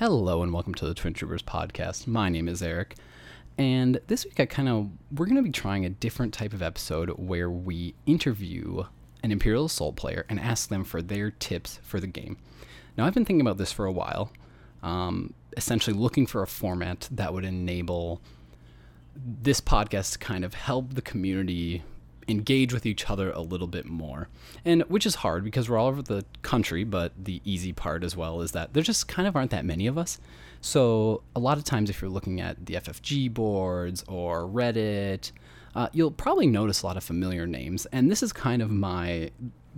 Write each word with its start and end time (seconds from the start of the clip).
Hello 0.00 0.42
and 0.42 0.50
welcome 0.50 0.72
to 0.76 0.86
the 0.86 0.94
Twin 0.94 1.12
Troopers 1.12 1.42
podcast. 1.42 2.06
My 2.06 2.30
name 2.30 2.48
is 2.48 2.62
Eric, 2.62 2.96
and 3.58 4.00
this 4.06 4.24
week 4.24 4.40
I 4.40 4.46
kind 4.46 4.66
of 4.66 4.88
we're 5.12 5.26
going 5.26 5.36
to 5.36 5.42
be 5.42 5.50
trying 5.50 5.84
a 5.84 5.90
different 5.90 6.32
type 6.32 6.54
of 6.54 6.62
episode 6.62 7.10
where 7.18 7.50
we 7.50 7.94
interview 8.06 8.84
an 9.22 9.30
Imperial 9.30 9.66
Assault 9.66 9.96
player 9.96 10.24
and 10.30 10.40
ask 10.40 10.70
them 10.70 10.84
for 10.84 11.02
their 11.02 11.30
tips 11.30 11.80
for 11.82 12.00
the 12.00 12.06
game. 12.06 12.38
Now 12.96 13.04
I've 13.04 13.12
been 13.12 13.26
thinking 13.26 13.42
about 13.42 13.58
this 13.58 13.72
for 13.72 13.84
a 13.84 13.92
while, 13.92 14.32
um, 14.82 15.34
essentially 15.54 15.94
looking 15.94 16.26
for 16.26 16.42
a 16.42 16.46
format 16.46 17.06
that 17.10 17.34
would 17.34 17.44
enable 17.44 18.22
this 19.14 19.60
podcast 19.60 20.12
to 20.12 20.18
kind 20.18 20.46
of 20.46 20.54
help 20.54 20.94
the 20.94 21.02
community 21.02 21.82
engage 22.30 22.72
with 22.72 22.86
each 22.86 23.10
other 23.10 23.30
a 23.32 23.40
little 23.40 23.66
bit 23.66 23.86
more. 23.86 24.28
And 24.64 24.82
which 24.82 25.06
is 25.06 25.16
hard 25.16 25.44
because 25.44 25.68
we're 25.68 25.78
all 25.78 25.88
over 25.88 26.02
the 26.02 26.24
country, 26.42 26.84
but 26.84 27.12
the 27.18 27.40
easy 27.44 27.72
part 27.72 28.04
as 28.04 28.16
well 28.16 28.40
is 28.40 28.52
that 28.52 28.72
there 28.72 28.82
just 28.82 29.08
kind 29.08 29.26
of 29.26 29.36
aren't 29.36 29.50
that 29.50 29.64
many 29.64 29.86
of 29.86 29.98
us. 29.98 30.18
So 30.60 31.22
a 31.34 31.40
lot 31.40 31.58
of 31.58 31.64
times 31.64 31.90
if 31.90 32.00
you're 32.00 32.10
looking 32.10 32.40
at 32.40 32.66
the 32.66 32.74
FFG 32.74 33.32
boards 33.32 34.04
or 34.06 34.42
Reddit, 34.42 35.32
uh, 35.74 35.88
you'll 35.92 36.10
probably 36.10 36.46
notice 36.46 36.82
a 36.82 36.86
lot 36.86 36.96
of 36.96 37.04
familiar 37.04 37.46
names. 37.46 37.86
And 37.86 38.10
this 38.10 38.22
is 38.22 38.32
kind 38.32 38.62
of 38.62 38.70
my 38.70 39.30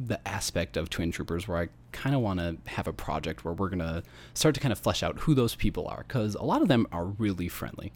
the 0.06 0.26
aspect 0.26 0.78
of 0.78 0.88
Twin 0.88 1.12
Troopers 1.12 1.46
where 1.46 1.58
I 1.58 1.68
kind 1.92 2.16
of 2.16 2.22
want 2.22 2.40
to 2.40 2.56
have 2.66 2.88
a 2.88 2.94
project 2.94 3.44
where 3.44 3.52
we're 3.52 3.68
going 3.68 3.78
to 3.80 4.02
start 4.32 4.54
to 4.54 4.60
kind 4.60 4.72
of 4.72 4.78
flesh 4.78 5.02
out 5.02 5.18
who 5.20 5.34
those 5.34 5.54
people 5.54 5.86
are 5.86 6.04
because 6.08 6.34
a 6.34 6.42
lot 6.42 6.62
of 6.62 6.68
them 6.68 6.86
are 6.92 7.04
really 7.04 7.48
friendly. 7.48 7.92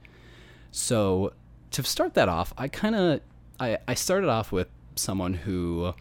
So 0.71 1.33
to 1.71 1.83
start 1.83 2.15
that 2.15 2.29
off, 2.29 2.53
I 2.59 2.69
kind 2.69 2.95
of 2.95 3.21
I, 3.59 3.79
I 3.89 3.95
started 3.95 4.29
off 4.29 4.53
with 4.53 4.69
someone 4.95 5.35
who, 5.35 5.95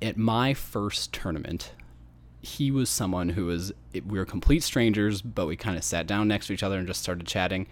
at 0.00 0.16
my 0.16 0.54
first 0.54 1.12
tournament, 1.12 1.72
he 2.42 2.70
was 2.70 2.88
someone 2.88 3.30
who 3.30 3.46
was 3.46 3.72
we 3.92 4.18
were 4.18 4.24
complete 4.24 4.62
strangers, 4.62 5.22
but 5.22 5.46
we 5.46 5.56
kind 5.56 5.76
of 5.76 5.84
sat 5.84 6.06
down 6.06 6.28
next 6.28 6.46
to 6.46 6.52
each 6.52 6.62
other 6.62 6.78
and 6.78 6.86
just 6.86 7.02
started 7.02 7.26
chatting, 7.26 7.66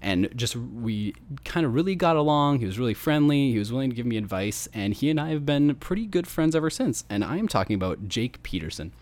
and 0.00 0.28
just 0.36 0.54
we 0.56 1.14
kind 1.44 1.66
of 1.66 1.74
really 1.74 1.94
got 1.94 2.16
along. 2.16 2.60
He 2.60 2.66
was 2.66 2.78
really 2.78 2.94
friendly. 2.94 3.50
He 3.50 3.58
was 3.58 3.72
willing 3.72 3.90
to 3.90 3.96
give 3.96 4.06
me 4.06 4.16
advice, 4.16 4.68
and 4.72 4.94
he 4.94 5.10
and 5.10 5.20
I 5.20 5.30
have 5.30 5.44
been 5.44 5.74
pretty 5.76 6.06
good 6.06 6.26
friends 6.26 6.54
ever 6.54 6.70
since. 6.70 7.04
And 7.10 7.24
I 7.24 7.36
am 7.36 7.48
talking 7.48 7.74
about 7.74 8.08
Jake 8.08 8.42
Peterson. 8.42 8.92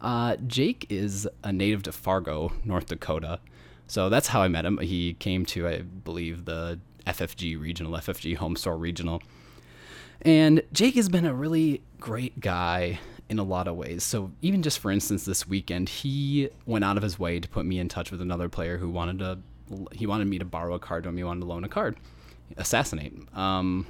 Uh, 0.00 0.36
Jake 0.46 0.86
is 0.90 1.26
a 1.42 1.52
native 1.52 1.82
to 1.84 1.92
Fargo, 1.92 2.52
North 2.64 2.86
Dakota. 2.86 3.40
So 3.86 4.08
that's 4.08 4.28
how 4.28 4.42
I 4.42 4.48
met 4.48 4.64
him. 4.64 4.78
He 4.78 5.14
came 5.14 5.46
to, 5.46 5.66
I 5.66 5.82
believe, 5.82 6.44
the 6.44 6.78
FFG 7.06 7.60
regional, 7.60 7.92
FFG 7.92 8.36
home 8.36 8.56
store 8.56 8.76
regional. 8.76 9.22
And 10.22 10.62
Jake 10.72 10.94
has 10.94 11.08
been 11.08 11.26
a 11.26 11.34
really 11.34 11.82
great 12.00 12.40
guy 12.40 12.98
in 13.28 13.38
a 13.38 13.44
lot 13.44 13.68
of 13.68 13.76
ways. 13.76 14.04
So 14.04 14.30
even 14.42 14.62
just 14.62 14.78
for 14.78 14.90
instance, 14.90 15.24
this 15.24 15.46
weekend, 15.46 15.88
he 15.88 16.50
went 16.66 16.84
out 16.84 16.96
of 16.96 17.02
his 17.02 17.18
way 17.18 17.40
to 17.40 17.48
put 17.48 17.66
me 17.66 17.78
in 17.78 17.88
touch 17.88 18.10
with 18.10 18.20
another 18.20 18.48
player 18.48 18.78
who 18.78 18.90
wanted 18.90 19.18
to, 19.18 19.38
he 19.92 20.06
wanted 20.06 20.26
me 20.26 20.38
to 20.38 20.44
borrow 20.44 20.74
a 20.74 20.78
card 20.78 21.04
to 21.04 21.08
him. 21.08 21.16
He 21.16 21.24
wanted 21.24 21.40
to 21.40 21.46
loan 21.46 21.64
a 21.64 21.68
card, 21.68 21.96
assassinate. 22.56 23.14
Um, 23.36 23.86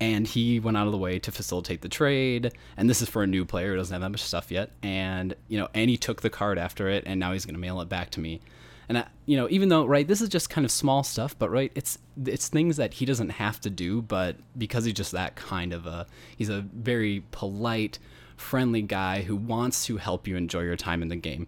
and 0.00 0.26
he 0.26 0.60
went 0.60 0.76
out 0.76 0.86
of 0.86 0.92
the 0.92 0.98
way 0.98 1.18
to 1.18 1.30
facilitate 1.30 1.82
the 1.82 1.88
trade. 1.88 2.52
And 2.76 2.88
this 2.88 3.02
is 3.02 3.08
for 3.08 3.22
a 3.22 3.26
new 3.26 3.44
player 3.44 3.70
who 3.70 3.76
doesn't 3.76 3.92
have 3.92 4.02
that 4.02 4.10
much 4.10 4.22
stuff 4.22 4.50
yet. 4.50 4.70
And 4.82 5.34
you 5.48 5.58
know, 5.58 5.68
and 5.74 5.88
he 5.90 5.96
took 5.96 6.22
the 6.22 6.30
card 6.30 6.58
after 6.58 6.88
it, 6.88 7.04
and 7.06 7.20
now 7.20 7.32
he's 7.32 7.44
going 7.44 7.54
to 7.54 7.60
mail 7.60 7.80
it 7.80 7.88
back 7.88 8.10
to 8.10 8.20
me. 8.20 8.40
And 8.88 8.98
I, 8.98 9.06
you 9.26 9.36
know, 9.36 9.48
even 9.50 9.68
though 9.68 9.86
right, 9.86 10.06
this 10.06 10.20
is 10.20 10.28
just 10.28 10.50
kind 10.50 10.64
of 10.64 10.70
small 10.70 11.02
stuff, 11.02 11.38
but 11.38 11.50
right, 11.50 11.72
it's 11.74 11.98
it's 12.26 12.48
things 12.48 12.76
that 12.76 12.94
he 12.94 13.06
doesn't 13.06 13.30
have 13.30 13.60
to 13.60 13.70
do, 13.70 14.02
but 14.02 14.36
because 14.56 14.84
he's 14.84 14.94
just 14.94 15.12
that 15.12 15.36
kind 15.36 15.72
of 15.72 15.86
a 15.86 16.06
he's 16.36 16.48
a 16.48 16.60
very 16.60 17.24
polite, 17.30 17.98
friendly 18.36 18.82
guy 18.82 19.22
who 19.22 19.36
wants 19.36 19.86
to 19.86 19.96
help 19.96 20.26
you 20.26 20.36
enjoy 20.36 20.62
your 20.62 20.76
time 20.76 21.02
in 21.02 21.08
the 21.08 21.16
game. 21.16 21.46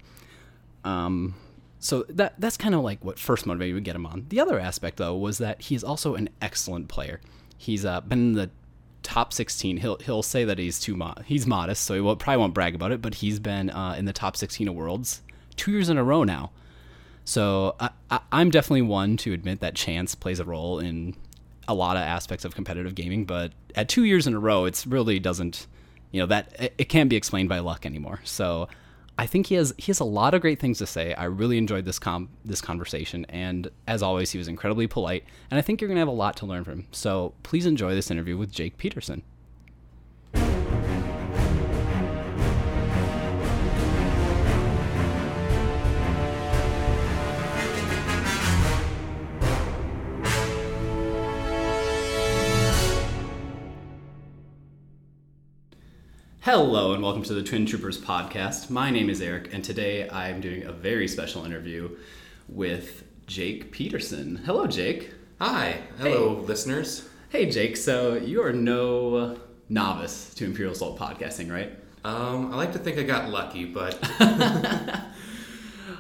Um, 0.85 1.35
so 1.79 2.05
that 2.09 2.35
that's 2.39 2.57
kind 2.57 2.75
of 2.75 2.83
like 2.83 3.05
what 3.05 3.19
first 3.19 3.47
motivated 3.47 3.75
me 3.75 3.81
to 3.81 3.85
get 3.85 3.97
him 3.97 4.07
on. 4.07 4.27
The 4.29 4.41
other 4.41 4.59
aspect 4.59 4.97
though 4.97 5.17
was 5.17 5.39
that 5.39 5.61
he's 5.63 5.85
also 5.85 6.15
an 6.15 6.31
excellent 6.41 6.89
player. 6.89 7.21
He's 7.59 7.85
uh, 7.85 8.01
been 8.01 8.19
in 8.19 8.33
the 8.35 8.51
top 9.03 9.33
16. 9.33 9.77
He'll 9.77 9.99
he'll 9.99 10.23
say 10.23 10.45
that 10.45 10.59
he's 10.59 10.81
too 10.81 10.97
mo- 10.97 11.15
he's 11.25 11.47
modest, 11.47 11.85
so 11.85 11.95
he 11.95 12.01
will, 12.01 12.17
probably 12.17 12.39
won't 12.39 12.55
brag 12.55 12.75
about 12.75 12.91
it. 12.93 13.03
But 13.03 13.17
he's 13.17 13.39
been 13.39 13.71
uh, 13.71 13.95
in 13.99 14.07
the 14.07 14.13
top 14.13 14.37
16 14.37 14.69
of 14.69 14.75
worlds 14.75 15.23
two 15.57 15.71
years 15.71 15.89
in 15.89 15.99
a 15.99 16.05
row 16.05 16.25
now. 16.25 16.51
So 17.25 17.77
I, 17.81 18.21
am 18.33 18.51
definitely 18.51 18.83
one 18.83 19.17
to 19.19 19.33
admit 19.33 19.61
that 19.61 19.75
chance 19.75 20.15
plays 20.15 20.41
a 20.41 20.45
role 20.45 20.79
in 20.79 21.17
a 21.67 21.75
lot 21.75 21.97
of 21.97 22.03
aspects 22.03 22.45
of 22.45 22.55
competitive 22.55 22.95
gaming, 22.95 23.25
but 23.25 23.53
at 23.75 23.89
two 23.89 24.05
years 24.05 24.27
in 24.27 24.35
a 24.35 24.39
row, 24.39 24.67
it 24.67 24.85
really 24.87 25.19
doesn't, 25.19 25.67
you 26.13 26.21
know, 26.21 26.27
that 26.27 26.55
it, 26.59 26.75
it 26.77 26.85
can't 26.85 27.09
be 27.09 27.17
explained 27.17 27.49
by 27.49 27.61
luck 27.61 27.87
anymore. 27.87 28.21
So 28.25 28.69
I 29.19 29.27
think 29.27 29.47
he 29.47 29.55
has 29.55 29.73
he 29.79 29.87
has 29.87 30.01
a 30.01 30.05
lot 30.05 30.35
of 30.35 30.41
great 30.41 30.61
things 30.61 30.79
to 30.79 30.87
say. 30.87 31.15
I 31.15 31.25
really 31.25 31.57
enjoyed 31.57 31.85
this 31.85 31.99
com 31.99 32.29
this 32.45 32.61
conversation, 32.61 33.25
and 33.29 33.71
as 33.87 34.03
always, 34.03 34.33
he 34.33 34.39
was 34.39 34.49
incredibly 34.49 34.87
polite. 34.87 35.25
And 35.51 35.59
I 35.59 35.63
think 35.63 35.81
you're 35.81 35.89
gonna 35.89 36.01
have 36.01 36.09
a 36.09 36.13
lot 36.13 36.37
to 36.39 36.47
learn 36.47 36.65
from 36.65 36.81
him. 36.81 36.87
So 36.91 37.33
please 37.43 37.65
enjoy 37.65 37.95
this 37.95 38.11
interview 38.11 38.37
with 38.37 38.53
Jake 38.53 38.77
Peterson. 38.77 39.23
Hello, 56.45 56.93
and 56.93 57.03
welcome 57.03 57.23
to 57.23 57.33
the 57.33 57.43
Twin 57.43 57.65
Troopers 57.65 57.99
podcast. 57.99 58.69
My 58.69 58.91
name 58.91 59.09
is 59.09 59.23
Eric, 59.23 59.55
and 59.55 59.65
today 59.65 60.07
I'm 60.11 60.43
doing 60.43 60.65
a 60.65 60.73
very 60.73 61.09
special 61.09 61.47
interview 61.47 61.97
with 62.51 63.03
Jake 63.27 63.73
Peterson. 63.73 64.37
Hello, 64.45 64.67
Jake. 64.67 65.11
Hi. 65.41 65.79
Hello, 65.97 66.37
hey. 66.37 66.47
listeners. 66.47 67.09
Hey, 67.31 67.49
Jake. 67.51 67.79
So, 67.79 68.17
you 68.17 68.43
are 68.43 68.53
no 68.53 69.39
novice 69.71 70.35
to 70.35 70.45
Imperial 70.45 70.75
Assault 70.75 70.99
podcasting, 70.99 71.51
right? 71.51 71.73
Um, 72.05 72.53
I 72.53 72.57
like 72.57 72.75
to 72.75 72.79
think 72.79 72.99
I 72.99 73.05
got 73.05 73.31
lucky, 73.31 73.65
but 73.65 73.99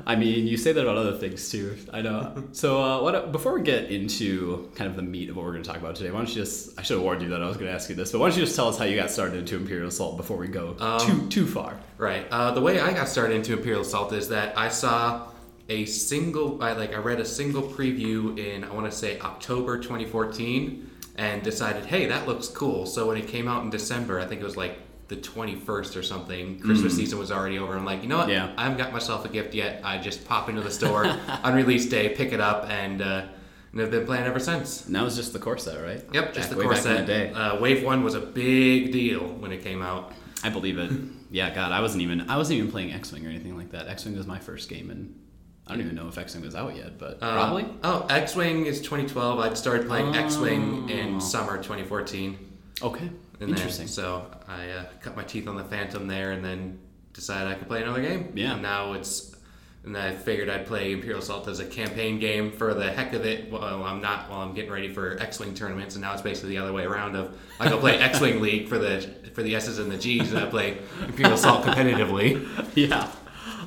I 0.06 0.16
mean, 0.16 0.46
you 0.46 0.56
say 0.56 0.72
that 0.72 0.80
about 0.80 0.96
other 0.96 1.16
things 1.16 1.50
too. 1.50 1.76
I 1.92 2.02
know. 2.02 2.44
So, 2.52 2.82
uh, 2.82 3.02
what, 3.02 3.32
before 3.32 3.54
we 3.54 3.62
get 3.62 3.90
into 3.90 4.70
kind 4.74 4.88
of 4.90 4.96
the 4.96 5.02
meat 5.02 5.30
of 5.30 5.36
what 5.36 5.44
we're 5.44 5.52
going 5.52 5.62
to 5.62 5.68
talk 5.68 5.78
about 5.78 5.96
today, 5.96 6.10
why 6.10 6.18
don't 6.18 6.28
you 6.28 6.34
just, 6.34 6.78
I 6.78 6.82
should 6.82 6.96
have 6.96 7.04
warned 7.04 7.22
you 7.22 7.28
that 7.30 7.42
I 7.42 7.46
was 7.46 7.56
going 7.56 7.68
to 7.68 7.74
ask 7.74 7.88
you 7.88 7.94
this, 7.94 8.12
but 8.12 8.20
why 8.20 8.28
don't 8.28 8.38
you 8.38 8.44
just 8.44 8.56
tell 8.56 8.68
us 8.68 8.78
how 8.78 8.84
you 8.84 8.96
got 8.96 9.10
started 9.10 9.38
into 9.38 9.56
Imperial 9.56 9.88
Assault 9.88 10.16
before 10.16 10.36
we 10.36 10.48
go 10.48 10.76
um, 10.80 11.00
too, 11.00 11.28
too 11.28 11.46
far? 11.46 11.78
Right. 11.98 12.26
Uh, 12.30 12.52
the 12.52 12.60
way 12.60 12.80
I 12.80 12.92
got 12.92 13.08
started 13.08 13.34
into 13.34 13.52
Imperial 13.52 13.82
Assault 13.82 14.12
is 14.12 14.28
that 14.28 14.56
I 14.58 14.68
saw 14.68 15.28
a 15.68 15.84
single, 15.86 16.62
I 16.62 16.72
like, 16.72 16.94
I 16.94 16.98
read 16.98 17.20
a 17.20 17.24
single 17.24 17.62
preview 17.62 18.38
in, 18.38 18.64
I 18.64 18.72
want 18.72 18.90
to 18.90 18.96
say 18.96 19.18
October 19.20 19.78
2014 19.78 20.90
and 21.16 21.42
decided, 21.42 21.86
hey, 21.86 22.06
that 22.06 22.26
looks 22.26 22.48
cool. 22.48 22.86
So 22.86 23.08
when 23.08 23.16
it 23.16 23.28
came 23.28 23.48
out 23.48 23.62
in 23.62 23.70
December, 23.70 24.20
I 24.20 24.26
think 24.26 24.40
it 24.40 24.44
was 24.44 24.56
like 24.56 24.78
the 25.08 25.16
21st 25.16 25.96
or 25.96 26.02
something. 26.02 26.58
Christmas 26.60 26.94
mm. 26.94 26.96
season 26.96 27.18
was 27.18 27.30
already 27.30 27.58
over. 27.58 27.76
I'm 27.76 27.84
like, 27.84 28.02
you 28.02 28.08
know 28.08 28.18
what? 28.18 28.28
Yeah. 28.28 28.52
I 28.56 28.64
haven't 28.64 28.78
got 28.78 28.92
myself 28.92 29.24
a 29.24 29.28
gift 29.28 29.54
yet. 29.54 29.80
I 29.84 29.98
just 29.98 30.24
pop 30.26 30.48
into 30.48 30.62
the 30.62 30.70
store 30.70 31.06
on 31.44 31.54
release 31.54 31.86
day, 31.86 32.10
pick 32.10 32.32
it 32.32 32.40
up, 32.40 32.68
and, 32.70 33.02
uh, 33.02 33.26
and 33.72 33.82
I've 33.82 33.90
been 33.90 34.06
playing 34.06 34.24
ever 34.24 34.38
since. 34.38 34.86
And 34.86 34.94
that 34.94 35.02
was 35.02 35.16
just 35.16 35.32
the 35.32 35.38
core 35.38 35.58
set, 35.58 35.82
right? 35.82 36.02
Yep, 36.12 36.34
just 36.34 36.48
back, 36.48 36.58
the 36.58 36.64
core 36.64 36.76
set. 36.76 37.06
The 37.06 37.36
uh, 37.36 37.60
Wave 37.60 37.84
one 37.84 38.04
was 38.04 38.14
a 38.14 38.20
big 38.20 38.92
deal 38.92 39.20
when 39.20 39.52
it 39.52 39.62
came 39.62 39.82
out. 39.82 40.12
I 40.42 40.50
believe 40.50 40.78
it. 40.78 40.92
yeah, 41.30 41.52
God, 41.54 41.72
I 41.72 41.80
wasn't 41.80 42.02
even 42.02 42.30
I 42.30 42.36
wasn't 42.36 42.58
even 42.58 42.70
playing 42.70 42.92
X 42.92 43.12
Wing 43.12 43.26
or 43.26 43.30
anything 43.30 43.56
like 43.56 43.70
that. 43.72 43.88
X 43.88 44.04
Wing 44.04 44.16
was 44.16 44.26
my 44.26 44.38
first 44.38 44.68
game, 44.68 44.90
and 44.90 45.18
I 45.66 45.72
don't 45.72 45.80
even 45.80 45.96
know 45.96 46.06
if 46.06 46.18
X 46.18 46.34
Wing 46.34 46.44
was 46.44 46.54
out 46.54 46.76
yet, 46.76 46.98
but 46.98 47.14
uh, 47.22 47.32
probably. 47.32 47.66
Oh, 47.82 48.06
X 48.08 48.36
Wing 48.36 48.66
is 48.66 48.80
2012. 48.80 49.38
I 49.40 49.54
started 49.54 49.88
playing 49.88 50.14
oh. 50.14 50.18
X 50.18 50.36
Wing 50.36 50.88
in 50.88 51.20
summer 51.20 51.56
2014. 51.56 52.38
Okay. 52.82 53.10
And 53.44 53.52
Interesting. 53.52 53.86
Then, 53.86 53.92
so 53.92 54.26
I 54.48 54.70
uh, 54.70 54.84
cut 55.00 55.16
my 55.16 55.22
teeth 55.22 55.46
on 55.48 55.56
the 55.56 55.64
Phantom 55.64 56.06
there, 56.06 56.32
and 56.32 56.44
then 56.44 56.78
decided 57.12 57.52
I 57.52 57.54
could 57.54 57.68
play 57.68 57.82
another 57.82 58.02
game. 58.02 58.32
Yeah. 58.34 58.54
And 58.54 58.62
now 58.62 58.94
it's, 58.94 59.36
and 59.84 59.96
I 59.96 60.14
figured 60.14 60.48
I'd 60.48 60.66
play 60.66 60.92
Imperial 60.92 61.20
Assault 61.20 61.46
as 61.48 61.60
a 61.60 61.66
campaign 61.66 62.18
game 62.18 62.50
for 62.50 62.72
the 62.72 62.90
heck 62.90 63.12
of 63.12 63.26
it. 63.26 63.50
While 63.50 63.84
I'm 63.84 64.00
not, 64.00 64.30
while 64.30 64.40
I'm 64.40 64.54
getting 64.54 64.70
ready 64.70 64.92
for 64.92 65.18
X-wing 65.20 65.54
tournaments, 65.54 65.94
and 65.94 66.02
now 66.02 66.12
it's 66.12 66.22
basically 66.22 66.50
the 66.50 66.58
other 66.58 66.72
way 66.72 66.84
around. 66.84 67.16
Of 67.16 67.38
I 67.60 67.68
go 67.68 67.78
play 67.78 67.98
X-wing 67.98 68.40
League 68.40 68.68
for 68.68 68.78
the 68.78 69.14
for 69.34 69.42
the 69.42 69.54
S's 69.54 69.78
and 69.78 69.90
the 69.90 69.98
G's, 69.98 70.32
and 70.32 70.42
I 70.42 70.48
play 70.48 70.78
Imperial 71.02 71.34
Assault 71.34 71.64
competitively. 71.64 72.46
Yeah. 72.74 73.08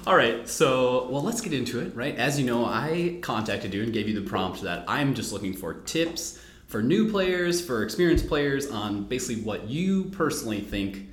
All 0.06 0.16
right, 0.16 0.48
so 0.48 1.07
well, 1.10 1.22
let's 1.22 1.42
get 1.42 1.54
into 1.54 1.80
it. 1.80 1.96
Right, 1.96 2.16
as 2.16 2.40
you 2.40 2.46
know, 2.46 2.66
I 2.66 3.19
contacted 3.22 3.74
you 3.74 3.84
and 3.84 3.94
gave 3.94 4.07
you 4.07 4.19
the 4.19 4.28
prompt 4.28 4.62
that 4.62 4.86
I'm 4.88 5.13
just 5.13 5.34
looking 5.34 5.54
for 5.54 5.74
tips 5.74 6.40
for 6.68 6.84
new 6.84 7.10
players, 7.10 7.66
for 7.66 7.81
experienced 7.84 8.28
players, 8.28 8.69
on 8.69 9.06
basically 9.06 9.42
what 9.42 9.68
you 9.68 10.06
personally 10.06 10.62
think 10.62 11.08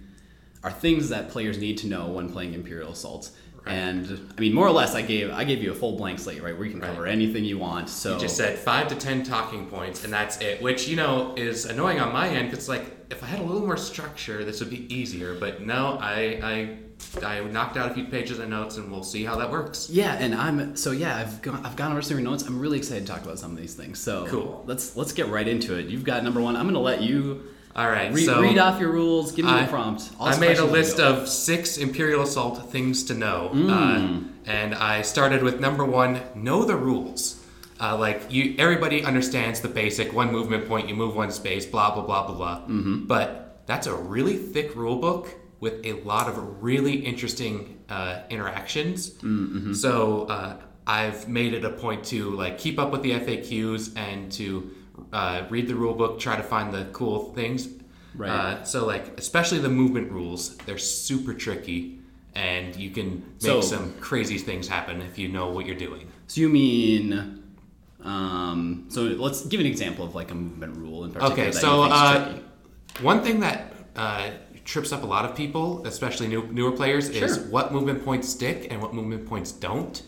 are 0.62 0.70
things 0.70 1.08
that 1.10 1.30
players 1.30 1.58
need 1.58 1.78
to 1.78 1.86
know 1.86 2.08
when 2.08 2.30
playing 2.30 2.54
Imperial 2.54 2.92
Assaults. 2.92 3.32
Right. 3.64 3.74
And 3.74 4.34
I 4.36 4.40
mean, 4.40 4.52
more 4.52 4.66
or 4.66 4.72
less, 4.72 4.94
I 4.94 5.00
gave 5.00 5.30
I 5.30 5.44
gave 5.44 5.62
you 5.62 5.70
a 5.70 5.74
full 5.74 5.96
blank 5.96 6.18
slate, 6.18 6.42
right, 6.42 6.56
where 6.56 6.66
you 6.66 6.72
can 6.72 6.80
right. 6.80 6.90
cover 6.90 7.06
anything 7.06 7.44
you 7.44 7.58
want. 7.58 7.88
So 7.88 8.14
you 8.14 8.20
just 8.20 8.36
said 8.36 8.58
five 8.58 8.88
to 8.88 8.94
ten 8.94 9.22
talking 9.22 9.66
points, 9.66 10.04
and 10.04 10.12
that's 10.12 10.38
it. 10.40 10.60
Which 10.60 10.86
you 10.86 10.96
know 10.96 11.34
is 11.36 11.64
annoying 11.64 11.98
on 11.98 12.12
my 12.12 12.28
end 12.28 12.50
because 12.50 12.68
like 12.68 12.84
if 13.10 13.22
I 13.22 13.26
had 13.26 13.40
a 13.40 13.42
little 13.42 13.62
more 13.62 13.78
structure, 13.78 14.44
this 14.44 14.60
would 14.60 14.70
be 14.70 14.92
easier. 14.94 15.34
But 15.34 15.62
no, 15.62 15.96
I 16.00 16.40
I 16.42 16.78
I 17.22 17.40
knocked 17.40 17.76
out 17.76 17.90
a 17.90 17.94
few 17.94 18.04
pages 18.04 18.38
of 18.38 18.48
notes, 18.48 18.76
and 18.76 18.90
we'll 18.90 19.02
see 19.04 19.24
how 19.24 19.36
that 19.36 19.50
works. 19.50 19.88
Yeah, 19.90 20.14
and 20.14 20.34
I'm 20.34 20.76
so 20.76 20.90
yeah. 20.90 21.16
I've 21.16 21.42
gone 21.42 21.64
I've 21.64 21.76
gone 21.76 21.92
over 21.92 22.02
some 22.02 22.16
of 22.16 22.22
your 22.22 22.30
notes. 22.30 22.42
I'm 22.44 22.58
really 22.58 22.78
excited 22.78 23.06
to 23.06 23.12
talk 23.12 23.22
about 23.22 23.38
some 23.38 23.52
of 23.52 23.56
these 23.56 23.74
things. 23.74 23.98
So 24.00 24.26
Cool. 24.28 24.64
Let's 24.66 24.96
let's 24.96 25.12
get 25.12 25.28
right 25.28 25.46
into 25.46 25.76
it. 25.78 25.86
You've 25.86 26.04
got 26.04 26.24
number 26.24 26.40
one. 26.40 26.56
I'm 26.56 26.66
gonna 26.66 26.80
let 26.80 27.02
you 27.02 27.44
All 27.76 27.88
right, 27.88 28.12
read, 28.12 28.24
so 28.26 28.40
read 28.40 28.58
off 28.58 28.80
your 28.80 28.90
rules. 28.92 29.32
Give 29.32 29.44
me 29.44 29.50
I- 29.52 29.64
the 29.64 29.68
prompt. 29.70 30.10
I'll 30.18 30.26
I 30.28 30.38
made 30.38 30.58
a 30.58 30.66
questions 30.66 30.66
as 30.66 30.72
we 30.72 30.78
list 30.78 31.00
of 31.00 31.28
six 31.28 31.78
Imperial 31.78 32.22
Assault 32.22 32.70
things 32.72 33.04
to 33.04 33.14
know, 33.14 33.50
Mm. 33.52 33.70
uh, 33.70 34.28
and 34.46 34.74
I 34.74 35.02
started 35.02 35.42
with 35.42 35.60
number 35.60 35.84
one: 35.84 36.20
know 36.34 36.64
the 36.64 36.76
rules. 36.76 37.40
Uh, 37.80 37.96
like 37.98 38.22
you, 38.32 38.54
everybody 38.58 39.04
understands 39.04 39.60
the 39.60 39.68
basic 39.68 40.12
one 40.12 40.30
movement 40.32 40.68
point, 40.68 40.88
you 40.88 40.94
move 40.94 41.14
one 41.16 41.30
space, 41.32 41.66
blah 41.66 41.92
blah 41.94 42.04
blah 42.04 42.26
blah 42.26 42.36
blah. 42.36 42.60
Mm-hmm. 42.62 43.06
But 43.06 43.62
that's 43.66 43.86
a 43.86 43.94
really 43.94 44.36
thick 44.36 44.74
rule 44.76 44.96
book 44.96 45.28
with 45.64 45.86
a 45.86 45.94
lot 46.02 46.28
of 46.28 46.62
really 46.62 46.92
interesting 46.92 47.78
uh, 47.88 48.20
interactions. 48.28 49.10
Mm-hmm. 49.14 49.72
So 49.72 50.26
uh, 50.26 50.56
I've 50.86 51.26
made 51.26 51.54
it 51.54 51.64
a 51.64 51.70
point 51.70 52.04
to 52.12 52.18
like 52.32 52.58
keep 52.58 52.78
up 52.78 52.92
with 52.92 53.02
the 53.02 53.12
FAQs 53.12 53.96
and 53.96 54.30
to 54.32 54.70
uh, 55.10 55.46
read 55.48 55.66
the 55.66 55.74
rule 55.74 55.94
book, 55.94 56.20
try 56.20 56.36
to 56.36 56.42
find 56.42 56.72
the 56.72 56.84
cool 56.92 57.32
things. 57.32 57.66
Right. 58.14 58.30
Uh, 58.30 58.64
so 58.64 58.84
like 58.84 59.18
especially 59.18 59.58
the 59.58 59.70
movement 59.70 60.12
rules, 60.12 60.54
they're 60.66 60.76
super 60.76 61.32
tricky, 61.32 61.98
and 62.34 62.76
you 62.76 62.90
can 62.90 63.08
So- 63.38 63.54
make 63.54 63.64
some 63.64 63.94
crazy 64.00 64.36
things 64.36 64.68
happen 64.68 65.00
if 65.00 65.18
you 65.18 65.28
know 65.28 65.48
what 65.48 65.64
you're 65.64 65.82
doing. 65.88 66.08
So 66.26 66.42
you 66.42 66.50
mean, 66.50 67.42
um, 68.02 68.84
so 68.88 69.00
let's 69.26 69.46
give 69.46 69.60
an 69.60 69.66
example 69.66 70.04
of 70.04 70.14
like 70.14 70.30
a 70.30 70.34
movement 70.34 70.76
rule 70.76 71.04
in 71.04 71.12
particular. 71.12 71.32
Okay, 71.32 71.50
that 71.52 71.54
so 71.54 71.84
uh, 71.84 72.38
one 73.00 73.22
thing 73.22 73.40
that 73.40 73.72
uh, 73.96 74.30
trips 74.64 74.92
up 74.92 75.02
a 75.02 75.06
lot 75.06 75.24
of 75.24 75.36
people, 75.36 75.86
especially 75.86 76.26
new, 76.28 76.46
newer 76.48 76.72
players, 76.72 77.08
is 77.08 77.38
what 77.38 77.72
movement 77.72 78.04
points 78.04 78.28
stick 78.28 78.68
and 78.70 78.80
what 78.80 78.94
movement 78.94 79.26
points 79.26 79.52
don't. 79.52 80.02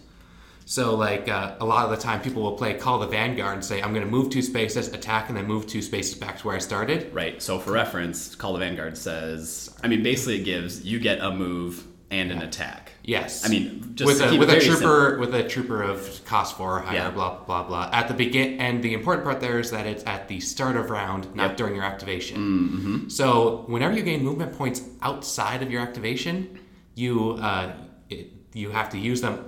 So, 0.68 0.96
like 0.96 1.28
uh, 1.28 1.54
a 1.60 1.64
lot 1.64 1.84
of 1.84 1.92
the 1.92 1.96
time, 1.96 2.20
people 2.20 2.42
will 2.42 2.56
play 2.56 2.74
Call 2.74 2.98
the 2.98 3.06
Vanguard 3.06 3.54
and 3.54 3.64
say, 3.64 3.80
"I'm 3.80 3.92
going 3.92 4.04
to 4.04 4.10
move 4.10 4.30
two 4.30 4.42
spaces, 4.42 4.88
attack, 4.88 5.28
and 5.28 5.38
then 5.38 5.46
move 5.46 5.66
two 5.66 5.80
spaces 5.80 6.16
back 6.16 6.38
to 6.38 6.46
where 6.46 6.56
I 6.56 6.58
started." 6.58 7.14
Right. 7.14 7.40
So 7.40 7.60
for 7.60 7.70
reference, 7.70 8.34
Call 8.34 8.52
the 8.52 8.58
Vanguard 8.58 8.98
says, 8.98 9.72
I 9.84 9.88
mean, 9.88 10.02
basically 10.02 10.40
it 10.40 10.44
gives 10.44 10.84
you 10.84 10.98
get 10.98 11.20
a 11.20 11.30
move 11.30 11.86
and 12.10 12.32
an 12.32 12.42
attack. 12.42 12.92
Yes. 13.06 13.46
I 13.46 13.48
mean, 13.48 13.92
just 13.94 14.06
with 14.06 14.20
a 14.20 14.36
with 14.36 14.50
a 14.50 14.60
trooper 14.60 15.18
with 15.18 15.32
a 15.34 15.44
trooper 15.48 15.80
of 15.82 16.20
cost 16.24 16.56
four 16.56 16.78
or 16.78 16.80
higher, 16.80 16.96
Yeah. 16.96 17.10
blah 17.10 17.38
blah 17.44 17.62
blah. 17.62 17.88
At 17.92 18.08
the 18.08 18.14
begin, 18.14 18.58
and 18.60 18.82
the 18.82 18.92
important 18.94 19.24
part 19.24 19.40
there 19.40 19.58
is 19.60 19.70
that 19.70 19.86
it's 19.86 20.04
at 20.04 20.26
the 20.28 20.40
start 20.40 20.76
of 20.76 20.90
round, 20.90 21.32
not 21.34 21.50
Yep. 21.50 21.56
During 21.56 21.74
your 21.76 21.84
activation. 21.84 22.36
Mm-hmm. 22.38 23.08
So 23.08 23.64
whenever 23.68 23.94
you 23.96 24.02
gain 24.02 24.24
movement 24.24 24.52
points 24.58 24.82
outside 25.02 25.62
of 25.62 25.70
your 25.70 25.80
activation, 25.82 26.58
you 26.96 27.38
uh, 27.40 27.72
it, 28.10 28.32
you 28.54 28.70
have 28.70 28.88
to 28.90 28.98
use 28.98 29.20
them 29.20 29.38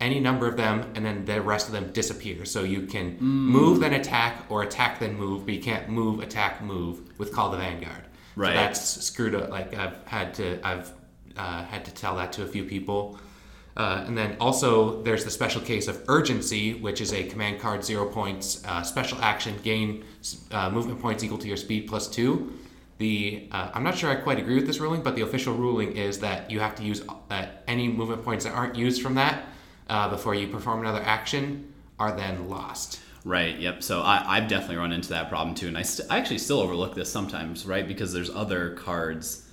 any 0.00 0.20
number 0.20 0.46
of 0.46 0.56
them, 0.56 0.84
and 0.94 1.04
then 1.04 1.24
the 1.24 1.42
rest 1.42 1.66
of 1.66 1.72
them 1.72 1.90
disappear. 1.92 2.44
So 2.44 2.62
you 2.62 2.82
can 2.82 3.16
Mm. 3.16 3.20
move 3.22 3.80
then 3.80 3.94
attack, 3.94 4.44
or 4.48 4.62
attack 4.62 5.00
then 5.00 5.16
move, 5.18 5.44
but 5.44 5.54
you 5.54 5.60
can't 5.60 5.88
move 5.88 6.20
attack 6.20 6.62
move 6.62 7.00
with 7.18 7.32
Call 7.32 7.50
the 7.50 7.56
Vanguard. 7.56 8.04
Right. 8.36 8.50
So 8.50 8.54
that's 8.54 9.04
screwed 9.04 9.34
up. 9.34 9.50
Like 9.50 9.74
I've 9.76 9.96
had 10.06 10.34
to 10.34 10.60
I've 10.64 10.92
uh, 11.38 11.64
had 11.64 11.84
to 11.84 11.90
tell 11.92 12.16
that 12.16 12.32
to 12.34 12.42
a 12.42 12.46
few 12.46 12.64
people. 12.64 13.18
Uh, 13.76 14.04
and 14.06 14.18
then 14.18 14.36
also 14.40 15.02
there's 15.04 15.24
the 15.24 15.30
special 15.30 15.60
case 15.60 15.86
of 15.86 16.02
urgency, 16.08 16.74
which 16.74 17.00
is 17.00 17.12
a 17.12 17.22
command 17.24 17.60
card 17.60 17.84
zero 17.84 18.04
points 18.06 18.64
uh, 18.66 18.82
special 18.82 19.18
action 19.22 19.54
gain 19.62 20.04
uh, 20.50 20.68
movement 20.68 21.00
points 21.00 21.22
equal 21.22 21.38
to 21.38 21.46
your 21.46 21.56
speed 21.56 21.86
plus 21.86 22.08
two. 22.08 22.52
The 22.98 23.48
uh, 23.52 23.70
I'm 23.72 23.84
not 23.84 23.96
sure 23.96 24.10
I 24.10 24.16
quite 24.16 24.38
agree 24.40 24.56
with 24.56 24.66
this 24.66 24.80
ruling, 24.80 25.02
but 25.02 25.14
the 25.14 25.22
official 25.22 25.54
ruling 25.54 25.96
is 25.96 26.18
that 26.18 26.50
you 26.50 26.58
have 26.58 26.74
to 26.74 26.82
use 26.82 27.02
uh, 27.30 27.46
any 27.68 27.86
movement 27.86 28.24
points 28.24 28.44
that 28.44 28.52
aren't 28.52 28.74
used 28.74 29.00
from 29.00 29.14
that 29.14 29.46
before 30.10 30.34
you 30.34 30.48
perform 30.48 30.80
another 30.80 31.02
action 31.02 31.72
are 31.98 32.14
then 32.16 32.48
lost. 32.48 33.00
Right. 33.24 33.58
Yep. 33.58 33.82
So 33.82 34.00
I, 34.00 34.24
I've 34.26 34.48
definitely 34.48 34.76
run 34.76 34.92
into 34.92 35.10
that 35.10 35.28
problem 35.28 35.54
too, 35.54 35.68
and 35.68 35.76
I, 35.76 35.82
st- 35.82 36.10
I 36.10 36.18
actually 36.18 36.38
still 36.38 36.60
overlook 36.60 36.94
this 36.94 37.10
sometimes, 37.10 37.66
right? 37.66 37.86
Because 37.86 38.12
there's 38.12 38.30
other 38.30 38.74
cards. 38.74 39.47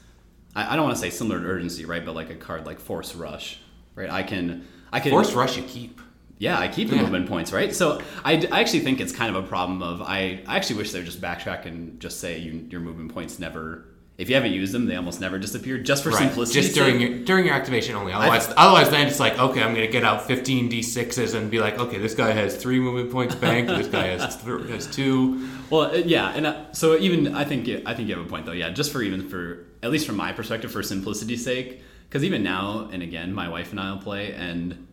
I, 0.56 0.74
I 0.74 0.76
don't 0.76 0.86
want 0.86 0.96
to 0.96 1.02
say 1.02 1.10
similar 1.10 1.40
to 1.40 1.46
urgency, 1.46 1.86
right? 1.86 2.04
But 2.06 2.16
like 2.16 2.30
a 2.30 2.36
card 2.36 2.66
like 2.66 2.80
Force 2.80 3.16
Rush, 3.16 3.60
right? 3.96 4.10
I 4.10 4.24
can 4.24 4.68
I 4.92 5.00
can 5.00 5.12
Force 5.12 5.34
rush 5.34 5.58
you 5.58 5.64
keep. 5.64 6.02
Yeah, 6.38 6.60
I 6.60 6.68
keep 6.68 6.90
the 6.90 6.96
Yeah. 6.98 7.04
movement 7.04 7.30
points, 7.30 7.54
right? 7.54 7.74
So 7.74 8.02
I 8.24 8.36
actually 8.52 8.82
think 8.82 9.00
it's 9.00 9.14
kind 9.14 9.34
of 9.36 9.42
a 9.44 9.48
problem 9.48 9.82
of 9.82 10.02
I, 10.02 10.44
I 10.48 10.58
actually 10.58 10.78
wish 10.78 10.92
they 10.92 11.00
would 11.00 11.06
just 11.06 11.22
backtrack 11.22 11.66
and 11.66 12.00
just 12.00 12.20
say 12.20 12.40
you, 12.40 12.68
your 12.70 12.82
movement 12.82 13.14
points 13.14 13.40
never 13.40 13.86
if 14.18 14.30
you 14.30 14.36
haven't 14.36 14.54
used 14.54 14.74
them 14.74 14.86
they 14.86 14.96
almost 14.96 15.20
never 15.20 15.38
disappear 15.38 15.78
just 15.78 16.02
for 16.04 16.10
Right. 16.10 16.20
simplicity. 16.20 16.62
Just 16.62 16.74
during 16.76 17.02
your 17.02 17.20
during 17.20 17.46
your 17.46 17.54
activation 17.54 17.96
only. 17.96 18.14
Otherwise, 18.14 18.48
I- 18.50 18.54
otherwise 18.66 18.90
then 18.90 19.08
it's 19.08 19.20
like 19.20 19.38
okay, 19.38 19.62
I'm 19.62 19.74
gonna 19.74 19.88
get 19.88 20.04
out 20.04 20.26
15 20.26 20.70
d6s 20.72 21.34
and 21.34 21.52
be 21.52 21.60
like, 21.60 21.78
okay, 21.80 21.98
this 21.98 22.16
guy 22.16 22.32
has 22.32 22.56
three 22.56 22.80
movement 22.80 23.12
points 23.12 23.36
banked. 23.36 23.70
this 23.70 23.88
guy 23.88 24.08
has 24.08 24.38
th- 24.44 24.70
has 24.70 24.88
two. 24.88 25.48
Well, 25.70 25.92
uh, 25.92 25.94
yeah, 26.06 26.32
and 26.36 26.46
uh, 26.48 26.72
so 26.72 26.98
even 26.98 27.36
I 27.36 27.44
think 27.44 27.68
I 27.86 27.94
think 27.94 28.08
you 28.08 28.16
have 28.16 28.26
a 28.26 28.30
point 28.30 28.46
though. 28.46 28.54
Yeah, 28.54 28.70
just 28.70 28.92
for 28.94 29.02
even 29.02 29.28
for 29.28 29.66
at 29.84 29.92
least 29.92 30.08
from 30.08 30.16
my 30.16 30.32
perspective, 30.32 30.72
for 30.72 30.82
simplicity's 30.82 31.44
sake, 31.44 31.82
because 32.08 32.24
even 32.24 32.42
now 32.42 32.90
and 32.94 33.04
again, 33.04 33.34
my 33.34 33.50
wife 33.50 33.72
and 33.72 33.80
I'll 33.80 33.98
play, 33.98 34.32
and 34.34 34.88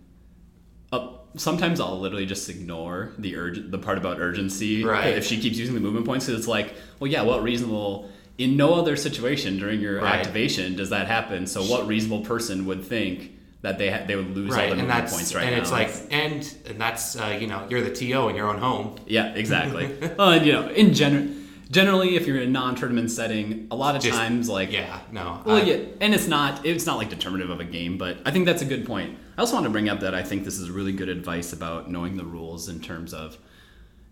uh, 0.93 1.09
sometimes 1.37 1.81
I'll 1.81 1.99
literally 1.99 2.27
just 2.27 2.49
ignore 2.51 3.13
the 3.19 3.35
urg- 3.37 3.71
the 3.71 3.79
part 3.79 3.99
about 3.99 4.19
urgency 4.19 4.85
Right. 4.85 5.17
if 5.17 5.25
she 5.25 5.41
keeps 5.41 5.57
using 5.59 5.75
the 5.75 5.81
movement 5.81 6.05
points. 6.07 6.27
Because 6.27 6.41
it's 6.41 6.49
like, 6.49 6.75
well, 6.99 7.11
yeah, 7.11 7.23
what 7.23 7.43
reasonable 7.43 8.11
in 8.38 8.56
no 8.56 8.75
other 8.75 8.96
situation 8.96 9.58
during 9.58 9.81
your 9.81 10.00
Right. 10.00 10.14
activation 10.17 10.76
does 10.76 10.90
that 10.90 11.06
happen? 11.06 11.46
So 11.46 11.62
what 11.62 11.87
reasonable 11.87 12.25
person 12.25 12.67
would 12.67 12.84
think 12.84 13.32
that 13.62 13.79
they 13.79 13.90
ha- 13.90 14.05
they 14.06 14.17
would 14.17 14.34
lose 14.34 14.50
all 14.52 14.56
their 14.56 14.70
and 14.73 14.79
movement 14.82 15.08
points 15.11 15.34
right 15.34 15.43
and 15.44 15.50
now? 15.52 15.56
And 15.56 15.62
it's 15.62 15.70
like 15.73 16.12
and 16.12 16.55
and 16.69 16.81
that's 16.81 17.17
uh, 17.17 17.38
you 17.40 17.46
know 17.46 17.67
you're 17.70 17.82
the 17.82 17.94
TO 17.94 18.29
in 18.29 18.37
your 18.37 18.49
own 18.49 18.58
home. 18.58 18.96
Yeah, 19.06 19.34
exactly. 19.34 19.90
well, 20.19 20.31
and, 20.32 20.46
you 20.46 20.52
know, 20.52 20.69
in 20.69 20.94
general, 20.94 21.29
generally, 21.70 22.17
if 22.17 22.26
you're 22.26 22.38
in 22.38 22.49
a 22.49 22.50
non-tournament 22.50 23.11
setting, 23.11 23.69
a 23.70 23.76
lot 23.76 23.94
of 23.96 24.02
Just- 24.02 24.17
times, 24.19 24.49
like, 24.49 24.73
Yeah, 24.73 24.99
no. 25.12 25.40
well, 25.44 25.56
I- 25.56 25.62
yeah, 25.62 25.76
and 26.00 26.14
it's 26.14 26.26
not, 26.26 26.67
it's 26.67 26.85
not 26.87 26.96
like 26.99 27.08
determinative 27.11 27.50
of 27.50 27.61
a 27.61 27.64
game, 27.64 27.96
but 27.99 28.19
I 28.26 28.31
think 28.31 28.44
that's 28.46 28.61
a 28.62 28.67
good 28.67 28.85
point. 28.85 29.17
I 29.38 29.40
also 29.40 29.55
want 29.55 29.64
to 29.64 29.70
bring 29.70 29.88
up 29.88 30.00
that 30.00 30.14
I 30.14 30.23
think 30.23 30.44
this 30.44 30.58
is 30.58 30.69
really 30.70 30.93
good 30.93 31.08
advice 31.08 31.52
about 31.55 31.90
knowing 31.90 32.17
the 32.19 32.25
rules 32.25 32.69
in 32.69 32.81
terms 32.81 33.14
of, 33.14 33.38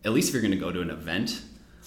at 0.07 0.13
least 0.13 0.29
if 0.29 0.35
you're 0.35 0.41
going 0.43 0.53
to 0.53 0.57
go 0.59 0.73
to 0.73 0.81
an 0.81 0.89
event, 0.91 1.43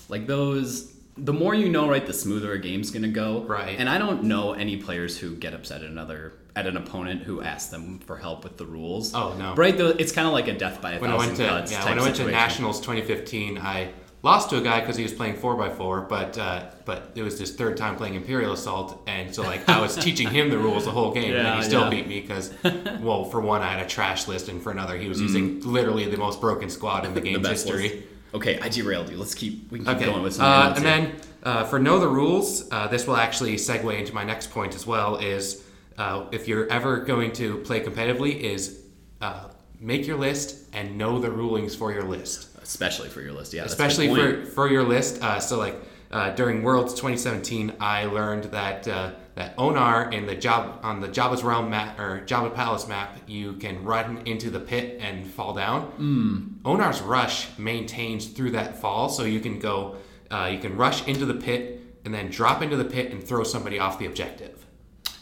like 0.10 0.28
those. 0.28 0.93
The 1.18 1.34
more 1.34 1.54
you 1.54 1.70
know, 1.70 1.88
right, 1.88 2.06
the 2.06 2.14
smoother 2.14 2.54
a 2.54 2.60
game's 2.60 2.90
gonna 2.92 3.08
go. 3.08 3.44
Right. 3.44 3.76
And 3.78 3.88
I 3.90 3.98
don't 3.98 4.24
know 4.24 4.54
any 4.54 4.78
players 4.78 5.18
who 5.18 5.36
get 5.36 5.54
upset 5.54 5.84
at 5.84 5.90
another 5.90 6.34
at 6.56 6.66
an 6.68 6.78
opponent 6.78 7.24
who 7.24 7.42
asks 7.42 7.70
them 7.72 8.00
for 8.00 8.18
help 8.18 8.44
with 8.44 8.58
the 8.58 8.66
rules. 8.66 9.14
Oh, 9.16 9.34
no. 9.38 9.56
Right. 9.56 9.78
Though 9.78 9.90
it's 9.90 10.12
kind 10.12 10.28
of 10.28 10.34
like 10.34 10.48
a 10.48 10.54
death 10.58 10.82
by 10.82 10.94
a 10.94 11.00
when 11.00 11.12
I 11.12 11.18
went 11.18 11.36
to 11.38 11.48
cuts 11.48 11.72
yeah, 11.72 11.86
when 11.86 12.00
I 12.00 12.02
went 12.02 12.16
to 12.18 12.26
nationals 12.30 12.80
2015, 12.82 13.58
I 13.60 13.92
lost 14.24 14.50
to 14.52 14.58
a 14.58 14.62
guy 14.62 14.80
because 14.80 14.96
he 14.96 15.04
was 15.04 15.12
playing 15.14 15.36
four 15.36 15.62
x 15.64 15.76
four, 15.78 16.02
but 16.02 16.38
uh, 16.38 16.66
but 16.86 17.12
it 17.16 17.22
was 17.24 17.38
his 17.40 17.54
third 17.56 17.76
time 17.78 17.96
playing 17.96 18.16
Imperial 18.16 18.54
Assault, 18.54 19.02
and 19.08 19.34
so 19.36 19.44
like 19.44 19.68
I 19.68 19.82
was 19.82 19.96
teaching 20.08 20.30
him 20.30 20.50
the 20.50 20.58
rules 20.58 20.86
the 20.86 20.92
whole 20.92 21.12
game, 21.14 21.34
and 21.36 21.58
he 21.58 21.64
still 21.64 21.82
yeah. 21.82 21.90
beat 21.90 22.08
me 22.08 22.22
because 22.22 22.54
well, 23.02 23.26
for 23.26 23.42
one 23.42 23.62
I 23.62 23.68
had 23.74 23.86
a 23.86 23.88
trash 23.90 24.28
list, 24.28 24.48
and 24.50 24.62
for 24.62 24.72
another 24.72 24.98
he 24.98 25.10
was 25.10 25.20
using 25.22 25.60
literally 25.62 26.10
the 26.10 26.18
most 26.18 26.40
broken 26.42 26.70
squad 26.70 27.06
in 27.06 27.14
the 27.14 27.22
game's 27.28 27.40
Mm-hmm. 27.40 27.52
history. 27.52 27.90
list. 27.90 28.04
Okay, 28.34 28.60
I 28.60 28.70
derailed 28.70 29.10
you. 29.10 29.18
Let's 29.18 29.36
keep 29.36 29.72
we 29.72 29.80
can 29.80 29.86
keep 29.86 29.96
Okay. 29.98 30.06
going 30.06 30.24
with 30.24 30.34
some 30.34 30.46
uh, 30.46 30.74
and 30.76 30.84
then 30.84 31.16
uh, 31.44 31.66
for 31.66 31.80
know 31.80 32.00
the 32.00 32.08
rules, 32.08 32.72
uh, 32.72 32.88
this 32.88 33.06
will 33.06 33.18
actually 33.18 33.56
segue 33.56 33.98
into 33.98 34.14
my 34.14 34.24
next 34.24 34.52
point 34.52 34.76
as 34.76 34.88
well. 34.88 35.18
Is 35.18 35.64
uh, 35.98 36.26
if 36.32 36.48
you're 36.48 36.70
ever 36.72 36.98
going 36.98 37.32
to 37.34 37.58
play 37.60 37.82
competitively, 37.82 38.40
is 38.40 38.82
uh, 39.22 39.50
make 39.80 40.08
your 40.08 40.18
list 40.18 40.66
and 40.74 40.98
know 40.98 41.20
the 41.20 41.30
rulings 41.30 41.76
for 41.76 41.92
your 41.92 42.04
list 42.04 42.50
especially 42.64 43.10
for 43.10 43.22
your 43.22 43.34
list, 43.34 43.54
yeah. 43.54 43.62
that's 43.62 43.74
a 43.74 43.78
good 43.78 43.86
especially 43.86 44.16
for 44.16 44.46
for 44.52 44.72
your 44.72 44.84
list. 44.84 45.22
Uh, 45.22 45.40
so 45.40 45.58
like 45.58 45.76
uh, 46.14 46.30
during 46.36 46.62
Worlds 46.62 46.94
2017, 46.94 47.74
I 47.80 48.06
learned 48.06 48.46
that 48.46 48.88
uh, 48.88 49.12
that 49.36 49.56
Onar 49.58 50.12
in 50.12 50.28
the 50.28 50.36
job 50.36 50.80
on 50.84 51.02
the 51.02 51.08
Jabba's 51.08 51.44
realm 51.44 51.72
map 51.72 52.00
or 52.00 52.24
Jabba 52.26 52.54
Palace 52.54 52.88
map, 52.88 53.18
you 53.26 53.54
can 53.54 53.84
run 53.84 54.22
into 54.26 54.52
the 54.52 54.60
pit 54.60 55.00
and 55.02 55.26
fall 55.26 55.56
down. 55.56 55.92
Mm. 55.94 56.62
Onar's 56.64 57.02
rush 57.02 57.58
maintains 57.58 58.28
through 58.28 58.52
that 58.52 58.78
fall, 58.78 59.10
so 59.10 59.24
you 59.24 59.40
can 59.40 59.58
go, 59.58 59.98
uh, 60.30 60.50
you 60.54 60.60
can 60.60 60.78
rush 60.78 61.08
into 61.08 61.26
the 61.26 61.34
pit 61.34 61.82
and 62.06 62.14
then 62.14 62.30
drop 62.30 62.62
into 62.62 62.78
the 62.78 62.86
pit 62.86 63.12
and 63.12 63.24
throw 63.24 63.44
somebody 63.44 63.80
off 63.80 63.98
the 63.98 64.06
objective 64.06 64.64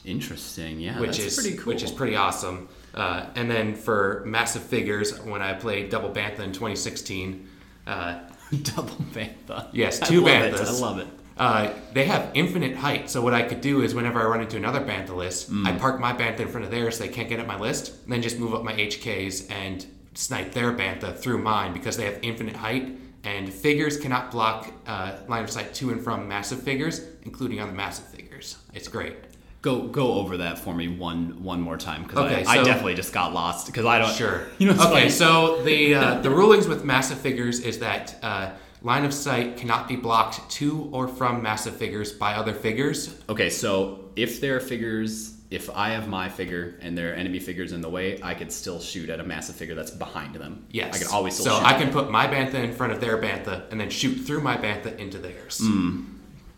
interesting. 0.03 0.79
Yeah, 0.79 1.00
which 1.00 1.17
that's 1.17 1.19
is 1.19 1.36
pretty 1.36 1.57
cool. 1.57 1.74
which 1.74 1.83
is 1.83 1.91
pretty 1.91 2.15
awesome. 2.15 2.69
Uh, 2.93 3.27
and 3.36 3.50
then 3.50 3.75
for 3.75 4.24
massive 4.25 4.63
figures, 4.63 5.17
when 5.19 5.41
I 5.41 5.53
played 5.53 5.89
double 5.89 6.10
bantha 6.10 6.39
in 6.39 6.51
2016, 6.51 7.48
uh, 7.88 8.19
double 8.63 8.96
bantha. 9.13 9.67
Yes, 9.72 10.01
I 10.01 10.05
two 10.08 10.27
it, 10.27 10.53
banthas. 10.53 10.67
I 10.67 10.79
love 10.79 11.00
it. 11.00 11.08
uh, 11.38 11.74
they 11.93 12.05
have 12.05 12.29
infinite 12.34 12.75
height. 12.75 13.10
So 13.10 13.22
what 13.22 13.34
I 13.34 13.43
could 13.43 13.62
do 13.62 13.81
is 13.81 13.96
whenever 13.96 14.20
I 14.20 14.25
run 14.25 14.41
into 14.41 14.58
another 14.58 14.81
bantha 14.81 15.15
list, 15.15 15.51
Mm. 15.51 15.65
I 15.67 15.72
park 15.77 16.00
my 16.00 16.13
bantha 16.13 16.41
in 16.41 16.48
front 16.50 16.65
of 16.65 16.72
theirs 16.72 16.98
so 16.98 17.03
they 17.03 17.10
can't 17.10 17.29
get 17.29 17.39
at 17.39 17.48
my 17.48 17.60
list, 17.60 17.93
and 18.03 18.12
then 18.13 18.22
just 18.22 18.38
move 18.39 18.53
up 18.53 18.63
my 18.63 18.74
HKs 18.74 19.50
and 19.51 19.86
snipe 20.13 20.51
their 20.51 20.74
bantha 20.74 21.17
through 21.17 21.38
mine 21.41 21.74
because 21.74 21.96
they 21.98 22.05
have 22.05 22.20
infinite 22.22 22.55
height. 22.55 22.98
And 23.24 23.53
figures 23.53 23.98
cannot 23.98 24.31
block 24.31 24.72
uh, 24.88 25.17
line 25.27 25.43
of 25.43 25.51
sight 25.51 25.74
to 25.75 25.91
and 25.91 26.01
from 26.03 26.27
massive 26.27 26.63
figures, 26.63 27.01
including 27.24 27.60
on 27.62 27.67
the 27.67 27.75
massive 27.75 28.08
figures. 28.08 28.58
It's 28.74 28.88
great. 28.88 29.13
Go 29.62 29.88
go 29.88 30.13
over 30.13 30.38
that 30.38 30.58
for 30.58 30.74
me 30.74 30.88
one 30.88 31.44
one 31.44 31.62
more 31.62 31.77
time 31.77 32.03
because 32.03 32.18
Okay, 32.32 32.44
I, 32.46 32.60
I 32.60 32.63
definitely 32.63 32.96
just 32.96 33.13
got 33.13 33.32
lost 33.34 33.68
because 33.68 33.86
I 33.86 34.00
don't. 34.00 34.12
Sure. 34.12 34.48
You 34.58 34.68
know. 34.68 34.74
okay, 34.74 34.82
funny. 34.84 35.10
so 35.10 35.62
the 35.63 35.94
uh, 35.96 36.22
the 36.22 36.30
rulings 36.32 36.68
with 36.68 36.84
massive 36.84 37.20
figures 37.20 37.60
is 37.60 37.77
that 37.80 38.15
uh, 38.24 38.50
line 38.82 39.06
of 39.06 39.13
sight 39.13 39.58
cannot 39.58 39.88
be 39.88 39.96
blocked 39.96 40.50
to 40.51 40.89
or 40.91 41.08
from 41.08 41.44
massive 41.44 41.75
figures 41.75 42.12
by 42.12 42.34
other 42.34 42.53
figures. 42.53 43.15
Okay, 43.30 43.51
so 43.51 44.10
if 44.15 44.41
there 44.41 44.56
are 44.56 44.60
figures, 44.60 45.36
if 45.51 45.70
I 45.70 45.89
have 45.89 46.08
my 46.08 46.27
figure 46.27 46.80
and 46.82 46.98
there 46.98 47.12
are 47.12 47.13
enemy 47.13 47.38
figures 47.39 47.72
in 47.72 47.82
the 47.82 47.89
way, 47.89 48.20
I 48.24 48.34
could 48.34 48.51
still 48.51 48.80
shoot 48.80 49.12
at 49.12 49.20
a 49.20 49.24
massive 49.24 49.56
figure 49.56 49.75
that's 49.75 49.91
behind 49.91 50.34
them. 50.36 50.65
Yes. 50.72 50.96
I 50.96 50.98
can 51.03 51.08
always 51.13 51.36
still 51.36 51.58
So. 51.60 51.63
I 51.63 51.74
can 51.74 51.91
put 51.91 52.10
my 52.10 52.25
bantha 52.25 52.56
in 52.56 52.74
front 52.74 52.94
of 52.94 53.00
their 53.00 53.20
bantha 53.22 53.70
and 53.70 53.80
then 53.80 53.91
shoot 53.91 54.15
through 54.25 54.41
my 54.41 54.58
bantha 54.58 54.98
into 54.98 55.20
theirs. 55.20 55.60
Mm. 55.62 56.06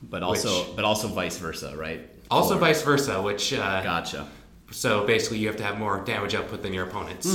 but 0.04 0.24
also, 0.24 0.68
which- 0.68 0.76
but 0.78 0.86
also 0.86 1.10
vice 1.10 1.38
versa, 1.38 1.76
right? 1.76 2.10
Also, 2.34 2.58
vice 2.58 2.82
versa, 2.82 3.22
which 3.22 3.54
uh, 3.54 3.82
Gotcha. 3.84 4.28
so 4.72 5.06
basically 5.06 5.38
you 5.40 5.48
have 5.48 5.58
to 5.58 5.63
have 5.63 5.78
more 5.78 6.02
damage 6.04 6.34
output 6.36 6.62
than 6.63 6.74
your 6.74 6.86
opponents. 6.86 7.28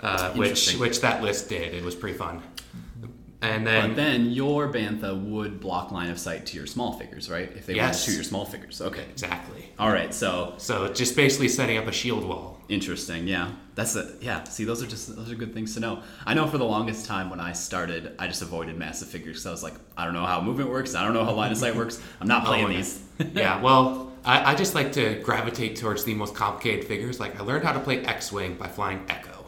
Uh, 0.00 0.32
which 0.34 0.74
which 0.76 1.00
that 1.00 1.22
list 1.22 1.48
did. 1.48 1.72
It 1.74 1.82
was 1.84 1.94
pretty 1.94 2.18
fun. 2.18 2.42
And 3.42 3.66
then, 3.66 3.90
But 3.90 3.96
then 3.96 4.30
your 4.30 4.72
bantha 4.72 5.14
would 5.22 5.60
block 5.60 5.92
line 5.92 6.10
of 6.10 6.18
sight 6.18 6.46
to 6.46 6.56
your 6.56 6.66
small 6.66 6.94
figures, 6.98 7.28
right? 7.30 7.52
If 7.54 7.66
they 7.66 7.74
want 7.74 7.88
Yes. 7.88 8.04
to 8.04 8.10
shoot 8.10 8.16
your 8.16 8.24
small 8.24 8.44
figures. 8.46 8.80
Okay. 8.80 9.04
exactly. 9.10 9.70
All 9.78 9.90
right. 9.92 10.12
So 10.14 10.54
So 10.56 10.88
just 10.92 11.14
basically 11.16 11.48
setting 11.48 11.76
up 11.76 11.86
a 11.86 11.92
shield 11.92 12.24
wall. 12.24 12.54
Interesting. 12.68 13.28
Yeah, 13.28 13.50
that's 13.76 13.94
a 13.94 14.10
yeah. 14.20 14.42
See, 14.44 14.64
those 14.64 14.82
are 14.82 14.86
just 14.88 15.14
those 15.14 15.30
are 15.30 15.36
good 15.36 15.54
things 15.54 15.74
to 15.74 15.80
know. 15.80 16.02
I 16.24 16.34
know 16.34 16.46
for 16.48 16.58
the 16.58 16.64
longest 16.64 17.06
time 17.06 17.30
when 17.30 17.38
I 17.38 17.52
started, 17.52 18.12
I 18.18 18.26
just 18.26 18.42
avoided 18.42 18.76
massive 18.76 19.06
figures 19.08 19.36
because 19.36 19.46
I 19.46 19.50
was 19.52 19.62
like, 19.62 19.74
I 19.96 20.04
don't 20.04 20.14
know 20.14 20.26
how 20.26 20.40
movement 20.40 20.70
works. 20.70 20.94
I 20.96 21.04
don't 21.04 21.12
know 21.14 21.24
how 21.24 21.32
line 21.32 21.52
of 21.52 21.58
sight 21.58 21.76
works. 21.82 22.00
I'm 22.20 22.26
not 22.26 22.44
playing 22.44 22.64
Oh, 22.64 22.68
these. 22.68 23.00
yeah, 23.34 23.60
well, 23.62 24.10
I, 24.24 24.52
I 24.52 24.54
just 24.56 24.74
like 24.74 24.92
to 24.92 25.20
gravitate 25.22 25.76
towards 25.76 26.02
the 26.04 26.14
most 26.14 26.34
complicated 26.34 26.86
figures. 26.86 27.20
Like 27.20 27.38
I 27.38 27.44
learned 27.44 27.64
how 27.64 27.72
to 27.74 27.80
play 27.80 27.98
X-wing 28.04 28.54
by 28.54 28.66
flying 28.66 29.04
Echo. 29.08 29.44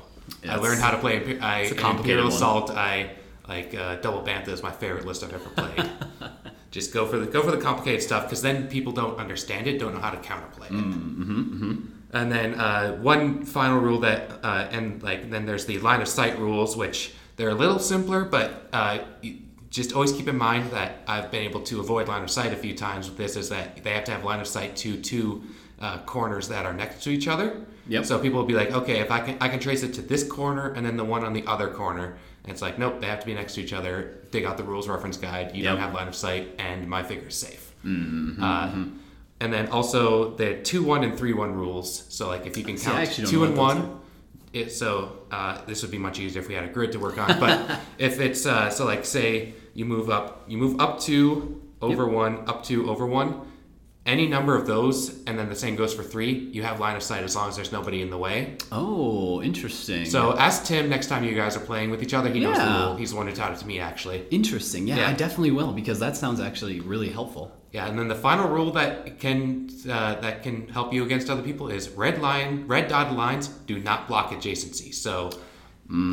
I 0.49 0.57
learned 0.57 0.81
how 0.81 0.91
to 0.93 0.99
play 0.99 1.41
I, 1.41 1.61
It's 1.63 1.73
a 1.73 1.75
complicated 1.75 2.19
Imperial 2.21 2.25
one. 2.27 2.33
Assault. 2.35 2.71
I 2.71 3.11
like 3.49 3.75
uh, 3.75 3.97
Double 3.97 4.23
Bantha 4.23 4.49
is 4.49 4.63
my 4.63 4.71
favorite 4.71 5.07
list 5.07 5.25
I've 5.25 5.33
ever 5.33 5.49
played. 5.51 5.91
just 6.71 6.93
go 6.93 7.07
for 7.07 7.19
the 7.19 7.27
go 7.27 7.43
for 7.43 7.51
the 7.51 7.61
complicated 7.61 8.03
stuff 8.03 8.25
because 8.25 8.43
then 8.43 8.69
people 8.69 8.93
don't 8.93 9.19
understand 9.19 9.67
it, 9.67 9.79
don't 9.79 9.95
know 9.95 10.01
how 10.01 10.11
to 10.11 10.19
counterplay 10.19 10.67
it. 10.67 10.73
Mm-hmm, 10.73 11.87
And 12.13 12.31
then 12.31 12.55
uh, 12.61 12.97
one 12.97 13.45
final 13.45 13.79
rule 13.79 14.01
that, 14.01 14.31
uh, 14.43 14.69
and 14.71 15.03
like 15.03 15.31
then 15.31 15.47
there's 15.47 15.67
the 15.67 15.79
line 15.79 16.03
of 16.03 16.09
sight 16.09 16.39
rules, 16.39 16.77
which 16.77 17.15
they're 17.37 17.49
a 17.49 17.55
little 17.55 17.79
simpler, 17.79 18.25
but 18.25 18.69
uh, 18.73 18.99
just 19.71 19.95
always 19.95 20.13
keep 20.13 20.29
in 20.29 20.37
mind 20.37 20.71
that 20.73 21.03
I've 21.07 21.31
been 21.31 21.45
able 21.45 21.63
to 21.63 21.81
avoid 21.81 22.09
line 22.09 22.23
of 22.23 22.31
sight 22.31 22.53
a 22.53 22.57
few 22.57 22.75
times 22.75 23.09
with 23.09 23.17
this. 23.17 23.37
Is 23.37 23.49
that 23.49 23.83
they 23.83 23.91
have 23.91 24.05
to 24.05 24.13
have 24.13 24.25
line 24.25 24.41
of 24.41 24.47
sight 24.47 24.77
to 24.77 25.01
two 25.01 25.43
uh, 25.81 25.99
corners 25.99 26.49
that 26.49 26.67
are 26.67 26.73
next 26.73 27.03
to 27.05 27.11
each 27.11 27.29
other. 27.29 27.61
Yep. 27.87 28.05
So 28.05 28.19
people 28.19 28.39
will 28.41 28.47
be 28.47 28.55
like, 28.55 28.73
okay, 28.73 29.01
if 29.01 29.11
I 29.11 29.21
can, 29.21 29.39
I 29.41 29.49
can 29.49 29.61
trace 29.61 29.83
it 29.83 29.95
to 29.95 30.03
this 30.03 30.23
corner 30.23 30.73
and 30.73 30.85
then 30.85 30.97
the 30.97 31.05
one 31.05 31.25
on 31.25 31.33
the 31.33 31.47
other 31.47 31.69
corner. 31.69 32.19
And 32.49 32.55
it's 32.55 32.63
like, 32.63 32.79
nope, 32.79 33.03
they 33.03 33.07
have 33.09 33.21
to 33.21 33.27
be 33.27 33.35
next 33.35 33.57
to 33.57 33.61
each 33.61 33.75
other. 33.75 34.23
Dig 34.31 34.47
out 34.47 34.57
the 34.57 34.65
rules 34.65 34.89
reference 34.89 35.19
guide. 35.19 35.55
You 35.55 35.65
don't 35.65 35.77
have 35.77 35.93
line 35.93 36.09
of 36.09 36.15
sight, 36.15 36.55
and 36.59 36.89
my 36.89 37.03
figure's 37.03 37.37
safe. 37.37 37.75
Mm-hmm, 37.85 38.43
uh, 38.43 38.87
And 39.43 39.53
then 39.53 39.69
also 39.69 40.35
the 40.35 40.55
two 40.63 40.83
one 40.83 41.05
and 41.05 41.15
three 41.19 41.35
one 41.35 41.53
rules. 41.53 42.07
So 42.09 42.27
like 42.27 42.47
if 42.47 42.57
you 42.57 42.65
can 42.65 42.79
count 42.79 42.97
don't 43.19 43.27
two 43.27 43.45
and 43.45 43.55
one, 43.55 44.01
it, 44.55 44.73
so 44.73 45.19
uh, 45.31 45.61
this 45.67 45.83
would 45.83 45.91
be 45.91 45.99
much 45.99 46.19
easier 46.21 46.41
if 46.41 46.49
we 46.49 46.55
had 46.55 46.65
a 46.65 46.69
grid 46.69 46.93
to 46.93 46.99
work 46.99 47.19
on. 47.19 47.39
But 47.39 47.81
if 47.99 48.19
it's 48.19 48.47
uh, 48.47 48.71
so 48.71 48.87
like 48.87 49.05
say 49.05 49.53
you 49.75 49.85
move 49.85 50.09
up, 50.09 50.45
you 50.49 50.57
move 50.57 50.81
up 50.81 51.01
two 51.01 51.61
over 51.83 52.09
one, 52.09 52.49
up 52.49 52.65
two 52.65 52.89
over 52.89 53.05
one. 53.07 53.43
Any 54.09 54.27
number 54.27 54.57
of 54.57 54.67
those, 54.67 55.23
and 55.27 55.39
then 55.39 55.51
the 55.51 55.55
same 55.55 55.77
goes 55.77 55.93
for 55.93 56.03
three. 56.03 56.33
You 56.33 56.63
have 56.63 56.81
line 56.81 56.97
of 56.97 57.03
sight 57.03 57.23
as 57.25 57.37
long 57.37 57.51
as 57.51 57.57
there's 57.57 57.73
nobody 57.73 58.01
in 58.01 58.09
the 58.09 58.17
way. 58.17 58.57
Oh, 58.73 59.43
interesting. 59.43 60.07
So 60.07 60.35
ask 60.39 60.65
Tim 60.65 60.89
next 60.89 61.09
time 61.09 61.25
you 61.25 61.35
guys 61.35 61.59
are 61.59 61.61
playing 61.61 61.91
with 61.91 62.03
each 62.03 62.15
other. 62.15 62.31
He 62.31 62.41
knows 62.41 62.57
the 62.57 62.63
Yeah. 62.65 62.87
rule. 62.87 62.97
He's 62.97 63.11
the 63.11 63.17
one 63.19 63.27
who 63.27 63.35
taught 63.35 63.53
it 63.53 63.59
to 63.59 63.67
me 63.67 63.79
actually. 63.81 64.25
interesting. 64.31 64.89
Yeah, 64.89 64.97
Yeah. 64.97 65.11
I 65.11 65.13
definitely 65.13 65.51
will 65.51 65.73
because 65.73 65.99
that 66.01 66.17
sounds 66.17 66.41
actually 66.41 66.81
really 66.81 67.11
helpful. 67.11 67.53
Yeah, 67.71 67.87
and 67.87 67.99
then 67.99 68.09
the 68.09 68.15
final 68.15 68.49
rule 68.49 68.71
that 68.73 69.21
can 69.21 69.69
uh, 69.87 70.15
that 70.25 70.43
can 70.43 70.69
help 70.69 70.95
you 70.95 71.05
against 71.05 71.29
other 71.29 71.43
people 71.43 71.69
is 71.69 71.91
red 71.91 72.23
line, 72.23 72.65
red 72.67 72.89
dotted 72.89 73.15
lines 73.15 73.49
do 73.67 73.79
not 73.79 74.09
block 74.09 74.31
adjacency. 74.33 74.95
So, 74.95 75.31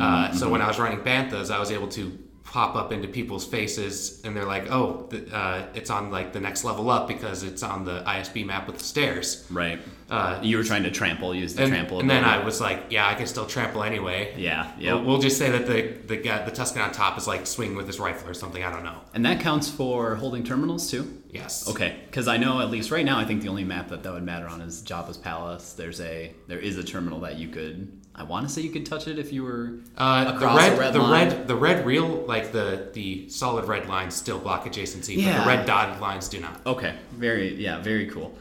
uh, 0.02 0.32
so 0.32 0.50
when 0.50 0.60
I 0.60 0.68
was 0.68 0.78
running 0.78 1.00
banthas, 1.00 1.50
I 1.50 1.58
was 1.58 1.70
able 1.70 1.88
to 1.88 2.18
pop 2.46 2.76
up 2.76 2.92
into 2.92 3.08
people's 3.08 3.44
faces, 3.44 4.20
and 4.24 4.34
they're 4.36 4.46
like, 4.46 4.70
"Oh, 4.70 5.08
uh, 5.32 5.66
it's 5.74 5.90
on 5.90 6.10
like 6.10 6.32
the 6.32 6.40
next 6.40 6.64
level 6.64 6.88
up 6.90 7.08
because 7.08 7.42
it's 7.42 7.62
on 7.62 7.84
the 7.84 8.02
ISB 8.06 8.46
map 8.46 8.66
with 8.66 8.78
the 8.78 8.84
stairs." 8.84 9.44
Right. 9.50 9.78
Uh, 10.08 10.38
you 10.40 10.56
were 10.56 10.62
trying 10.62 10.84
to 10.84 10.90
trample, 10.90 11.34
use 11.34 11.56
the 11.56 11.64
and, 11.64 11.72
trample. 11.72 11.98
and 12.00 12.08
then 12.08 12.24
I 12.24 12.42
was 12.44 12.60
like, 12.60 12.84
"Yeah, 12.90 13.08
I 13.08 13.14
can 13.14 13.26
still 13.26 13.46
trample 13.46 13.82
anyway." 13.82 14.32
Yeah. 14.36 14.70
Yeah. 14.78 14.94
We'll, 14.94 15.04
we'll 15.04 15.18
just 15.18 15.36
say 15.36 15.50
that 15.50 15.66
the 15.66 15.92
the 16.06 16.16
guy, 16.16 16.44
the 16.44 16.52
Tusken 16.52 16.82
on 16.82 16.92
top 16.92 17.18
is 17.18 17.26
like 17.26 17.46
swinging 17.46 17.76
with 17.76 17.86
his 17.88 17.98
rifle 17.98 18.30
or 18.30 18.34
something. 18.34 18.62
I 18.62 18.70
don't 18.70 18.84
know. 18.84 19.00
and 19.14 19.24
that 19.26 19.40
counts 19.40 19.68
for 19.68 20.14
holding 20.14 20.44
terminals 20.44 20.90
too. 20.90 21.22
Yes. 21.30 21.68
Okay, 21.68 21.96
because 22.06 22.28
I 22.28 22.36
know 22.38 22.60
at 22.60 22.70
least 22.70 22.90
right 22.90 23.04
now, 23.04 23.18
I 23.18 23.24
think 23.24 23.42
the 23.42 23.48
only 23.48 23.64
map 23.64 23.88
that 23.88 24.02
that 24.04 24.12
would 24.12 24.22
matter 24.22 24.46
on 24.46 24.60
is 24.62 24.80
Jabba's 24.82 25.18
palace. 25.18 25.72
There's 25.74 26.00
a 26.00 26.32
there 26.46 26.60
is 26.60 26.78
a 26.78 26.84
terminal 26.84 27.20
that 27.20 27.36
you 27.36 27.48
could. 27.48 28.00
I 28.18 28.22
want 28.22 28.48
to 28.48 28.52
say 28.52 28.62
you 28.62 28.70
could 28.70 28.86
touch 28.86 29.06
it 29.08 29.18
if 29.18 29.30
you 29.32 29.42
were 29.44 29.72
Uh, 29.96 30.38
the 30.38 30.46
red, 30.46 30.78
red 30.78 30.92
the 30.94 30.98
line. 31.00 31.28
red, 31.28 31.46
the 31.48 31.54
red 31.54 31.84
real, 31.86 32.24
like 32.26 32.50
the 32.52 32.88
the 32.94 33.28
solid 33.28 33.66
red 33.66 33.88
lines 33.88 34.14
still 34.14 34.38
block 34.38 34.64
adjacency, 34.64 35.16
but 35.16 35.24
Yeah. 35.24 35.40
the 35.42 35.46
red 35.48 35.66
dotted 35.66 36.00
lines 36.00 36.28
do 36.28 36.40
not. 36.40 36.60
Okay, 36.66 36.94
very 37.18 37.54
yeah, 37.54 37.80
very 37.82 38.06
cool. 38.06 38.36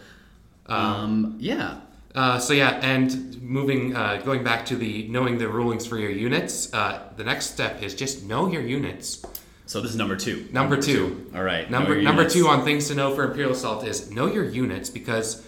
Um, 0.67 1.36
yeah. 1.39 1.75
Uh, 2.15 2.39
so 2.39 2.53
yeah, 2.53 2.79
and 2.82 3.41
moving, 3.41 3.94
uh, 3.96 4.22
going 4.24 4.44
back 4.44 4.65
to 4.67 4.75
the 4.77 5.05
knowing 5.10 5.38
the 5.38 5.50
rulings 5.50 5.86
for 5.86 5.98
your 5.98 6.12
units. 6.12 6.74
Uh, 6.74 7.00
the 7.17 7.24
next 7.25 7.48
step 7.51 7.84
is 7.84 7.94
just 7.94 8.24
know 8.24 8.48
your 8.48 8.62
units. 8.62 9.22
So 9.65 9.82
this 9.82 9.91
is 9.91 9.98
number 9.98 10.15
two. 10.15 10.48
Number 10.53 10.77
two. 10.82 11.29
All 11.36 11.44
right. 11.44 11.70
Number 11.70 12.01
number 12.01 12.22
units. 12.22 12.34
two 12.36 12.48
on 12.48 12.63
things 12.63 12.88
to 12.88 12.96
know 12.96 13.13
for 13.13 13.25
Imperial 13.25 13.51
Assault 13.51 13.86
is 13.86 14.10
know 14.12 14.27
your 14.27 14.46
units 14.46 14.89
because 14.89 15.46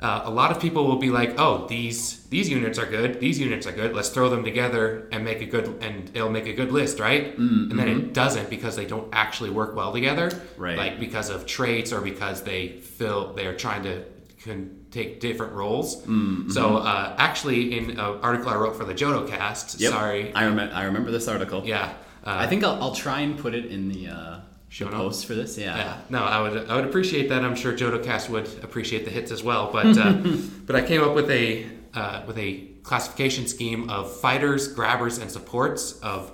uh, 0.00 0.22
a 0.24 0.30
lot 0.30 0.50
of 0.50 0.60
people 0.60 0.86
will 0.86 0.96
be 0.98 1.10
like, 1.10 1.38
oh, 1.38 1.66
these 1.68 2.24
these 2.28 2.48
units 2.48 2.78
are 2.78 2.86
good, 2.86 3.20
these 3.20 3.38
units 3.38 3.66
are 3.66 3.72
good. 3.72 3.94
Let's 3.94 4.08
throw 4.08 4.28
them 4.30 4.42
together 4.44 5.08
and 5.12 5.24
make 5.24 5.40
a 5.42 5.46
good 5.46 5.66
and 5.82 6.10
it'll 6.14 6.30
make 6.30 6.46
a 6.46 6.52
good 6.54 6.72
list, 6.72 6.98
right? 7.00 7.36
And 7.36 7.78
then 7.78 7.88
it 7.88 8.12
doesn't 8.14 8.48
because 8.50 8.76
they 8.76 8.86
don't 8.86 9.08
actually 9.12 9.50
work 9.50 9.74
well 9.76 9.92
together, 9.92 10.30
Mm-hmm. 10.30 10.62
Right. 10.62 10.76
Like 10.78 11.00
because 11.00 11.28
of 11.30 11.44
traits 11.46 11.92
or 11.92 12.00
because 12.00 12.42
they 12.42 12.68
feel 12.98 13.32
they're 13.34 13.56
trying 13.56 13.82
to 13.84 14.04
can 14.42 14.86
take 14.90 15.20
different 15.20 15.52
roles. 15.52 15.96
Mm-hmm. 16.02 16.50
So 16.50 16.78
uh, 16.78 17.14
actually, 17.18 17.76
in 17.76 17.90
an 17.90 17.98
article 18.00 18.48
I 18.48 18.56
wrote 18.56 18.76
for 18.76 18.84
the 18.86 18.94
JodoCast, 18.94 19.78
Yep. 19.80 19.90
sorry, 19.92 20.32
I 20.34 20.44
remember. 20.44 20.74
I 20.74 20.84
remember 20.84 21.10
this 21.10 21.28
article. 21.28 21.62
yeah. 21.66 21.92
Uh, 22.24 22.36
I 22.44 22.46
think 22.46 22.64
I'll, 22.64 22.82
I'll 22.82 22.94
try 22.94 23.20
and 23.20 23.38
put 23.38 23.54
it 23.54 23.66
in 23.66 23.88
the 23.88 24.08
uh, 24.08 24.40
Show 24.70 24.88
post 24.88 25.26
for 25.26 25.34
this. 25.34 25.58
Yeah. 25.58 25.76
Yeah, 25.76 25.98
no, 26.10 26.22
I 26.24 26.40
would 26.40 26.70
I 26.70 26.76
would 26.76 26.84
appreciate 26.84 27.28
that. 27.28 27.44
I'm 27.44 27.56
sure 27.56 27.72
JodoCast 27.72 28.30
would 28.30 28.48
appreciate 28.62 29.04
the 29.04 29.10
hits 29.10 29.30
as 29.32 29.42
well. 29.42 29.70
But 29.72 29.98
uh, 29.98 30.12
but 30.66 30.76
I 30.76 30.82
came 30.82 31.02
up 31.02 31.14
with 31.14 31.28
a 31.30 31.66
uh, 31.92 32.22
with 32.26 32.38
a 32.38 32.68
classification 32.84 33.46
scheme 33.48 33.90
of 33.90 34.16
fighters, 34.20 34.68
grabbers, 34.68 35.18
and 35.18 35.28
supports. 35.30 35.98
Of 36.00 36.30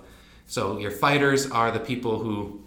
so 0.47 0.79
your 0.79 0.91
fighters 0.91 1.51
are 1.51 1.71
the 1.71 1.81
people 1.81 2.19
who 2.19 2.63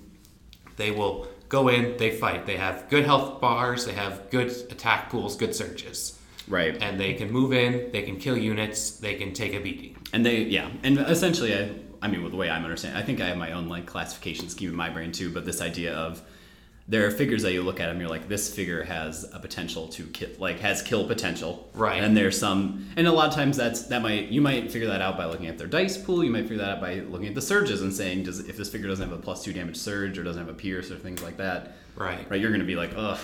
they 0.78 0.90
will 0.90 1.28
go 1.50 1.68
in, 1.68 1.98
they 1.98 2.12
fight. 2.12 2.48
They 2.48 2.58
have 2.58 2.90
good 2.90 3.06
health 3.06 3.40
bars, 3.40 3.86
they 3.86 3.94
have 3.94 4.30
good 4.32 4.50
attack 4.72 5.10
pools, 5.12 5.36
good 5.36 5.54
surges, 5.56 6.18
Right. 6.48 6.78
and 6.82 7.00
they 7.00 7.14
can 7.14 7.32
move 7.32 7.54
in, 7.54 7.92
they 7.92 8.02
can 8.04 8.18
kill 8.18 8.38
units, 8.38 8.92
they 8.92 9.16
can 9.16 9.34
take 9.34 9.54
a 9.54 9.60
beating. 9.60 9.98
And 10.14 10.26
they, 10.26 10.44
yeah, 10.44 10.70
and 10.84 10.98
essentially, 11.00 11.54
I, 11.56 11.72
I 12.01 12.08
mean, 12.08 12.24
with 12.24 12.32
the 12.32 12.38
way 12.38 12.50
I'm 12.50 12.63
understanding, 12.63 13.01
I 13.01 13.06
think 13.06 13.22
I 13.22 13.27
have 13.27 13.38
my 13.38 13.51
own 13.51 13.68
like 13.68 13.86
classification 13.86 14.50
scheme 14.50 14.70
in 14.70 14.75
my 14.75 14.89
brain 14.89 15.12
too. 15.12 15.32
But 15.34 15.46
this 15.46 15.62
idea 15.62 15.94
of 15.94 16.22
there 16.88 17.06
are 17.06 17.12
figures 17.12 17.44
that 17.44 17.53
you 17.53 17.62
look 17.62 17.79
at 17.79 17.86
them, 17.88 18.00
you're 18.00 18.10
like, 18.10 18.27
this 18.27 18.51
figure 18.53 18.82
has 18.84 19.29
a 19.32 19.38
potential 19.39 19.88
to 19.89 20.06
kill, 20.08 20.29
like 20.39 20.60
has 20.60 20.82
kill 20.82 21.06
potential, 21.06 21.70
Right. 21.75 22.01
And 22.03 22.18
there's 22.18 22.39
some, 22.39 22.89
and 22.98 23.06
a 23.06 23.12
lot 23.12 23.27
of 23.27 23.36
times 23.36 23.58
that's 23.58 23.84
that 23.84 24.01
might 24.01 24.29
you 24.29 24.41
might 24.41 24.72
figure 24.72 24.88
that 24.88 25.01
out 25.01 25.15
by 25.15 25.25
looking 25.25 25.46
at 25.48 25.58
their 25.60 25.68
dice 25.68 25.98
pool. 25.98 26.24
You 26.24 26.32
might 26.32 26.44
figure 26.44 26.58
that 26.58 26.70
out 26.77 26.82
by 26.82 26.96
looking 27.01 27.27
at 27.27 27.36
the 27.36 27.41
surges 27.41 27.82
and 27.84 27.94
saying, 27.94 28.24
does 28.24 28.39
if 28.39 28.58
this 28.58 28.70
figure 28.70 28.88
doesn't 28.88 29.08
have 29.08 29.18
a 29.18 29.22
plus 29.22 29.44
two 29.44 29.53
damage 29.53 29.77
surge 29.77 30.18
or 30.18 30.24
doesn't 30.24 30.41
have 30.44 30.50
a 30.53 30.58
pierce 30.58 30.89
or 30.89 30.96
things 30.96 31.22
like 31.22 31.38
that, 31.38 31.74
Right. 31.96 32.27
right? 32.29 32.39
You're 32.41 32.51
gonna 32.51 32.63
be 32.63 32.75
like, 32.75 32.91
ugh, 32.96 33.20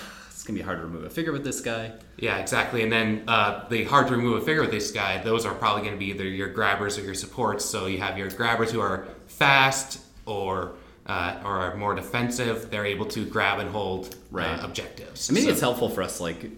gonna 0.45 0.57
be 0.59 0.63
hard 0.63 0.77
to 0.79 0.83
remove 0.85 1.03
a 1.03 1.09
figure 1.09 1.31
with 1.31 1.43
this 1.43 1.61
guy. 1.61 1.91
Yeah, 2.17 2.37
exactly. 2.37 2.81
And 2.83 2.91
then 2.91 3.23
uh, 3.27 3.67
the 3.69 3.83
hard 3.85 4.07
to 4.07 4.15
remove 4.15 4.41
a 4.41 4.45
figure 4.45 4.61
with 4.61 4.71
this 4.71 4.91
guy, 4.91 5.21
those 5.21 5.45
are 5.45 5.53
probably 5.53 5.81
going 5.81 5.93
to 5.93 5.99
be 5.99 6.05
either 6.11 6.23
your 6.23 6.49
grabbers 6.49 6.97
or 6.97 7.01
your 7.01 7.13
supports. 7.13 7.65
So 7.65 7.87
you 7.87 7.97
have 7.99 8.17
your 8.17 8.29
grabbers 8.29 8.71
who 8.71 8.79
are 8.79 9.07
fast 9.27 9.99
or 10.25 10.73
uh, 11.07 11.39
or 11.43 11.51
are 11.59 11.75
more 11.75 11.93
defensive. 11.93 12.71
They're 12.71 12.85
able 12.85 13.05
to 13.07 13.25
grab 13.25 13.59
and 13.59 13.69
hold 13.69 14.15
Right. 14.31 14.47
uh, 14.47 14.65
objectives. 14.65 15.29
And 15.29 15.35
maybe 15.35 15.45
So- 15.47 15.51
it's 15.51 15.61
helpful 15.61 15.89
for 15.89 16.01
us 16.01 16.17
to 16.17 16.23
like 16.23 16.49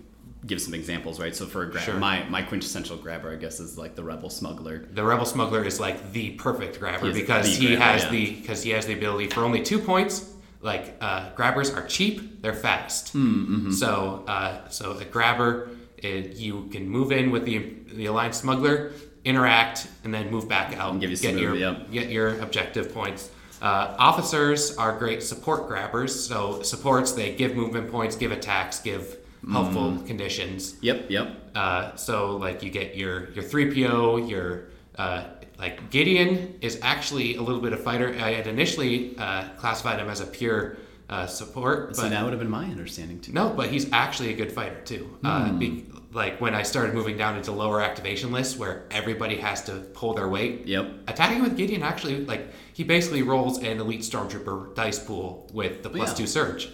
give 0.45 0.61
some 0.61 0.73
examples, 0.73 1.19
right? 1.19 1.35
So 1.35 1.45
for 1.47 1.63
a 1.63 1.69
grab, 1.71 1.83
Sure. 1.83 1.95
my 1.95 2.23
my 2.29 2.41
quintessential 2.43 2.95
grabber, 2.97 3.31
I 3.31 3.35
guess, 3.35 3.59
is 3.59 3.77
like 3.77 3.95
the 3.95 4.03
rebel 4.03 4.29
smuggler. 4.29 4.85
the 4.93 5.03
rebel 5.03 5.25
smuggler 5.25 5.63
is 5.65 5.79
like 5.79 6.13
the 6.13 6.31
perfect 6.31 6.79
grabber 6.79 7.07
He 7.07 7.13
because 7.13 7.57
he 7.57 7.75
grabber, 7.75 7.83
has 7.83 8.03
yeah. 8.03 8.09
the 8.11 8.35
because 8.41 8.63
he 8.63 8.69
has 8.69 8.85
the 8.85 8.93
ability 8.93 9.27
for 9.27 9.41
only 9.43 9.61
two 9.63 9.79
points 9.79 10.31
like 10.61 10.95
uh, 11.01 11.29
grabbers 11.35 11.69
are 11.71 11.85
cheap, 11.85 12.41
they're 12.41 12.53
fast. 12.53 13.09
Hmm, 13.13 13.55
mm-hmm. 13.55 13.71
So 13.71 14.23
uh, 14.27 14.67
so 14.69 14.93
the 14.93 15.05
grabber, 15.05 15.69
it, 15.97 16.35
you 16.35 16.67
can 16.71 16.89
move 16.89 17.11
in 17.11 17.31
with 17.31 17.45
the 17.45 17.75
the 17.93 18.05
alliance 18.07 18.37
smuggler, 18.37 18.91
interact, 19.23 19.87
and 20.03 20.13
then 20.13 20.29
move 20.31 20.47
back 20.49 20.75
out. 20.77 20.91
And 20.91 21.01
give 21.01 21.09
you 21.09 21.15
some 21.15 21.33
get 21.33 21.41
your 21.41 21.73
get 21.91 22.09
your 22.09 22.39
objective 22.41 22.93
points. 22.93 23.29
Uh, 23.61 23.95
officers 23.97 24.75
are 24.77 24.97
great 24.97 25.23
support 25.23 25.67
grabbers. 25.67 26.27
So 26.27 26.61
supports 26.61 27.13
they 27.13 27.33
give 27.35 27.55
movement 27.55 27.91
points, 27.91 28.15
give 28.15 28.31
attacks, 28.31 28.79
give 28.79 29.17
helpful 29.51 29.91
Mm-hmm. 29.91 30.05
conditions. 30.05 30.75
Yep, 30.81 31.05
yep. 31.09 31.51
Uh, 31.55 31.95
so 31.95 32.35
like 32.37 32.61
you 32.63 32.69
get 32.69 32.95
your 32.95 33.31
your 33.31 33.43
three 33.43 33.73
PO, 33.73 34.17
your 34.17 34.65
uh, 34.97 35.23
like 35.57 35.89
Gideon 35.89 36.57
is 36.61 36.79
actually 36.81 37.35
a 37.35 37.41
little 37.41 37.61
bit 37.61 37.73
of 37.73 37.79
a 37.79 37.83
fighter. 37.83 38.09
I 38.19 38.33
had 38.33 38.47
initially 38.47 39.17
uh, 39.17 39.49
classified 39.57 39.99
him 39.99 40.09
as 40.09 40.21
a 40.21 40.25
pure 40.27 40.77
uh, 41.09 41.25
support, 41.25 41.95
but 41.95 42.09
that 42.09 42.23
would 42.23 42.33
have 42.33 42.39
been 42.39 42.49
my 42.49 42.65
understanding 42.65 43.19
too. 43.21 43.31
no, 43.33 43.49
but 43.49 43.69
he's 43.69 43.91
actually 43.93 44.33
a 44.33 44.35
good 44.35 44.51
fighter 44.51 44.79
too. 44.81 45.17
Uh, 45.23 45.51
be, 45.53 45.85
like 46.13 46.39
when 46.41 46.53
I 46.55 46.63
started 46.63 46.93
moving 46.95 47.17
down 47.17 47.37
into 47.37 47.51
lower 47.51 47.81
activation 47.81 48.31
lists 48.31 48.57
where 48.57 48.83
everybody 48.91 49.35
has 49.37 49.63
to 49.65 49.73
pull 49.93 50.13
their 50.13 50.27
weight. 50.27 50.65
Yep. 50.67 50.85
Attacking 51.07 51.41
with 51.43 51.55
Gideon 51.57 51.81
actually 51.83 52.25
like 52.25 52.47
he 52.73 52.83
basically 52.83 53.21
rolls 53.23 53.57
an 53.59 53.79
elite 53.79 54.01
stormtrooper 54.01 54.75
dice 54.75 54.99
pool 54.99 55.49
with 55.53 55.81
the 55.83 55.89
plus 55.89 56.09
Yeah. 56.11 56.15
two 56.15 56.27
surge. 56.27 56.69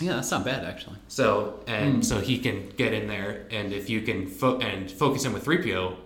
Yeah, 0.00 0.14
that's 0.14 0.30
not 0.30 0.44
bad 0.44 0.64
actually. 0.64 0.96
So 1.08 1.60
and 1.66 2.04
so 2.04 2.20
he 2.20 2.38
can 2.38 2.68
get 2.76 2.92
in 2.92 3.06
there, 3.08 3.46
and 3.50 3.72
if 3.72 3.88
you 3.90 4.02
can 4.02 4.26
fo- 4.26 4.58
and 4.58 4.90
focus 4.90 5.24
him 5.24 5.32
with 5.32 5.44
three 5.44 5.58
PO, 5.58 5.96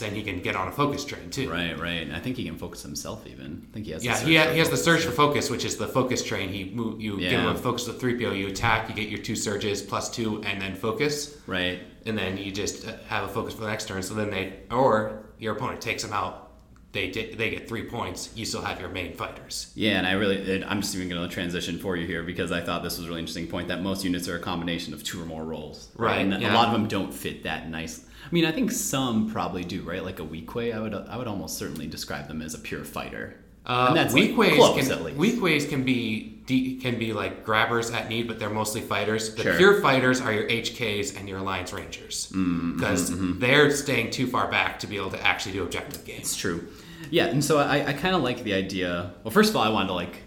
then 0.00 0.14
he 0.14 0.22
can 0.22 0.40
get 0.40 0.56
on 0.56 0.68
a 0.68 0.72
focus 0.72 1.04
train 1.04 1.30
too. 1.30 1.48
Right, 1.50 1.78
right. 1.78 2.10
I 2.10 2.18
think 2.18 2.36
he 2.36 2.44
can 2.44 2.56
focus 2.56 2.82
himself 2.82 3.26
even. 3.26 3.66
I 3.70 3.74
think 3.74 3.86
he 3.86 3.92
has. 3.92 4.02
the 4.02 4.08
Yeah, 4.08 4.18
he, 4.20 4.36
ha- 4.36 4.50
he 4.52 4.58
has 4.58 4.68
the 4.70 4.76
surge 4.76 5.04
for 5.04 5.12
focus, 5.12 5.48
which 5.50 5.64
is 5.64 5.76
the 5.76 5.86
focus 5.86 6.22
train. 6.24 6.48
He 6.48 6.64
move, 6.64 7.00
you 7.00 7.18
give 7.20 7.32
him 7.40 7.46
a 7.46 7.54
focus 7.56 7.86
with 7.86 8.00
three 8.00 8.18
PO, 8.18 8.32
you 8.32 8.48
attack, 8.48 8.88
you 8.88 8.94
get 8.94 9.08
your 9.08 9.20
two 9.20 9.36
surges 9.36 9.80
plus 9.82 10.10
two, 10.10 10.42
and 10.42 10.60
then 10.60 10.74
focus, 10.74 11.38
Right. 11.46 11.80
and 12.06 12.18
then 12.18 12.36
you 12.36 12.50
just 12.50 12.86
uh, 12.88 12.92
have 13.08 13.24
a 13.24 13.28
focus 13.28 13.54
for 13.54 13.60
the 13.62 13.68
next 13.68 13.86
turn. 13.88 14.02
So 14.02 14.14
then 14.14 14.30
they 14.30 14.54
or 14.70 15.26
your 15.38 15.54
opponent 15.56 15.80
takes 15.80 16.02
him 16.02 16.12
out. 16.12 16.48
They 16.92 17.08
di- 17.08 17.34
they 17.34 17.50
get 17.50 17.68
three 17.68 17.84
points. 17.84 18.30
You 18.34 18.44
still 18.44 18.62
have 18.62 18.80
your 18.80 18.88
main 18.88 19.14
fighters. 19.14 19.70
Yeah, 19.76 19.98
and 19.98 20.06
I 20.08 20.12
really, 20.12 20.64
I'm 20.64 20.80
just 20.80 20.92
even 20.96 21.08
going 21.08 21.22
to 21.22 21.32
transition 21.32 21.78
for 21.78 21.96
you 21.96 22.04
here 22.04 22.24
because 22.24 22.50
I 22.50 22.60
thought 22.60 22.82
this 22.82 22.96
was 22.98 23.06
a 23.06 23.08
really 23.08 23.20
interesting 23.20 23.46
point 23.46 23.68
that 23.68 23.80
most 23.80 24.02
units 24.04 24.26
are 24.28 24.34
a 24.36 24.40
combination 24.40 24.92
of 24.92 25.04
two 25.04 25.22
or 25.22 25.24
more 25.24 25.44
roles. 25.44 25.88
Right, 25.94 26.18
And 26.18 26.34
a 26.34 26.52
lot 26.52 26.66
of 26.66 26.72
them 26.72 26.88
don't 26.88 27.14
fit 27.14 27.44
that 27.44 27.68
nice. 27.70 28.04
I 28.26 28.32
mean, 28.32 28.44
I 28.44 28.52
think 28.52 28.70
some 28.70 29.30
probably 29.30 29.64
do, 29.64 29.82
right? 29.82 30.04
Like 30.04 30.20
a 30.20 30.24
Wookiee, 30.24 30.74
I 30.74 30.80
would, 30.80 30.94
I 30.94 31.16
would 31.16 31.26
almost 31.26 31.58
certainly 31.58 31.86
describe 31.86 32.28
them 32.28 32.42
as 32.42 32.54
a 32.54 32.58
pure 32.58 32.84
fighter. 32.84 33.36
Uh, 33.66 33.86
and 33.88 33.96
that's 33.96 34.14
weak 34.14 34.36
like 34.36 34.54
close, 34.54 34.78
can 34.88 34.90
at 34.92 35.02
least. 35.04 35.18
Wookiees 35.18 35.68
can 35.68 35.84
be 35.84 36.40
de- 36.46 36.76
can 36.76 36.98
be 36.98 37.12
like 37.12 37.44
grabbers 37.44 37.90
at 37.90 38.08
need, 38.08 38.26
but 38.26 38.38
they're 38.38 38.50
mostly 38.50 38.80
fighters. 38.80 39.34
The 39.34 39.42
Sure. 39.42 39.56
pure 39.56 39.80
fighters 39.82 40.20
are 40.20 40.32
your 40.32 40.48
HKs 40.48 41.18
and 41.18 41.28
your 41.28 41.38
Alliance 41.38 41.72
Rangers 41.72 42.32
Mm, 42.34 42.76
because 42.76 43.10
mm-hmm, 43.10 43.38
they're 43.38 43.70
staying 43.70 44.10
too 44.10 44.26
far 44.26 44.50
back 44.50 44.78
to 44.80 44.86
be 44.86 44.96
able 44.96 45.10
to 45.10 45.22
actually 45.26 45.52
do 45.52 45.62
objective 45.62 46.04
games. 46.04 46.20
It's 46.20 46.36
true. 46.36 46.68
Yeah, 47.10 47.26
and 47.26 47.44
so 47.44 47.58
I, 47.58 47.88
I 47.88 47.92
kind 47.92 48.14
of 48.14 48.22
like 48.22 48.44
the 48.44 48.54
idea. 48.54 49.12
Well, 49.24 49.30
first 49.30 49.50
of 49.50 49.56
all, 49.56 49.62
I 49.62 49.68
wanted 49.68 49.88
to 49.88 49.94
like, 49.94 50.22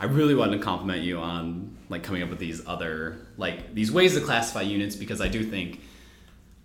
I 0.00 0.04
really 0.06 0.34
wanted 0.34 0.58
to 0.58 0.62
compliment 0.62 1.02
you 1.02 1.18
on 1.18 1.76
like 1.88 2.02
coming 2.02 2.22
up 2.22 2.28
with 2.30 2.38
these 2.38 2.66
other 2.66 3.16
like 3.36 3.74
these 3.74 3.90
ways 3.92 4.14
to 4.14 4.20
classify 4.20 4.62
units 4.62 4.94
because 4.96 5.20
I 5.20 5.28
do 5.28 5.42
think 5.42 5.80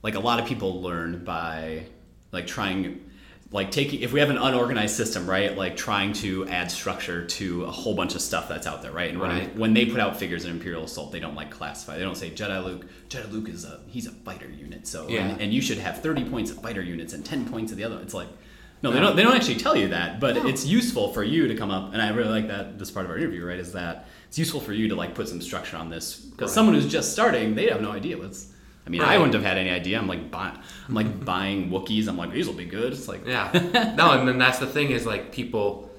like 0.03 0.15
a 0.15 0.19
lot 0.19 0.39
of 0.39 0.45
people 0.45 0.81
learn 0.81 1.23
by 1.23 1.83
like 2.31 2.47
trying 2.47 3.05
like 3.51 3.71
taking 3.71 4.01
if 4.01 4.13
we 4.13 4.19
have 4.19 4.29
an 4.29 4.37
unorganized 4.37 4.95
system 4.95 5.27
right 5.29 5.57
like 5.57 5.75
trying 5.75 6.13
to 6.13 6.47
add 6.49 6.69
structure 6.69 7.25
to 7.25 7.63
a 7.65 7.71
whole 7.71 7.95
bunch 7.95 8.13
of 8.13 8.21
stuff 8.21 8.47
that's 8.47 8.67
out 8.67 8.81
there 8.83 8.91
right 8.91 9.09
and 9.09 9.19
when, 9.19 9.29
Right. 9.31 9.55
when 9.57 9.73
they 9.73 9.85
put 9.87 9.99
out 9.99 10.17
figures 10.17 10.45
in 10.45 10.51
imperial 10.51 10.83
assault 10.83 11.11
they 11.11 11.19
don't 11.19 11.33
like 11.35 11.49
classify 11.49 11.97
they 11.97 12.03
don't 12.03 12.15
say 12.15 12.29
jedi 12.29 12.63
luke 12.63 12.85
jedi 13.09 13.31
luke 13.31 13.49
is 13.49 13.65
a 13.65 13.79
he's 13.87 14.05
a 14.05 14.11
fighter 14.11 14.47
unit 14.47 14.85
so 14.87 15.07
Yeah. 15.09 15.21
and, 15.27 15.41
and 15.41 15.53
you 15.53 15.61
should 15.61 15.79
have 15.79 16.01
30 16.03 16.25
points 16.29 16.51
of 16.51 16.61
fighter 16.61 16.81
units 16.83 17.13
and 17.13 17.25
10 17.25 17.49
points 17.49 17.71
of 17.71 17.77
the 17.79 17.83
other 17.83 17.99
it's 18.01 18.13
like 18.13 18.27
no, 18.81 18.91
they 18.91 19.01
don't. 19.01 19.17
They 19.17 19.23
don't 19.23 19.35
actually 19.35 19.57
tell 19.57 19.75
you 19.75 19.89
that, 19.89 20.21
but 20.21 20.35
No. 20.37 20.47
it's 20.47 20.65
useful 20.65 21.11
for 21.11 21.21
you 21.21 21.49
to 21.49 21.55
come 21.57 21.69
up. 21.69 21.91
And 21.91 22.01
I 22.01 22.11
really 22.11 22.29
like 22.29 22.47
that. 22.47 22.79
This 22.79 22.89
part 22.89 23.03
of 23.05 23.12
our 23.12 23.17
interview, 23.17 23.45
right, 23.45 23.59
is 23.59 23.73
that 23.73 24.07
it's 24.29 24.39
useful 24.39 24.62
for 24.62 24.71
you 24.71 24.88
to 24.88 24.95
like 24.95 25.13
put 25.15 25.27
some 25.27 25.41
structure 25.41 25.75
on 25.75 25.89
this 25.89 26.15
because 26.15 26.49
Right. 26.51 26.55
someone 26.55 26.75
who's 26.75 26.89
just 26.89 27.12
starting, 27.12 27.55
they 27.55 27.67
have 27.67 27.81
no 27.81 27.91
idea 27.91 28.17
what's. 28.17 28.47
I 28.89 28.91
mean, 28.91 29.02
I 29.02 29.17
wouldn't 29.17 29.36
have 29.36 29.43
had 29.43 29.60
any 29.60 29.69
idea. 29.69 29.99
I'm 29.99 30.08
like 30.08 30.32
buying, 30.32 30.58
I'm 30.88 30.95
like 30.95 31.23
buying 31.25 31.69
Wookiees. 31.69 32.08
I'm 32.08 32.17
like 32.17 32.32
these 32.32 32.47
will 32.47 32.56
be 32.56 32.65
good. 32.65 32.93
It's 32.93 33.08
like 33.08 33.25
Yeah, 33.25 33.52
no, 33.95 34.12
and 34.12 34.28
then 34.28 34.39
that's 34.39 34.58
the 34.58 34.65
thing 34.65 34.89
is 34.89 35.06
like 35.06 35.32
people, 35.32 35.91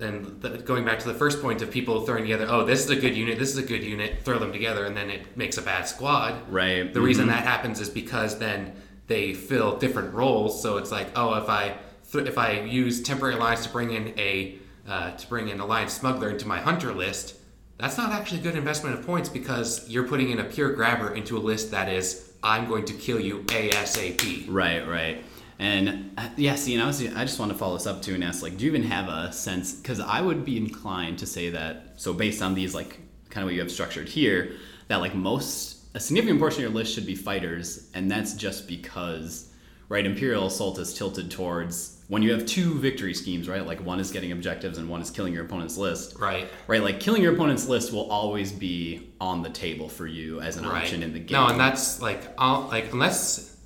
and 0.00 0.40
the, 0.40 0.56
going 0.56 0.86
back 0.86 0.98
to 1.00 1.08
the 1.08 1.14
first 1.14 1.42
point 1.42 1.60
of 1.60 1.70
people 1.70 2.06
throwing 2.06 2.22
together, 2.22 2.46
oh, 2.48 2.64
this 2.64 2.82
is 2.82 2.88
a 2.88 2.96
good 2.96 3.14
unit, 3.14 3.38
this 3.38 3.50
is 3.50 3.58
a 3.58 3.62
good 3.62 3.84
unit, 3.84 4.22
throw 4.24 4.38
them 4.38 4.50
together, 4.50 4.86
and 4.86 4.96
then 4.96 5.10
it 5.10 5.36
makes 5.36 5.58
a 5.58 5.62
bad 5.62 5.86
squad. 5.86 6.50
right. 6.50 6.92
The 6.92 7.02
reason 7.02 7.26
that 7.26 7.44
happens 7.44 7.80
is 7.80 7.90
because 7.90 8.38
then 8.38 8.72
they 9.08 9.34
fill 9.34 9.76
different 9.76 10.14
roles. 10.14 10.62
So 10.62 10.78
it's 10.78 10.90
like, 10.90 11.08
oh, 11.16 11.34
if 11.34 11.50
I 11.50 11.76
th- 12.10 12.26
if 12.26 12.38
I 12.38 12.60
use 12.62 13.02
temporary 13.02 13.34
alliance 13.34 13.64
to 13.66 13.72
bring 13.72 13.92
in 13.92 14.18
a 14.18 14.58
uh, 14.88 15.10
to 15.10 15.26
bring 15.26 15.48
in 15.48 15.60
alliance 15.60 15.92
smuggler 15.92 16.30
into 16.30 16.48
my 16.48 16.60
hunter 16.60 16.94
list, 16.94 17.34
that's 17.78 17.98
not 17.98 18.10
actually 18.10 18.40
a 18.40 18.42
good 18.42 18.56
investment 18.56 18.98
of 18.98 19.04
points 19.04 19.28
because 19.28 19.88
you're 19.88 20.08
putting 20.08 20.30
in 20.30 20.38
a 20.38 20.44
pure 20.44 20.72
grabber 20.72 21.14
into 21.14 21.36
a 21.36 21.40
list 21.40 21.70
that 21.72 21.88
is 21.88 22.27
I'm 22.42 22.68
going 22.68 22.84
to 22.86 22.94
kill 22.94 23.20
you 23.20 23.40
ASAP. 23.44 24.46
Right, 24.48 24.86
right. 24.86 25.24
And 25.58 26.12
uh, 26.16 26.28
yeah, 26.36 26.54
see, 26.54 26.74
and 26.74 26.82
I 26.82 26.86
was 26.86 27.00
I 27.02 27.24
just 27.24 27.40
want 27.40 27.50
to 27.50 27.58
follow 27.58 27.76
this 27.76 27.86
up 27.86 28.00
too 28.00 28.14
and 28.14 28.22
ask 28.22 28.42
like, 28.42 28.56
do 28.56 28.64
you 28.64 28.70
even 28.70 28.84
have 28.84 29.08
a 29.08 29.32
sense? 29.32 29.74
Because 29.74 29.98
I 29.98 30.20
would 30.20 30.44
be 30.44 30.56
inclined 30.56 31.18
to 31.18 31.26
say 31.26 31.50
that. 31.50 31.94
So 31.96 32.12
based 32.12 32.42
on 32.42 32.54
these 32.54 32.74
like 32.74 33.00
kind 33.30 33.42
of 33.42 33.46
what 33.46 33.54
you 33.54 33.60
have 33.60 33.70
structured 33.70 34.08
here, 34.08 34.52
that 34.86 34.96
like 34.96 35.14
most 35.14 35.78
a 35.94 36.00
significant 36.00 36.38
portion 36.38 36.64
of 36.64 36.70
your 36.70 36.78
list 36.78 36.94
should 36.94 37.06
be 37.06 37.16
fighters, 37.16 37.90
and 37.94 38.10
that's 38.10 38.34
just 38.34 38.68
because 38.68 39.50
right, 39.88 40.06
Imperial 40.06 40.46
Assault 40.46 40.78
is 40.78 40.94
tilted 40.94 41.30
towards 41.30 41.97
when 42.08 42.22
you 42.22 42.32
have 42.32 42.46
two 42.46 42.74
victory 42.78 43.12
schemes, 43.14 43.48
right? 43.48 43.66
Like 43.66 43.84
one 43.84 44.00
is 44.00 44.10
getting 44.10 44.32
objectives 44.32 44.78
and 44.78 44.88
one 44.88 45.00
is 45.02 45.10
killing 45.10 45.32
your 45.34 45.44
opponent's 45.44 45.76
list. 45.76 46.18
Right. 46.18 46.48
Right, 46.66 46.82
like 46.82 47.00
killing 47.00 47.22
your 47.22 47.34
opponent's 47.34 47.68
list 47.68 47.92
will 47.92 48.10
always 48.10 48.50
be 48.50 49.10
on 49.20 49.42
the 49.42 49.50
table 49.50 49.88
for 49.88 50.06
you 50.06 50.40
as 50.40 50.56
an 50.56 50.64
option 50.64 51.02
in 51.02 51.12
the 51.12 51.20
game. 51.20 51.34
No, 51.38 51.48
and 51.48 51.60
that's 51.60 52.00
like 52.00 52.22
all 52.38 52.68
like 52.68 52.92
unless 52.92 53.56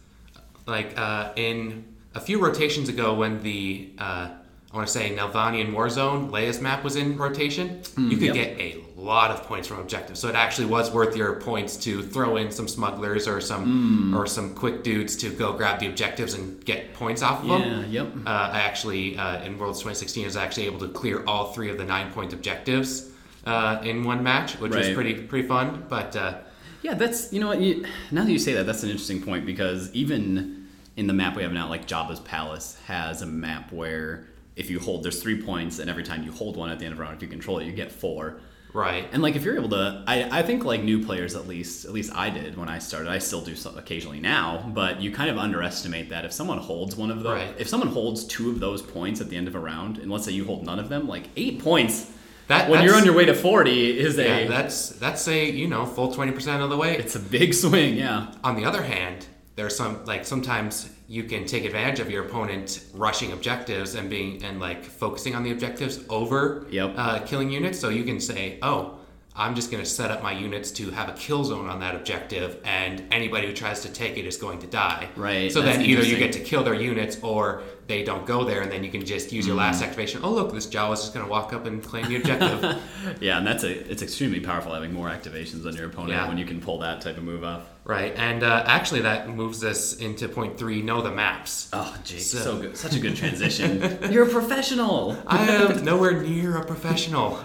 like 0.66 0.98
uh, 0.98 1.32
in 1.36 1.84
a 2.14 2.20
few 2.20 2.40
rotations 2.42 2.88
ago 2.88 3.14
when 3.14 3.42
the 3.42 3.90
uh, 3.98 4.28
I 4.72 4.76
want 4.76 4.86
to 4.88 4.92
say 4.92 5.14
Nelvanian 5.14 5.72
Warzone 5.72 6.30
Leia's 6.30 6.60
map 6.60 6.82
was 6.82 6.96
in 6.96 7.16
rotation, 7.16 7.80
you 7.96 8.16
could 8.16 8.30
Mm, 8.30 8.34
yep. 8.34 8.34
get 8.34 8.58
a 8.58 8.84
lot 9.02 9.30
of 9.30 9.42
points 9.44 9.66
from 9.68 9.78
objectives. 9.80 10.20
So 10.20 10.28
it 10.28 10.34
actually 10.34 10.66
was 10.66 10.90
worth 10.90 11.16
your 11.16 11.40
points 11.40 11.76
to 11.78 12.02
throw 12.02 12.36
in 12.36 12.50
some 12.50 12.68
smugglers 12.68 13.26
or 13.28 13.40
some 13.40 14.12
Mm. 14.12 14.16
or 14.18 14.26
some 14.26 14.54
quick 14.54 14.82
dudes 14.84 15.16
to 15.16 15.30
go 15.30 15.52
grab 15.52 15.80
the 15.80 15.86
objectives 15.88 16.34
and 16.34 16.64
get 16.64 16.94
points 16.94 17.22
off 17.22 17.42
of 17.42 17.48
them. 17.48 17.62
yeah, 17.62 18.02
yep. 18.02 18.08
Uh, 18.26 18.30
I 18.52 18.60
actually, 18.60 19.16
uh, 19.16 19.42
in 19.44 19.58
Worlds 19.58 19.78
2016, 19.80 20.24
was 20.24 20.36
actually 20.36 20.66
able 20.66 20.78
to 20.80 20.88
clear 20.88 21.24
all 21.26 21.52
three 21.52 21.70
of 21.70 21.78
the 21.78 21.84
nine 21.84 22.10
point 22.12 22.32
objectives 22.32 23.10
uh, 23.46 23.80
in 23.82 24.04
one 24.04 24.22
match, 24.22 24.58
which 24.60 24.74
was 24.74 24.90
pretty 24.90 25.14
pretty 25.14 25.48
fun. 25.48 25.84
But 25.88 26.14
uh, 26.16 26.34
Yeah, 26.82 26.94
that's 26.94 27.32
you 27.32 27.40
know 27.40 27.48
what. 27.48 27.60
You, 27.60 27.84
now 28.10 28.24
that 28.24 28.30
you 28.32 28.38
say 28.38 28.52
that, 28.54 28.66
that's 28.66 28.82
an 28.82 28.90
interesting 28.90 29.22
point 29.22 29.46
because 29.46 29.92
even 29.94 30.68
in 30.96 31.06
the 31.06 31.12
map 31.12 31.36
we 31.36 31.42
have 31.42 31.52
now, 31.52 31.68
like 31.68 31.86
Jabba's 31.86 32.20
Palace 32.20 32.76
has 32.86 33.22
a 33.22 33.26
map 33.26 33.72
where 33.72 34.26
if 34.54 34.68
you 34.68 34.78
hold, 34.78 35.02
there's 35.02 35.22
three 35.22 35.40
points, 35.40 35.78
and 35.78 35.88
every 35.88 36.02
time 36.02 36.22
you 36.24 36.30
hold 36.30 36.56
one 36.58 36.68
at 36.70 36.78
the 36.78 36.84
end 36.84 36.92
of 36.92 36.98
a 36.98 37.02
round, 37.02 37.16
if 37.16 37.22
you 37.22 37.28
control 37.28 37.58
it, 37.58 37.64
you 37.64 37.72
get 37.72 37.90
four. 37.90 38.38
Right, 38.72 39.08
And 39.12 39.22
like 39.22 39.36
if 39.36 39.44
you're 39.44 39.56
able 39.56 39.68
to, 39.70 40.02
I, 40.06 40.38
I 40.40 40.42
think 40.42 40.64
like 40.64 40.82
new 40.82 41.04
players 41.04 41.34
at 41.34 41.46
least, 41.46 41.84
at 41.84 41.92
least 41.92 42.12
I 42.14 42.30
did 42.30 42.56
when 42.56 42.68
I 42.68 42.78
started. 42.78 43.10
I 43.10 43.18
still 43.18 43.40
do 43.40 43.54
so 43.54 43.74
occasionally 43.76 44.20
now, 44.20 44.70
but 44.74 45.00
you 45.00 45.10
kind 45.12 45.30
of 45.30 45.38
underestimate 45.38 46.08
that 46.10 46.24
if 46.24 46.32
someone 46.32 46.58
holds 46.58 46.96
one 46.96 47.10
of 47.10 47.22
those, 47.22 47.34
Right. 47.34 47.54
if 47.58 47.68
someone 47.68 47.88
holds 47.90 48.24
two 48.24 48.50
of 48.50 48.60
those 48.60 48.80
points 48.82 49.20
at 49.20 49.28
the 49.30 49.36
end 49.36 49.48
of 49.48 49.54
a 49.54 49.60
round, 49.60 49.98
and 49.98 50.10
let's 50.10 50.24
say 50.24 50.32
you 50.32 50.44
hold 50.44 50.64
none 50.64 50.78
of 50.78 50.88
them, 50.88 51.06
like 51.06 51.24
eight 51.36 51.58
points 51.60 52.10
That- 52.48 52.68
when 52.70 52.82
you're 52.84 52.94
on 52.96 53.04
your 53.04 53.14
way 53.14 53.24
to 53.26 53.34
forty 53.34 53.98
is 53.98 54.18
a 54.18 54.46
that's 54.48 54.88
that's 54.90 55.26
a 55.28 55.48
you 55.50 55.68
know 55.68 55.86
full 55.86 56.12
twenty 56.12 56.32
percent 56.32 56.62
of 56.62 56.70
the 56.70 56.76
way. 56.76 56.96
it's 56.96 57.14
a 57.14 57.20
big 57.20 57.54
swing. 57.62 57.96
Yeah. 57.96 58.26
On 58.42 58.56
the 58.56 58.64
other 58.64 58.82
hand, 58.82 59.26
there's 59.56 59.76
some 59.76 60.04
like 60.06 60.24
sometimes 60.26 60.90
you 61.12 61.24
can 61.24 61.44
take 61.44 61.66
advantage 61.66 62.00
of 62.00 62.10
your 62.10 62.24
opponent 62.24 62.84
rushing 62.94 63.32
objectives 63.32 63.94
and 63.96 64.08
being 64.08 64.42
and 64.42 64.58
like 64.58 64.82
focusing 64.82 65.34
on 65.34 65.42
the 65.42 65.50
objectives 65.52 66.00
over 66.08 66.66
Yep. 66.70 66.94
uh, 66.96 67.18
killing 67.26 67.50
units. 67.50 67.78
So 67.78 67.90
you 67.90 68.04
can 68.04 68.18
say, 68.18 68.58
oh. 68.62 68.98
I'm 69.34 69.54
just 69.54 69.70
going 69.70 69.82
to 69.82 69.88
set 69.88 70.10
up 70.10 70.22
my 70.22 70.32
units 70.32 70.70
to 70.72 70.90
have 70.90 71.08
a 71.08 71.14
kill 71.14 71.42
zone 71.42 71.66
on 71.66 71.80
that 71.80 71.94
objective, 71.94 72.60
and 72.64 73.02
anybody 73.10 73.46
who 73.46 73.54
tries 73.54 73.80
to 73.80 73.88
take 73.90 74.18
it 74.18 74.26
is 74.26 74.36
going 74.36 74.58
to 74.58 74.66
die. 74.66 75.08
Right, 75.16 75.50
So 75.50 75.62
that's 75.62 75.78
then 75.78 75.86
either 75.86 76.02
you 76.04 76.18
get 76.18 76.32
to 76.32 76.40
kill 76.40 76.62
their 76.62 76.74
units, 76.74 77.16
or 77.22 77.62
they 77.88 78.02
don't 78.04 78.24
go 78.26 78.44
there, 78.44 78.60
and 78.62 78.70
then 78.70 78.84
you 78.84 78.90
can 78.90 79.04
just 79.04 79.32
use 79.32 79.46
your 79.46 79.56
Mm. 79.56 79.60
last 79.60 79.82
activation. 79.82 80.20
Oh 80.22 80.30
look, 80.32 80.52
this 80.52 80.66
Jawa's 80.66 81.00
just 81.00 81.12
going 81.14 81.24
to 81.26 81.30
walk 81.30 81.52
up 81.52 81.66
and 81.66 81.82
claim 81.82 82.06
the 82.08 82.16
objective. 82.16 82.76
Yeah, 83.20 83.38
and 83.38 83.46
that's 83.46 83.64
a 83.64 83.90
it's 83.90 84.02
extremely 84.02 84.40
powerful 84.40 84.72
having 84.72 84.92
more 84.94 85.08
activations 85.08 85.62
than 85.64 85.74
your 85.76 85.86
opponent 85.86 86.12
Yeah. 86.12 86.28
when 86.28 86.38
you 86.38 86.44
can 86.44 86.60
pull 86.60 86.78
that 86.78 87.00
type 87.00 87.16
of 87.18 87.24
move 87.24 87.42
off. 87.44 87.62
Right, 87.84 88.14
and 88.16 88.44
uh, 88.44 88.62
actually 88.66 89.00
that 89.02 89.28
moves 89.28 89.64
us 89.64 89.94
into 89.96 90.28
point 90.28 90.56
three: 90.58 90.80
know 90.82 91.02
the 91.02 91.10
maps. 91.10 91.68
Oh, 91.72 91.94
Jake, 92.04 92.20
so, 92.20 92.38
So- 92.38 92.58
good. 92.60 92.76
Such 92.76 92.94
a 92.94 93.00
good 93.00 93.16
transition. 93.16 93.98
You're 94.12 94.26
a 94.26 94.30
professional. 94.30 95.16
I 95.26 95.44
am 95.48 95.84
nowhere 95.92 96.22
near 96.22 96.56
a 96.58 96.64
professional. 96.64 97.40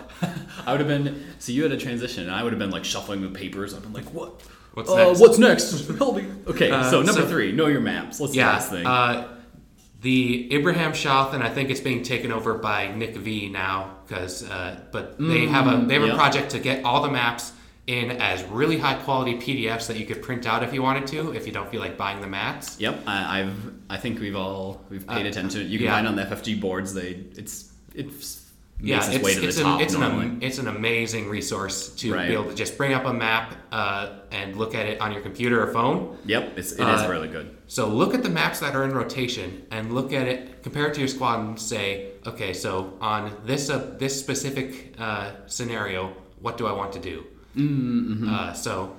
I 0.66 0.72
would 0.72 0.80
have 0.80 0.88
been. 0.88 1.24
So 1.40 1.52
you 1.52 1.64
had 1.64 1.72
a 1.72 1.78
transition, 1.78 2.24
and 2.24 2.32
I 2.32 2.44
would 2.44 2.54
have 2.54 2.60
been 2.60 2.72
like 2.72 2.86
shuffling 2.86 3.22
the 3.22 3.30
papers. 3.30 3.74
I've 3.74 3.82
been 3.84 3.94
like, 3.94 4.14
what? 4.14 4.42
What's 4.76 4.92
uh, 4.92 4.96
next? 5.08 5.20
What's 5.20 5.38
next? 5.40 5.88
Help 5.98 6.18
me. 6.18 6.26
Okay, 6.46 6.70
Uh, 6.70 6.84
so 6.92 7.02
number 7.02 7.22
so- 7.22 7.28
three, 7.28 7.52
know 7.52 7.66
your 7.66 7.82
maps. 7.82 8.20
Let's 8.20 8.34
do 8.34 8.44
this 8.44 8.70
thing. 8.70 8.86
uh, 8.86 9.28
the 10.02 10.54
Ibrahim 10.56 10.94
and 11.34 11.44
I 11.44 11.50
think 11.50 11.70
it's 11.70 11.80
being 11.80 12.04
taken 12.04 12.32
over 12.32 12.54
by 12.56 12.94
Nick 12.94 13.16
V 13.16 13.50
now, 13.50 13.96
because 14.06 14.48
uh, 14.48 14.80
but 14.92 15.18
they 15.20 15.48
have 15.48 15.66
a 15.68 15.86
they 15.86 15.96
have 15.96 16.04
Mm, 16.04 16.08
yeah. 16.08 16.14
a 16.14 16.16
project 16.16 16.52
to 16.52 16.60
get 16.60 16.84
all 16.86 17.02
the 17.02 17.10
maps 17.10 17.52
in 17.88 18.12
as 18.12 18.44
really 18.46 18.78
high 18.78 18.96
quality 18.96 19.36
PDFs 19.38 19.88
that 19.88 19.98
you 19.98 20.06
could 20.06 20.22
print 20.22 20.46
out 20.46 20.62
if 20.62 20.74
you 20.74 20.84
wanted 20.84 21.08
to, 21.08 21.32
if 21.34 21.48
you 21.48 21.54
don't 21.54 21.70
feel 21.72 21.80
like 21.80 21.98
buying 21.98 22.20
the 22.22 22.28
maps. 22.28 22.80
yep, 22.80 23.00
I, 23.08 23.40
I've. 23.42 23.74
I 23.90 23.98
think 23.98 24.20
we've 24.20 24.36
all 24.36 24.82
we've 24.90 25.08
paid 25.08 25.26
Uh, 25.26 25.30
attention. 25.30 25.68
You 25.70 25.78
can 25.80 25.86
yeah. 25.86 25.94
find 25.96 26.08
on 26.08 26.16
the 26.16 26.24
FFG 26.26 26.60
boards. 26.62 26.94
They 26.94 27.24
it's 27.36 27.72
it's 27.96 28.47
Yeah, 28.80 28.98
its, 28.98 29.16
it's, 29.16 29.24
way 29.24 29.34
to 29.34 29.48
it's, 29.48 29.58
the 29.58 29.66
an, 29.66 29.82
it's, 29.82 29.94
an, 29.96 30.40
it's 30.44 30.58
an 30.60 30.68
amazing 30.68 31.30
resource 31.30 31.90
to 31.96 32.14
Right. 32.14 32.28
be 32.28 32.34
able 32.34 32.46
to 32.46 32.54
just 32.54 32.78
bring 32.78 32.94
up 32.94 33.06
a 33.06 33.14
map 33.14 33.56
uh, 33.72 34.20
and 34.32 34.56
look 34.56 34.76
at 34.76 34.86
it 34.86 35.02
on 35.02 35.12
your 35.12 35.22
computer 35.22 35.64
or 35.64 35.74
phone. 35.74 36.16
Yep, 36.26 36.58
it's, 36.58 36.74
it 36.74 36.82
is 36.88 37.02
Uh, 37.02 37.08
really 37.10 37.28
good. 37.28 37.58
So 37.68 37.88
look 37.88 38.14
at 38.14 38.22
the 38.22 38.30
maps 38.30 38.60
that 38.60 38.76
are 38.76 38.84
in 38.84 38.92
rotation 38.94 39.66
and 39.72 39.94
look 39.96 40.14
at 40.14 40.28
it, 40.28 40.62
compare 40.62 40.88
it 40.88 40.94
to 40.94 41.00
your 41.00 41.08
squad, 41.08 41.40
and 41.40 41.60
say, 41.60 42.12
okay, 42.28 42.54
so 42.54 42.94
on 43.02 43.36
this 43.46 43.70
uh, 43.72 43.96
this 43.98 44.18
specific 44.20 44.94
uh, 45.00 45.32
scenario, 45.48 46.14
what 46.40 46.58
do 46.58 46.68
I 46.68 46.72
want 46.72 46.94
to 46.94 47.00
do? 47.00 47.26
Mm-hmm. 47.56 48.30
Uh, 48.30 48.54
so, 48.54 48.96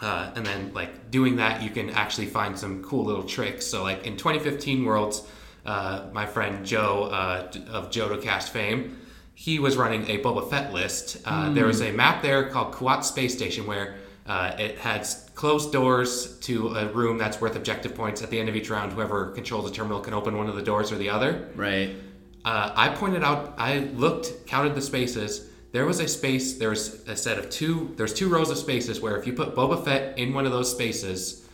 uh, 0.00 0.30
and 0.36 0.44
then 0.44 0.72
like 0.74 1.10
doing 1.10 1.36
that, 1.36 1.62
you 1.62 1.70
can 1.70 1.88
actually 1.90 2.26
find 2.26 2.58
some 2.58 2.82
cool 2.82 3.04
little 3.06 3.24
tricks. 3.24 3.66
So 3.66 3.82
like 3.82 4.06
in 4.06 4.16
2015 4.18 4.84
Worlds, 4.84 5.22
uh, 5.64 6.06
my 6.12 6.26
friend 6.26 6.64
Joe 6.64 7.04
uh, 7.04 7.50
of 7.70 7.90
JodoCast 7.90 8.48
fame, 8.50 8.98
he 9.34 9.58
was 9.58 9.76
running 9.76 10.08
a 10.10 10.18
Boba 10.18 10.48
Fett 10.50 10.72
list. 10.72 11.22
Uh, 11.24 11.52
There 11.52 11.66
was 11.66 11.80
a 11.80 11.92
map 11.92 12.22
there 12.22 12.50
called 12.50 12.74
Kuat 12.74 13.04
Space 13.04 13.34
Station 13.34 13.66
where 13.66 13.96
uh, 14.26 14.54
it 14.58 14.78
had 14.78 15.06
closed 15.34 15.72
doors 15.72 16.38
to 16.40 16.68
a 16.76 16.86
room 16.88 17.18
that's 17.18 17.40
worth 17.40 17.56
objective 17.56 17.94
points. 17.94 18.22
At 18.22 18.30
the 18.30 18.38
end 18.38 18.48
of 18.48 18.56
each 18.56 18.70
round, 18.70 18.92
whoever 18.92 19.30
controls 19.32 19.64
the 19.64 19.74
terminal 19.74 20.00
can 20.00 20.14
open 20.14 20.36
one 20.36 20.48
of 20.48 20.56
the 20.56 20.62
doors 20.62 20.92
or 20.92 20.96
the 20.96 21.08
other. 21.08 21.48
Right. 21.56 21.96
Uh, 22.44 22.72
I 22.74 22.90
pointed 22.90 23.22
out, 23.24 23.54
I 23.58 23.78
looked, 23.78 24.46
counted 24.46 24.74
the 24.74 24.82
spaces. 24.82 25.48
There 25.72 25.86
was 25.86 26.00
a 26.00 26.08
space, 26.08 26.58
there 26.58 26.70
was 26.70 27.08
a 27.08 27.16
set 27.16 27.38
of 27.38 27.48
two, 27.48 27.94
there's 27.96 28.12
two 28.12 28.28
rows 28.28 28.50
of 28.50 28.58
spaces 28.58 29.00
where 29.00 29.16
if 29.16 29.26
you 29.26 29.32
put 29.32 29.54
Boba 29.54 29.84
Fett 29.84 30.18
in 30.18 30.34
one 30.34 30.44
of 30.44 30.52
those 30.52 30.70
spaces, 30.70 31.48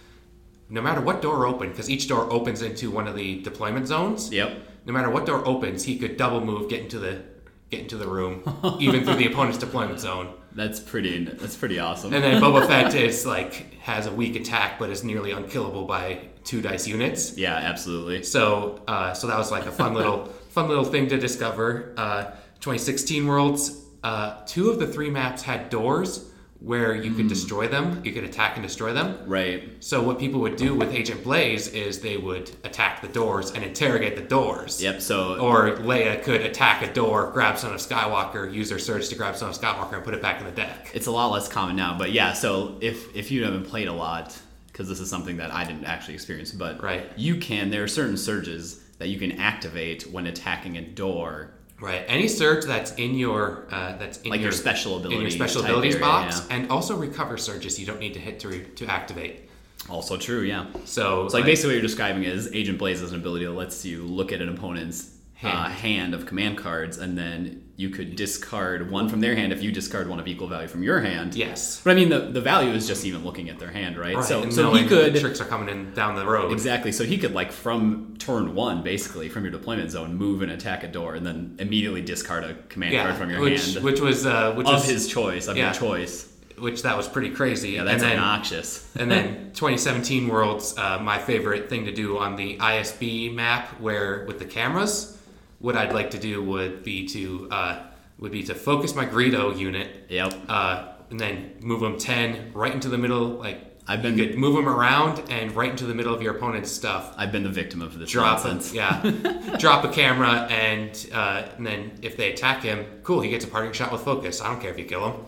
no 0.69 0.81
matter 0.83 1.01
what 1.01 1.23
door 1.23 1.47
opened, 1.47 1.73
because 1.73 1.89
each 1.91 2.09
door 2.09 2.31
opens 2.33 2.63
into 2.63 2.91
one 2.91 3.07
of 3.07 3.15
the 3.17 3.41
deployment 3.43 3.87
zones, 3.87 4.33
Yep. 4.33 4.59
no 4.87 4.93
matter 4.93 5.11
what 5.11 5.27
door 5.27 5.47
opens, 5.47 5.85
he 5.85 5.99
could 5.99 6.17
double 6.17 6.41
move, 6.41 6.69
get 6.69 6.81
into 6.81 6.99
the 6.99 7.23
get 7.71 7.81
into 7.81 7.97
the 7.97 8.07
room, 8.07 8.43
even 8.79 9.05
through 9.05 9.17
the 9.17 9.27
opponent's 9.33 9.59
deployment 9.59 9.99
zone. 9.99 10.33
That's 10.55 10.79
pretty. 10.79 11.25
That's 11.25 11.57
pretty 11.57 11.79
awesome. 11.81 12.15
And 12.15 12.23
then 12.23 12.41
Boba 12.41 12.65
Fett 12.69 12.95
is 12.95 13.27
like 13.27 13.75
has 13.81 14.07
a 14.07 14.13
weak 14.13 14.37
attack, 14.37 14.79
but 14.79 14.89
is 14.91 15.03
nearly 15.05 15.33
unkillable 15.33 15.85
by 15.85 16.29
two 16.45 16.63
dice 16.63 16.87
units. 16.87 17.37
yeah, 17.37 17.55
absolutely. 17.57 18.23
So, 18.23 18.83
uh, 18.87 19.13
so 19.15 19.27
that 19.27 19.37
was 19.37 19.51
like 19.51 19.67
a 19.67 19.73
fun 19.73 19.95
little, 19.95 20.27
fun 20.51 20.69
little 20.69 20.85
thing 20.85 21.09
to 21.09 21.19
discover. 21.19 21.93
Uh, 21.97 22.25
2016 22.61 23.27
Worlds, 23.27 23.85
uh, 24.05 24.43
two 24.47 24.71
of 24.71 24.79
the 24.79 24.87
three 24.87 25.11
maps 25.11 25.43
had 25.43 25.69
doors 25.69 26.31
where 26.61 26.95
you 26.95 27.13
could 27.13 27.23
hmm. 27.23 27.29
destroy 27.29 27.69
them. 27.69 28.01
You 28.05 28.13
could 28.13 28.25
attack 28.25 28.57
and 28.57 28.67
destroy 28.67 28.93
them. 28.93 29.19
Right. 29.27 29.73
So 29.81 30.03
what 30.03 30.19
people 30.19 30.41
would 30.41 30.57
do 30.57 30.75
with 30.75 30.93
Agent 30.93 31.23
Blaise 31.23 31.69
is 31.69 32.01
they 32.01 32.17
would 32.17 32.51
attack 32.65 33.03
the 33.03 33.09
doors 33.09 33.51
and 33.51 33.63
interrogate 33.63 34.17
the 34.17 34.23
doors. 34.23 34.83
Yep. 34.83 35.03
So 35.03 35.39
Or 35.39 35.77
Leia 35.77 36.23
could 36.23 36.41
attack 36.41 36.83
a 36.83 36.93
door, 36.93 37.31
grab 37.33 37.59
Son 37.59 37.73
of 37.73 37.81
Skywalker, 37.81 38.53
use 38.53 38.71
her 38.71 38.79
surge 38.79 39.09
to 39.11 39.15
grab 39.15 39.37
Son 39.37 39.51
of 39.51 39.59
Skywalker, 39.59 39.95
and 39.95 40.05
put 40.05 40.15
it 40.15 40.23
back 40.23 40.41
in 40.41 40.47
the 40.47 40.53
deck. 40.53 40.91
it's 40.95 41.07
a 41.07 41.11
lot 41.11 41.29
less 41.29 41.49
common 41.49 41.77
now, 41.77 41.97
but 41.99 42.13
yeah. 42.13 42.33
So 42.33 42.79
if 42.81 43.15
if 43.15 43.31
you 43.31 43.45
haven't 43.45 43.65
played 43.65 43.89
a 43.89 43.93
lot, 43.93 44.37
because 44.69 44.89
this 44.89 45.01
is 45.01 45.09
something 45.09 45.39
that 45.39 45.53
I 45.53 45.65
didn't 45.65 45.85
actually 45.85 46.15
experience, 46.15 46.53
but 46.53 46.83
Right. 46.83 47.11
you 47.17 47.37
can. 47.37 47.71
There 47.71 47.83
are 47.83 47.89
certain 47.89 48.17
surges 48.17 48.83
that 48.99 49.09
you 49.09 49.19
can 49.19 49.33
activate 49.33 50.05
when 50.11 50.27
attacking 50.27 50.77
a 50.77 50.83
door, 50.83 51.53
Right. 51.81 52.05
Any 52.07 52.27
surge 52.27 52.65
that's 52.65 52.93
in 52.95 53.17
your 53.17 53.67
uh, 53.71 53.97
that's 53.97 54.19
in 54.23 54.31
like 54.31 54.41
your, 54.41 54.47
your 54.47 54.53
special 54.53 54.95
in 54.95 55.01
ability, 55.01 55.21
your 55.23 55.31
special 55.31 55.63
abilities 55.63 55.97
area, 55.97 56.07
box, 56.07 56.47
yeah. 56.49 56.57
and 56.57 56.71
also 56.71 56.97
recover 56.97 57.37
surges 57.37 57.79
you 57.79 57.87
don't 57.87 58.01
need 58.01 58.15
to 58.15 58.21
hit 58.21 58.41
to 58.41 58.49
re- 58.49 58.65
to 58.77 58.87
activate. 58.87 59.51
Also 59.91 60.17
true, 60.17 60.43
yeah. 60.43 60.67
So 60.85 61.27
It's 61.27 61.35
like 61.35 61.45
basically 61.45 61.71
what 61.71 61.75
you're 61.75 61.83
describing 61.83 62.25
is 62.25 62.51
Agent 62.53 62.79
Blaise 62.79 63.03
is 63.03 63.13
an 63.13 63.21
ability 63.21 63.45
that 63.45 63.53
lets 63.53 63.85
you 63.85 64.03
look 64.03 64.33
at 64.33 64.41
an 64.41 64.49
opponent's 64.49 65.11
hand. 65.37 65.55
Uh, 65.59 65.69
Hand. 65.69 66.15
of 66.15 66.27
command 66.27 66.59
cards, 66.59 66.99
and 66.99 67.17
then 67.17 67.63
you 67.77 67.91
could 67.91 68.17
discard 68.17 68.91
one 68.91 69.09
from 69.09 69.21
their 69.21 69.37
hand 69.37 69.53
if 69.53 69.63
you 69.63 69.71
discard 69.71 70.09
one 70.09 70.19
of 70.19 70.27
equal 70.27 70.49
value 70.49 70.67
from 70.67 70.83
your 70.83 71.01
hand. 71.01 71.35
yes. 71.35 71.83
But 71.85 71.91
I 71.91 71.95
mean, 71.95 72.09
the, 72.09 72.21
the 72.21 72.41
value 72.41 72.71
is 72.71 72.87
just 72.89 73.05
even 73.05 73.23
looking 73.23 73.51
at 73.51 73.59
their 73.59 73.71
hand, 73.71 73.99
right? 73.99 74.17
Right. 74.17 74.25
So, 74.25 74.49
so 74.49 74.73
he 74.73 74.87
could 74.87 75.15
tricks 75.17 75.41
are 75.43 75.45
coming 75.45 75.69
in 75.69 75.93
down 75.93 76.15
the 76.15 76.25
road. 76.25 76.53
exactly. 76.53 76.91
So 76.91 77.05
he 77.05 77.19
could 77.19 77.35
like 77.35 77.53
from 77.53 78.17
turn 78.19 78.55
one, 78.55 78.83
basically 78.83 79.29
from 79.29 79.45
your 79.45 79.53
deployment 79.53 79.91
zone, 79.91 80.15
move 80.15 80.41
and 80.41 80.51
attack 80.51 80.85
a 80.85 80.89
door, 80.89 81.15
and 81.15 81.27
then 81.27 81.57
immediately 81.59 82.01
discard 82.01 82.45
a 82.45 82.55
command 82.71 82.95
Yeah. 82.95 83.05
card 83.05 83.17
from 83.17 83.29
your 83.31 83.41
which 83.41 83.75
hand 83.75 83.85
which 83.85 84.01
was 84.01 84.25
uh, 84.25 84.55
which 84.55 84.67
of 84.67 84.75
was 84.75 84.87
his 84.89 85.07
choice, 85.07 85.47
of 85.49 85.59
yeah. 85.59 85.67
your 85.67 85.75
choice. 85.75 86.33
which 86.59 86.81
that 86.83 86.97
was 86.97 87.07
pretty 87.07 87.29
crazy. 87.31 87.73
Yeah, 87.73 87.85
that's 87.85 88.03
and 88.03 88.13
then, 88.13 88.19
obnoxious. 88.19 88.91
and 88.97 89.11
then 89.11 89.51
2017 89.53 90.29
Worlds, 90.29 90.79
uh, 90.79 90.99
my 90.99 91.19
favorite 91.19 91.69
thing 91.69 91.85
to 91.85 91.93
do 91.93 92.17
on 92.17 92.37
the 92.37 92.57
ISB 92.57 93.35
map, 93.35 93.79
where 93.81 94.25
with 94.27 94.39
the 94.39 94.47
cameras, 94.47 95.13
what 95.59 95.77
I'd 95.77 95.93
like 95.93 96.11
to 96.11 96.19
do 96.19 96.43
would 96.43 96.83
be 96.83 97.07
to 97.09 97.49
uh, 97.51 97.83
would 98.19 98.33
be 98.33 98.43
to 98.45 98.55
focus 98.55 98.95
my 98.95 99.05
Greedo 99.07 99.57
unit, 99.59 100.07
Yep. 100.09 100.35
uh, 100.49 100.89
and 101.11 101.21
then 101.21 101.53
move 101.61 101.81
them 101.81 101.99
10 101.99 102.53
right 102.55 102.73
into 102.73 102.89
the 102.89 102.99
middle. 102.99 103.27
Like 103.29 103.63
I've 103.89 104.05
you 104.05 104.13
been- 104.13 104.29
could 104.31 104.39
move 104.39 104.57
them 104.57 104.69
around 104.69 105.23
and 105.31 105.53
right 105.53 105.71
into 105.71 105.85
the 105.87 105.95
middle 105.95 106.15
of 106.15 106.21
your 106.23 106.37
opponent's 106.37 106.73
stuff. 106.73 107.15
I've 107.17 107.31
been 107.31 107.45
the 107.45 107.51
victim 107.51 107.83
of 107.83 107.99
this 107.99 108.11
drop 108.11 108.45
nonsense. 108.45 108.73
a, 108.73 108.77
yeah 108.77 109.57
drop 109.59 109.85
a 109.85 109.89
camera 109.89 110.47
and 110.51 111.09
uh, 111.13 111.43
and 111.57 111.67
then 111.67 111.93
if 112.03 112.17
they 112.17 112.33
attack 112.33 112.63
him 112.63 112.85
cool 113.05 113.21
he 113.21 113.31
gets 113.31 113.45
a 113.45 113.49
parting 113.49 113.73
shot 113.73 113.93
with 113.93 114.01
focus 114.03 114.41
i 114.41 114.49
don't 114.49 114.61
care 114.61 114.71
if 114.73 114.79
you 114.79 114.85
kill 114.85 115.09
him 115.13 115.21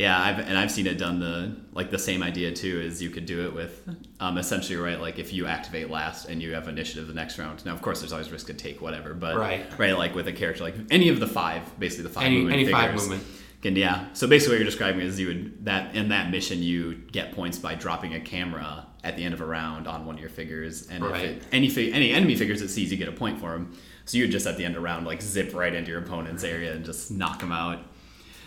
Yeah, 0.00 0.18
I've, 0.18 0.38
and 0.38 0.56
I've 0.56 0.70
seen 0.70 0.86
it 0.86 0.96
done 0.96 1.20
the 1.20 1.54
like 1.74 1.90
the 1.90 1.98
same 1.98 2.22
idea 2.22 2.52
too. 2.52 2.80
Is 2.80 3.02
you 3.02 3.10
could 3.10 3.26
do 3.26 3.44
it 3.46 3.52
with 3.54 3.86
um, 4.18 4.38
essentially 4.38 4.76
right 4.76 4.98
like 4.98 5.18
if 5.18 5.30
you 5.34 5.46
activate 5.46 5.90
last 5.90 6.26
and 6.30 6.40
you 6.42 6.54
have 6.54 6.68
initiative 6.68 7.06
the 7.06 7.12
next 7.12 7.38
round. 7.38 7.62
Now 7.66 7.74
of 7.74 7.82
course 7.82 8.00
there's 8.00 8.12
always 8.12 8.30
risk 8.32 8.46
to 8.46 8.54
take 8.54 8.80
whatever, 8.80 9.12
but 9.12 9.36
Right. 9.36 9.66
right 9.78 9.96
like 9.96 10.14
with 10.14 10.26
a 10.26 10.32
character 10.32 10.64
like 10.64 10.74
any 10.90 11.10
of 11.10 11.20
the 11.20 11.26
five 11.26 11.78
basically 11.78 12.04
the 12.04 12.14
five 12.14 12.24
Any- 12.24 12.36
movement 12.38 12.60
any 12.62 12.72
five 12.72 12.94
movement. 12.94 13.22
Can, 13.62 13.76
yeah. 13.76 14.06
So 14.14 14.26
basically 14.26 14.54
what 14.54 14.60
you're 14.60 14.70
describing 14.70 15.02
is 15.02 15.20
you 15.20 15.26
would 15.26 15.66
that 15.66 15.94
in 15.94 16.08
that 16.08 16.30
mission 16.30 16.62
you 16.62 16.94
get 17.12 17.32
points 17.32 17.58
by 17.58 17.74
dropping 17.74 18.14
a 18.14 18.20
camera 18.20 18.86
at 19.04 19.18
the 19.18 19.24
end 19.24 19.34
of 19.34 19.42
a 19.42 19.46
round 19.46 19.86
on 19.86 20.06
one 20.06 20.14
of 20.14 20.20
your 20.22 20.30
figures, 20.30 20.88
and 20.88 21.04
Right. 21.04 21.24
if 21.24 21.30
it, 21.36 21.42
any 21.52 21.68
fi- 21.68 21.92
any 21.92 22.10
enemy 22.12 22.36
figures 22.36 22.62
it 22.62 22.68
sees 22.70 22.90
you 22.90 22.96
get 22.96 23.08
a 23.08 23.12
point 23.12 23.38
for 23.38 23.50
them. 23.50 23.76
So 24.06 24.16
you 24.16 24.24
would 24.24 24.30
just 24.32 24.46
at 24.46 24.56
the 24.56 24.64
end 24.64 24.76
of 24.76 24.82
a 24.82 24.84
round 24.84 25.06
like 25.06 25.20
zip 25.20 25.54
right 25.54 25.74
into 25.74 25.90
your 25.90 26.00
opponent's 26.00 26.42
area 26.42 26.72
and 26.72 26.86
just 26.86 27.10
knock 27.10 27.40
them 27.40 27.52
out. 27.52 27.80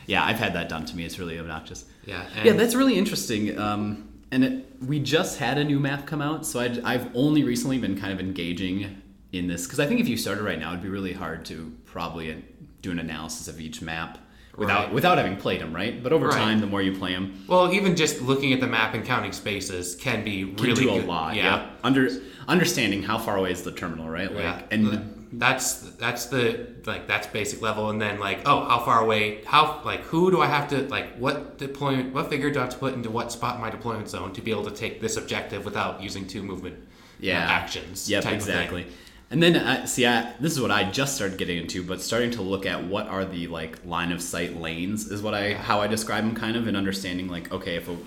Yeah, 0.08 0.24
I've 0.26 0.40
had 0.40 0.54
that 0.54 0.70
done 0.70 0.86
to 0.86 0.96
me. 0.96 1.06
It's 1.06 1.20
really 1.20 1.40
obnoxious. 1.40 1.86
yeah 2.06 2.26
Yeah, 2.44 2.54
that's 2.54 2.76
really 2.76 2.98
interesting. 2.98 3.58
Um, 3.58 4.10
and 4.32 4.44
it, 4.44 4.66
we 4.86 5.00
just 5.00 5.38
had 5.40 5.58
a 5.58 5.64
new 5.64 5.80
map 5.80 6.06
come 6.08 6.22
out, 6.22 6.46
so 6.46 6.60
I'd, 6.60 6.80
I've 6.84 7.08
only 7.16 7.44
recently 7.44 7.78
been 7.78 7.98
kind 8.00 8.12
of 8.12 8.20
engaging 8.20 9.02
in 9.32 9.48
this 9.48 9.66
because 9.66 9.80
I 9.80 9.86
think 9.88 10.00
if 10.02 10.08
you 10.08 10.18
started 10.18 10.44
right 10.44 10.60
now, 10.60 10.70
it'd 10.72 10.82
be 10.84 10.90
really 10.90 11.14
hard 11.14 11.46
to 11.46 11.72
probably 11.86 12.44
do 12.82 12.92
an 12.92 13.00
analysis 13.00 13.48
of 13.48 13.60
each 13.62 13.82
map 13.82 14.18
without 14.58 14.86
Right. 14.86 14.94
without 14.94 15.18
having 15.18 15.38
played 15.38 15.62
them, 15.62 15.74
right? 15.74 16.02
But 16.04 16.14
over 16.14 16.28
Right. 16.28 16.36
time, 16.38 16.60
the 16.62 16.68
more 16.68 16.82
you 16.82 16.94
play 16.98 17.14
them, 17.14 17.44
well 17.48 17.74
even 17.74 17.96
just 17.96 18.22
looking 18.22 18.54
at 18.54 18.60
the 18.60 18.68
map 18.68 18.94
and 18.94 19.04
counting 19.06 19.32
spaces 19.32 19.96
can 19.96 20.24
be 20.24 20.44
can 20.54 20.56
really 20.66 20.84
do 20.84 20.90
a 20.94 21.00
good. 21.00 21.08
lot. 21.08 21.36
yeah 21.36 21.44
Yeah. 21.44 21.70
Under 21.84 22.10
understanding 22.48 23.02
how 23.04 23.18
far 23.18 23.38
away 23.38 23.52
is 23.52 23.64
the 23.64 23.72
terminal, 23.72 24.10
right? 24.10 24.32
Like, 24.32 24.44
yeah 24.44 24.62
and 24.72 25.23
that's 25.40 25.80
that's 25.98 26.28
the 26.28 26.68
like 26.86 27.08
that's 27.08 27.28
basic 27.28 27.62
level 27.62 27.90
and 27.90 28.00
then 28.02 28.20
like 28.20 28.40
oh 28.46 28.64
how 28.66 28.80
far 28.80 29.02
away 29.04 29.44
how 29.46 29.82
like 29.84 30.02
who 30.02 30.30
do 30.30 30.42
i 30.42 30.46
have 30.48 30.68
to 30.70 30.88
like 30.90 31.16
what 31.18 31.58
deployment 31.58 32.14
what 32.14 32.30
figure 32.30 32.52
do 32.52 32.60
i 32.60 32.64
have 32.64 32.72
to 32.72 32.78
put 32.78 32.94
into 32.94 33.10
what 33.10 33.32
spot 33.32 33.56
in 33.56 33.62
my 33.62 33.70
deployment 33.70 34.08
zone 34.08 34.32
to 34.32 34.42
be 34.42 34.52
able 34.52 34.64
to 34.64 34.72
take 34.72 35.02
this 35.02 35.18
objective 35.18 35.66
without 35.66 36.02
using 36.02 36.28
two 36.28 36.44
movement 36.44 36.76
uh, 36.76 36.86
yeah 37.20 37.40
actions 37.50 38.10
Yep, 38.10 38.24
type 38.24 38.34
of 38.34 38.44
thing. 38.44 38.54
exactly. 38.56 38.86
And 39.32 39.42
then 39.42 39.56
uh, 39.56 39.88
see, 39.88 40.06
I, 40.06 40.34
this 40.40 40.52
is 40.52 40.62
what 40.62 40.70
I 40.70 40.84
just 40.92 41.16
started 41.16 41.40
getting 41.40 41.58
into, 41.58 41.82
but 41.84 42.02
starting 42.02 42.30
to 42.32 42.44
look 42.44 42.68
at 42.68 42.84
what 42.84 43.08
are 43.08 43.26
the 43.26 43.48
like 43.48 43.84
line 43.84 44.12
of 44.12 44.22
sight 44.22 44.58
lanes 44.58 45.10
is 45.10 45.24
what 45.24 45.34
I 45.34 45.54
how 45.56 45.82
I 45.82 45.88
describe 45.88 46.24
them 46.24 46.36
kind 46.36 46.56
of, 46.56 46.68
and 46.68 46.78
understanding 46.78 47.28
like 47.30 47.52
okay, 47.52 47.78
if 47.78 47.90
a, 47.90 47.98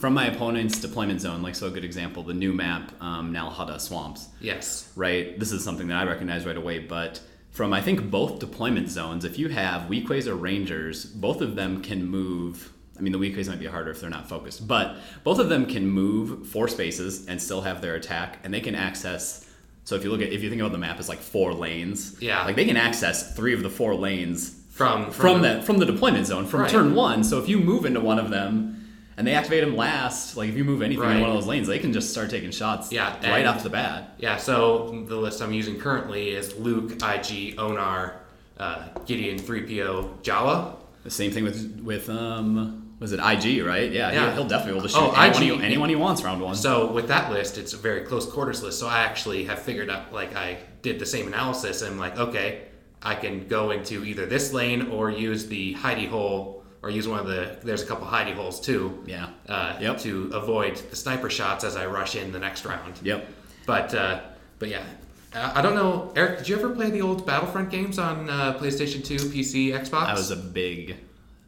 from 0.00 0.14
my 0.14 0.26
opponent's 0.26 0.80
deployment 0.80 1.20
zone, 1.20 1.42
like 1.42 1.54
so 1.54 1.66
a 1.66 1.70
good 1.70 1.84
example, 1.84 2.22
the 2.22 2.32
new 2.34 2.52
map, 2.54 2.90
um, 3.02 3.32
Nal 3.32 3.50
Hutta 3.52 3.78
Swamps, 3.78 4.28
yes 4.40 4.90
right? 4.96 5.38
This 5.38 5.52
is 5.52 5.62
something 5.62 5.88
that 5.88 5.98
I 5.98 6.04
recognize 6.04 6.46
right 6.46 6.56
away, 6.56 6.78
but 6.78 7.20
from 7.50 7.72
I 7.74 7.82
think 7.82 8.10
both 8.10 8.38
deployment 8.38 8.88
zones, 8.88 9.24
if 9.24 9.38
you 9.38 9.48
have 9.50 9.90
Wookiees 9.90 10.26
or 10.26 10.34
rangers, 10.36 11.04
both 11.04 11.40
of 11.42 11.54
them 11.54 11.82
can 11.82 12.06
move. 12.06 12.72
I 12.98 13.02
mean, 13.02 13.12
the 13.12 13.18
Wookiees 13.18 13.48
might 13.48 13.60
be 13.60 13.66
harder 13.66 13.90
if 13.90 14.00
they're 14.00 14.08
not 14.10 14.28
focused, 14.28 14.66
but 14.66 14.96
both 15.22 15.38
of 15.38 15.48
them 15.50 15.66
can 15.66 15.86
move 15.86 16.48
four 16.48 16.66
spaces 16.68 17.26
and 17.28 17.40
still 17.40 17.60
have 17.60 17.82
their 17.82 17.94
attack, 17.94 18.38
and 18.42 18.54
they 18.54 18.60
can 18.60 18.74
access. 18.74 19.46
So 19.84 19.96
if 19.96 20.04
you 20.04 20.10
look 20.10 20.22
at 20.22 20.32
if 20.32 20.42
you 20.42 20.48
think 20.48 20.62
about 20.62 20.72
the 20.72 20.78
map 20.78 20.98
as 20.98 21.08
like 21.10 21.18
four 21.18 21.52
lanes, 21.52 22.16
Yeah. 22.20 22.44
like 22.44 22.56
they 22.56 22.64
can 22.64 22.76
access 22.78 23.34
three 23.36 23.52
of 23.52 23.62
the 23.62 23.70
four 23.70 23.94
lanes 23.94 24.54
From 24.70 25.10
from, 25.10 25.42
the- 25.42 25.48
that 25.48 25.64
from 25.64 25.76
the 25.78 25.86
deployment 25.86 26.26
zone 26.26 26.46
from 26.46 26.60
Right. 26.62 26.70
turn 26.70 26.94
one. 26.94 27.22
So 27.24 27.38
if 27.38 27.48
you 27.50 27.58
move 27.58 27.84
into 27.84 28.00
one 28.00 28.18
of 28.18 28.30
them 28.30 28.79
and 29.20 29.26
they 29.26 29.34
activate 29.34 29.62
them 29.62 29.76
last, 29.76 30.34
like 30.38 30.48
if 30.48 30.56
you 30.56 30.64
move 30.64 30.80
anything 30.80 31.04
in 31.10 31.20
one 31.20 31.28
of 31.28 31.36
those 31.36 31.46
lanes, 31.46 31.68
they 31.68 31.78
can 31.78 31.92
just 31.92 32.10
start 32.10 32.30
taking 32.30 32.50
shots 32.50 32.90
Yeah, 32.90 33.14
right 33.30 33.44
off 33.44 33.62
the 33.62 33.68
bat. 33.68 34.14
Yeah, 34.16 34.38
so 34.38 35.04
the 35.06 35.16
list 35.16 35.42
I'm 35.42 35.52
using 35.52 35.78
currently 35.78 36.30
is 36.30 36.56
Luke, 36.56 36.92
IG, 37.02 37.58
Onar, 37.58 38.18
uh, 38.56 38.88
Gideon, 39.04 39.38
3PO, 39.38 40.22
Jawa. 40.22 40.76
The 41.04 41.10
same 41.10 41.32
thing 41.32 41.44
with 41.44 41.82
with 41.84 42.08
um 42.08 42.94
was 42.98 43.12
it 43.12 43.20
IG 43.20 43.62
right? 43.62 43.92
Yeah, 43.92 44.10
Yeah. 44.10 44.24
He'll, 44.24 44.32
he'll 44.32 44.48
definitely 44.48 44.72
be 44.72 44.78
able 44.78 44.88
to 44.88 44.94
shoot 44.94 45.00
Oh, 45.02 45.20
anyone, 45.20 45.60
he, 45.60 45.66
anyone 45.66 45.88
he 45.90 45.96
wants 45.96 46.22
round 46.22 46.40
one. 46.40 46.54
So 46.54 46.90
with 46.90 47.08
that 47.08 47.30
list, 47.30 47.58
it's 47.58 47.74
a 47.74 47.76
very 47.76 48.00
close 48.02 48.24
quarters 48.24 48.62
list. 48.62 48.78
So 48.78 48.86
I 48.88 49.00
actually 49.00 49.44
have 49.44 49.58
figured 49.58 49.90
out, 49.90 50.14
like 50.14 50.34
I 50.34 50.56
did 50.80 50.98
the 50.98 51.04
same 51.06 51.26
analysis, 51.26 51.82
and 51.82 51.92
I'm 51.92 51.98
like, 51.98 52.18
okay, 52.18 52.62
I 53.02 53.16
can 53.16 53.46
go 53.48 53.70
into 53.70 54.02
either 54.02 54.24
this 54.24 54.54
lane 54.54 54.88
or 54.90 55.10
use 55.10 55.46
the 55.46 55.74
hidey 55.74 56.08
hole, 56.08 56.59
or 56.82 56.90
use 56.90 57.06
one 57.08 57.18
of 57.20 57.26
the. 57.26 57.56
There's 57.62 57.82
a 57.82 57.86
couple 57.86 58.06
hidey 58.06 58.34
holes 58.34 58.60
too. 58.60 59.02
Yeah. 59.06 59.28
Uh, 59.48 59.76
Yep. 59.80 59.98
To 60.00 60.30
avoid 60.34 60.76
the 60.76 60.96
sniper 60.96 61.30
shots 61.30 61.64
as 61.64 61.76
I 61.76 61.86
rush 61.86 62.16
in 62.16 62.32
the 62.32 62.38
next 62.38 62.64
round. 62.64 62.94
Yep. 63.02 63.28
But 63.66 63.94
uh, 63.94 64.20
but 64.58 64.68
yeah, 64.68 64.82
I 65.34 65.58
I 65.58 65.62
don't 65.62 65.74
know, 65.74 66.12
Eric. 66.16 66.38
Did 66.38 66.48
you 66.48 66.56
ever 66.56 66.70
play 66.70 66.90
the 66.90 67.02
old 67.02 67.26
Battlefront 67.26 67.70
games 67.70 67.98
on 67.98 68.28
uh, 68.30 68.58
PlayStation 68.58 69.04
2, 69.04 69.16
PC, 69.16 69.68
Xbox? 69.78 70.06
I 70.06 70.14
was 70.14 70.30
a 70.30 70.36
big 70.36 70.96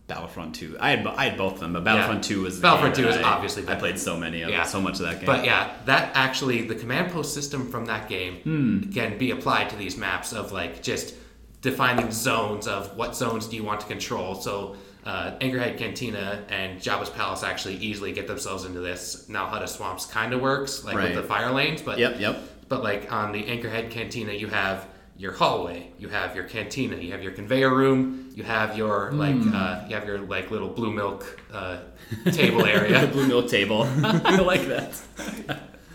Battlefront 0.06 0.54
2. 0.56 0.76
I 0.78 0.90
had 0.90 1.06
I 1.06 1.24
had 1.30 1.38
both 1.38 1.54
of 1.54 1.60
them, 1.60 1.72
but 1.72 1.84
Battlefront 1.84 2.22
2 2.24 2.42
was 2.42 2.56
the 2.56 2.62
Battlefront 2.62 2.94
game 2.96 3.04
2 3.06 3.10
that 3.12 3.20
is 3.20 3.26
I- 3.26 3.30
obviously 3.32 3.66
I 3.68 3.74
played 3.76 3.98
so 3.98 4.16
many 4.18 4.42
of 4.42 4.50
Yeah. 4.50 4.64
so 4.64 4.80
much 4.80 4.94
of 5.00 5.06
that 5.06 5.16
game. 5.16 5.26
But 5.26 5.44
yeah, 5.44 5.72
that 5.86 6.10
actually 6.14 6.62
the 6.62 6.74
command 6.74 7.10
post 7.12 7.32
system 7.32 7.70
from 7.70 7.86
that 7.86 8.08
game 8.08 8.34
Hmm. 8.42 8.90
can 8.92 9.16
be 9.16 9.30
applied 9.30 9.70
to 9.70 9.76
these 9.76 9.96
maps 9.96 10.32
of 10.34 10.52
like 10.52 10.82
just 10.82 11.14
defining 11.62 12.10
zones 12.10 12.66
of 12.66 12.96
what 12.96 13.16
zones 13.16 13.46
do 13.46 13.56
you 13.56 13.62
want 13.64 13.80
to 13.80 13.86
control. 13.86 14.34
So 14.34 14.76
uh, 15.04 15.32
Anchorhead 15.40 15.78
Cantina 15.78 16.44
and 16.48 16.80
Jabba's 16.80 17.10
Palace 17.10 17.42
actually 17.42 17.76
easily 17.76 18.12
get 18.12 18.26
themselves 18.26 18.64
into 18.64 18.80
this. 18.80 19.28
Nal 19.28 19.46
Hutta 19.48 19.68
Swamps 19.68 20.06
kind 20.06 20.32
of 20.32 20.40
works 20.40 20.84
like 20.84 20.96
Right. 20.96 21.06
with 21.14 21.16
the 21.16 21.22
fire 21.24 21.50
lanes, 21.52 21.82
but 21.82 21.98
Yep, 21.98 22.20
yep. 22.20 22.38
but 22.68 22.82
like 22.82 23.12
on 23.12 23.32
the 23.32 23.42
Anchorhead 23.42 23.90
Cantina, 23.90 24.32
you 24.32 24.46
have 24.48 24.86
your 25.16 25.32
hallway, 25.32 25.88
you 25.98 26.08
have 26.08 26.34
your 26.34 26.44
cantina, 26.44 26.96
you 26.96 27.12
have 27.12 27.22
your 27.22 27.32
conveyor 27.32 27.72
room, 27.74 28.30
you 28.34 28.42
have 28.42 28.76
your 28.76 29.12
like 29.12 29.34
Hmm. 29.34 29.54
uh, 29.54 29.84
you 29.88 29.94
have 29.94 30.06
your 30.06 30.18
like 30.18 30.50
little 30.50 30.70
blue 30.70 30.90
milk 30.92 31.38
uh, 31.52 31.78
table 32.32 32.64
area. 32.64 33.00
the 33.02 33.06
blue 33.12 33.28
milk 33.28 33.48
table. 33.48 33.82
I 34.04 34.36
like 34.38 34.66
that. 34.66 34.94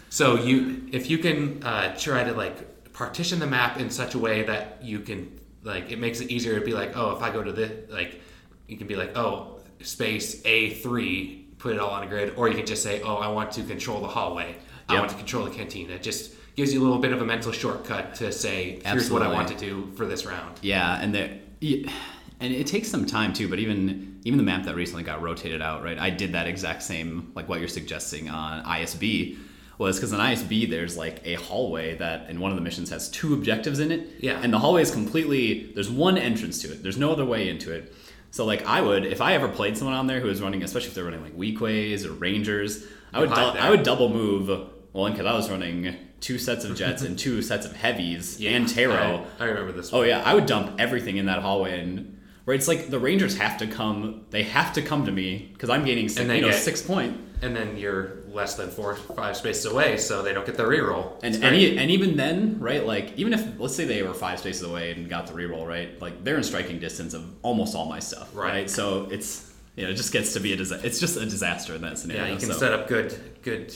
So 0.10 0.36
you, 0.36 0.88
if 0.92 1.10
you 1.10 1.18
can 1.18 1.62
uh, 1.64 1.96
try 1.98 2.24
to 2.24 2.34
like 2.34 2.94
partition 2.94 3.40
the 3.40 3.48
map 3.48 3.80
in 3.80 3.90
such 3.90 4.16
a 4.16 4.20
way 4.20 4.44
that 4.44 4.80
you 4.82 5.00
can 5.00 5.40
like, 5.64 5.92
it 5.92 6.00
makes 6.00 6.22
it 6.22 6.30
easier 6.32 6.58
to 6.60 6.66
be 6.66 6.74
like, 6.74 6.96
oh, 6.96 7.16
if 7.16 7.22
I 7.22 7.30
go 7.32 7.44
to 7.44 7.52
this, 7.52 7.92
like, 7.92 8.22
you 8.68 8.78
can 8.78 8.88
be 8.88 8.96
like, 8.96 9.16
oh, 9.18 9.60
space 9.82 10.42
A 10.46 10.72
three, 10.76 11.48
put 11.58 11.74
it 11.74 11.80
all 11.80 11.92
on 11.92 12.04
a 12.04 12.08
grid, 12.08 12.34
or 12.36 12.50
you 12.50 12.56
can 12.56 12.66
just 12.66 12.84
say, 12.84 13.02
oh, 13.02 13.16
I 13.16 13.28
want 13.30 13.52
to 13.54 13.64
control 13.64 14.02
the 14.02 14.08
hallway, 14.08 14.56
I 14.90 14.94
Yep. 14.94 15.00
want 15.00 15.12
to 15.12 15.18
control 15.18 15.46
the 15.46 15.52
canteen. 15.52 15.90
It 15.90 16.04
just 16.04 16.34
gives 16.56 16.74
you 16.74 16.82
a 16.82 16.84
little 16.84 17.00
bit 17.00 17.12
of 17.14 17.22
a 17.22 17.26
mental 17.26 17.52
shortcut 17.52 18.16
to 18.16 18.32
say, 18.32 18.80
here's 18.86 19.12
what 19.12 19.22
I 19.22 19.32
want 19.32 19.48
to 19.50 19.56
do 19.56 19.92
for 19.96 20.06
this 20.06 20.26
round. 20.26 20.58
Yeah, 20.62 21.00
and 21.02 21.14
there, 21.14 21.38
and 21.62 22.54
it 22.54 22.68
takes 22.68 22.88
some 22.90 23.06
time 23.06 23.34
too. 23.34 23.48
But 23.48 23.60
even 23.60 24.20
even 24.24 24.38
the 24.38 24.44
map 24.44 24.66
that 24.66 24.76
recently 24.76 25.04
got 25.04 25.22
rotated 25.22 25.62
out, 25.62 25.84
right? 25.84 25.98
I 25.98 26.10
did 26.10 26.34
that 26.34 26.48
exact 26.48 26.84
same 26.84 27.32
like 27.36 27.48
what 27.48 27.60
you're 27.60 27.68
suggesting 27.70 28.30
on 28.30 28.64
ISB 28.66 29.38
was 29.78 29.98
because 29.98 30.12
on 30.12 30.20
ISB 30.20 30.70
there's 30.70 30.98
like 30.98 31.22
a 31.26 31.36
hallway 31.36 31.96
that 31.98 32.30
in 32.30 32.40
one 32.40 32.52
of 32.52 32.58
the 32.58 32.62
missions 32.64 32.90
has 32.90 33.10
two 33.10 33.34
objectives 33.36 33.80
in 33.80 33.92
it. 33.92 34.10
Yeah. 34.20 34.40
and 34.42 34.52
the 34.52 34.58
hallway 34.60 34.82
is 34.82 34.92
completely 34.92 35.72
there's 35.76 35.90
one 35.90 36.18
entrance 36.18 36.62
to 36.64 36.72
it. 36.72 36.82
There's 36.84 36.98
no 36.98 37.12
other 37.12 37.26
way 37.26 37.48
into 37.50 37.72
it. 37.72 37.94
So 38.32 38.46
like 38.46 38.66
I 38.66 38.82
would 38.82 39.06
if 39.06 39.22
I 39.22 39.34
ever 39.34 39.48
played 39.48 39.78
someone 39.78 39.96
on 39.96 40.08
there 40.08 40.20
who 40.20 40.28
was 40.28 40.42
running, 40.42 40.64
especially 40.64 40.90
if 40.90 40.96
they're 40.96 41.04
running 41.06 41.24
like 41.24 41.38
Wookiees 41.38 42.06
or 42.06 42.12
rangers, 42.14 42.86
I 43.14 43.20
would 43.20 43.30
there. 43.30 43.38
I 43.62 43.70
would 43.70 43.84
double 43.84 44.10
move. 44.10 44.50
Well, 44.94 45.10
because 45.12 45.26
I 45.26 45.34
was 45.34 45.50
running 45.50 45.96
two 46.20 46.38
sets 46.40 46.66
of 46.66 46.76
jets 46.76 47.04
and 47.04 47.18
two 47.18 47.42
sets 47.42 47.66
of 47.66 47.76
heavies 47.76 48.40
and 48.44 48.68
Taro. 48.68 49.26
I, 49.40 49.44
I 49.44 49.48
remember 49.48 49.72
this. 49.72 49.94
Oh 49.94 50.02
yeah, 50.04 50.22
I 50.26 50.34
would 50.34 50.46
dump 50.46 50.80
everything 50.80 51.18
in 51.18 51.28
that 51.28 51.40
hallway, 51.42 51.80
and 51.80 52.20
where 52.46 52.56
it's 52.56 52.68
like 52.68 52.90
the 52.90 53.00
Rangers 53.00 53.38
have 53.38 53.58
to 53.60 53.68
come, 53.68 54.26
they 54.32 54.44
have 54.44 54.74
to 54.74 54.82
come 54.82 55.06
to 55.06 55.12
me 55.12 55.50
because 55.54 55.70
I'm 55.70 55.86
gaining 55.86 56.10
six, 56.10 56.22
you 56.28 56.42
know, 56.42 56.50
get- 56.50 56.62
six 56.62 56.82
point, 56.82 57.18
and 57.42 57.56
then 57.56 57.78
you're 57.78 58.17
less 58.32 58.56
than 58.56 58.70
four, 58.70 58.92
or 58.92 58.96
five 58.96 59.38
spaces 59.38 59.66
away, 59.66 59.98
so 59.98 60.22
they 60.22 60.34
don't 60.34 60.46
get 60.46 60.58
the 60.58 60.64
reroll. 60.64 61.14
and 61.24 61.34
It's 61.36 61.44
and, 61.44 61.56
great. 61.56 61.78
and 61.78 61.90
even 61.92 62.18
then, 62.18 62.60
right? 62.60 62.86
Like 62.86 63.14
even 63.18 63.34
if 63.34 63.60
let's 63.60 63.76
say 63.76 63.86
they 63.86 64.04
were 64.04 64.14
five 64.14 64.40
spaces 64.40 64.64
away 64.64 64.92
and 64.92 65.10
got 65.10 65.28
the 65.28 65.34
reroll, 65.34 65.66
right? 65.68 66.00
Like 66.02 66.24
they're 66.24 66.38
in 66.38 66.44
striking 66.44 66.80
distance 66.80 67.14
of 67.14 67.26
almost 67.42 67.76
all 67.76 67.86
my 67.86 68.00
stuff, 68.00 68.30
Right. 68.36 68.52
right? 68.54 68.70
So 68.70 69.08
it's 69.12 69.54
you 69.76 69.84
know 69.84 69.90
it 69.92 69.96
just 69.96 70.12
gets 70.12 70.34
to 70.34 70.40
be 70.40 70.54
a 70.54 70.56
disaster. 70.58 70.86
It's 70.86 71.00
just 71.00 71.18
a 71.18 71.26
disaster 71.26 71.74
in 71.76 71.82
that 71.82 71.98
scenario. 72.00 72.26
yeah, 72.26 72.32
you 72.34 72.38
can 72.40 72.50
so. 72.52 72.58
set 72.58 72.74
up 72.74 72.88
good, 72.88 73.18
good 73.44 73.76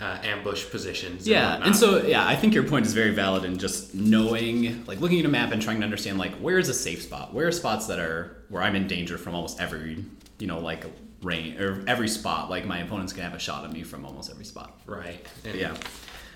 uh, 0.00 0.18
ambush 0.22 0.70
positions. 0.70 1.28
Yeah, 1.28 1.50
whatnot. 1.50 1.66
and 1.66 1.76
so 1.76 2.02
yeah, 2.06 2.26
I 2.26 2.34
think 2.36 2.54
your 2.54 2.62
point 2.64 2.86
is 2.86 2.94
very 2.94 3.10
valid 3.10 3.44
in 3.44 3.58
just 3.58 3.94
knowing, 3.94 4.84
like 4.86 4.98
looking 5.00 5.18
at 5.20 5.26
a 5.26 5.28
map 5.28 5.52
and 5.52 5.60
trying 5.60 5.78
to 5.80 5.84
understand, 5.84 6.18
like 6.18 6.32
where 6.36 6.58
is 6.58 6.68
a 6.70 6.74
safe 6.74 7.02
spot? 7.02 7.34
Where 7.34 7.46
are 7.48 7.52
spots 7.52 7.86
that 7.88 7.98
are 7.98 8.44
where 8.48 8.62
I'm 8.62 8.76
in 8.76 8.86
danger 8.86 9.18
from 9.18 9.34
almost 9.34 9.60
every, 9.60 10.04
you 10.38 10.46
know, 10.46 10.58
like 10.58 10.84
rain 11.22 11.58
or 11.60 11.84
every 11.86 12.08
spot. 12.08 12.50
Like 12.50 12.64
my 12.66 12.78
opponents 12.78 13.12
can 13.12 13.22
have 13.24 13.34
a 13.34 13.38
shot 13.38 13.64
at 13.64 13.72
me 13.72 13.82
from 13.82 14.04
almost 14.04 14.30
every 14.30 14.44
spot. 14.44 14.78
right. 14.86 15.24
And 15.44 15.54
Yeah, 15.54 15.76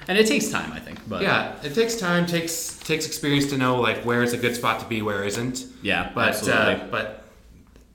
and 0.08 0.18
it 0.18 0.26
takes 0.26 0.50
time, 0.50 0.72
I 0.72 0.80
think. 0.80 0.98
But 1.08 1.22
Yeah, 1.22 1.56
it 1.62 1.74
takes 1.74 1.96
time, 1.96 2.26
takes 2.26 2.78
takes 2.78 3.06
experience 3.06 3.46
to 3.46 3.56
know 3.58 3.80
like 3.80 3.98
where 4.04 4.22
is 4.22 4.32
a 4.32 4.38
good 4.38 4.54
spot 4.56 4.80
to 4.80 4.86
be, 4.86 5.02
where 5.02 5.24
isn't. 5.24 5.64
Yeah, 5.82 6.10
but 6.14 6.28
absolutely. 6.28 6.74
uh, 6.74 6.86
but 6.90 7.20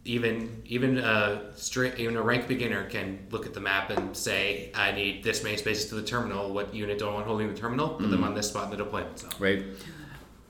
even 0.06 0.64
even 0.66 0.98
a 0.98 1.52
straight 1.56 2.00
even 2.00 2.16
a 2.16 2.22
rank 2.22 2.48
beginner 2.48 2.90
can 2.90 3.20
look 3.30 3.46
at 3.46 3.54
the 3.54 3.60
map 3.60 3.92
and 3.92 4.16
say, 4.18 4.72
I 4.74 4.92
need 4.92 5.24
this 5.24 5.44
many 5.44 5.58
spaces 5.58 5.88
to 5.90 5.96
the 5.96 6.02
terminal. 6.04 6.52
What 6.54 6.74
unit 6.74 6.98
do 6.98 7.08
I 7.08 7.14
want 7.14 7.28
holding 7.28 7.48
the 7.54 7.60
terminal? 7.60 7.90
Put 7.90 8.02
Mm-hmm. 8.04 8.12
them 8.12 8.24
on 8.24 8.34
this 8.34 8.48
spot 8.50 8.66
in 8.66 8.72
the 8.72 8.78
deployment 8.78 9.20
zone. 9.20 9.32
right. 9.40 9.64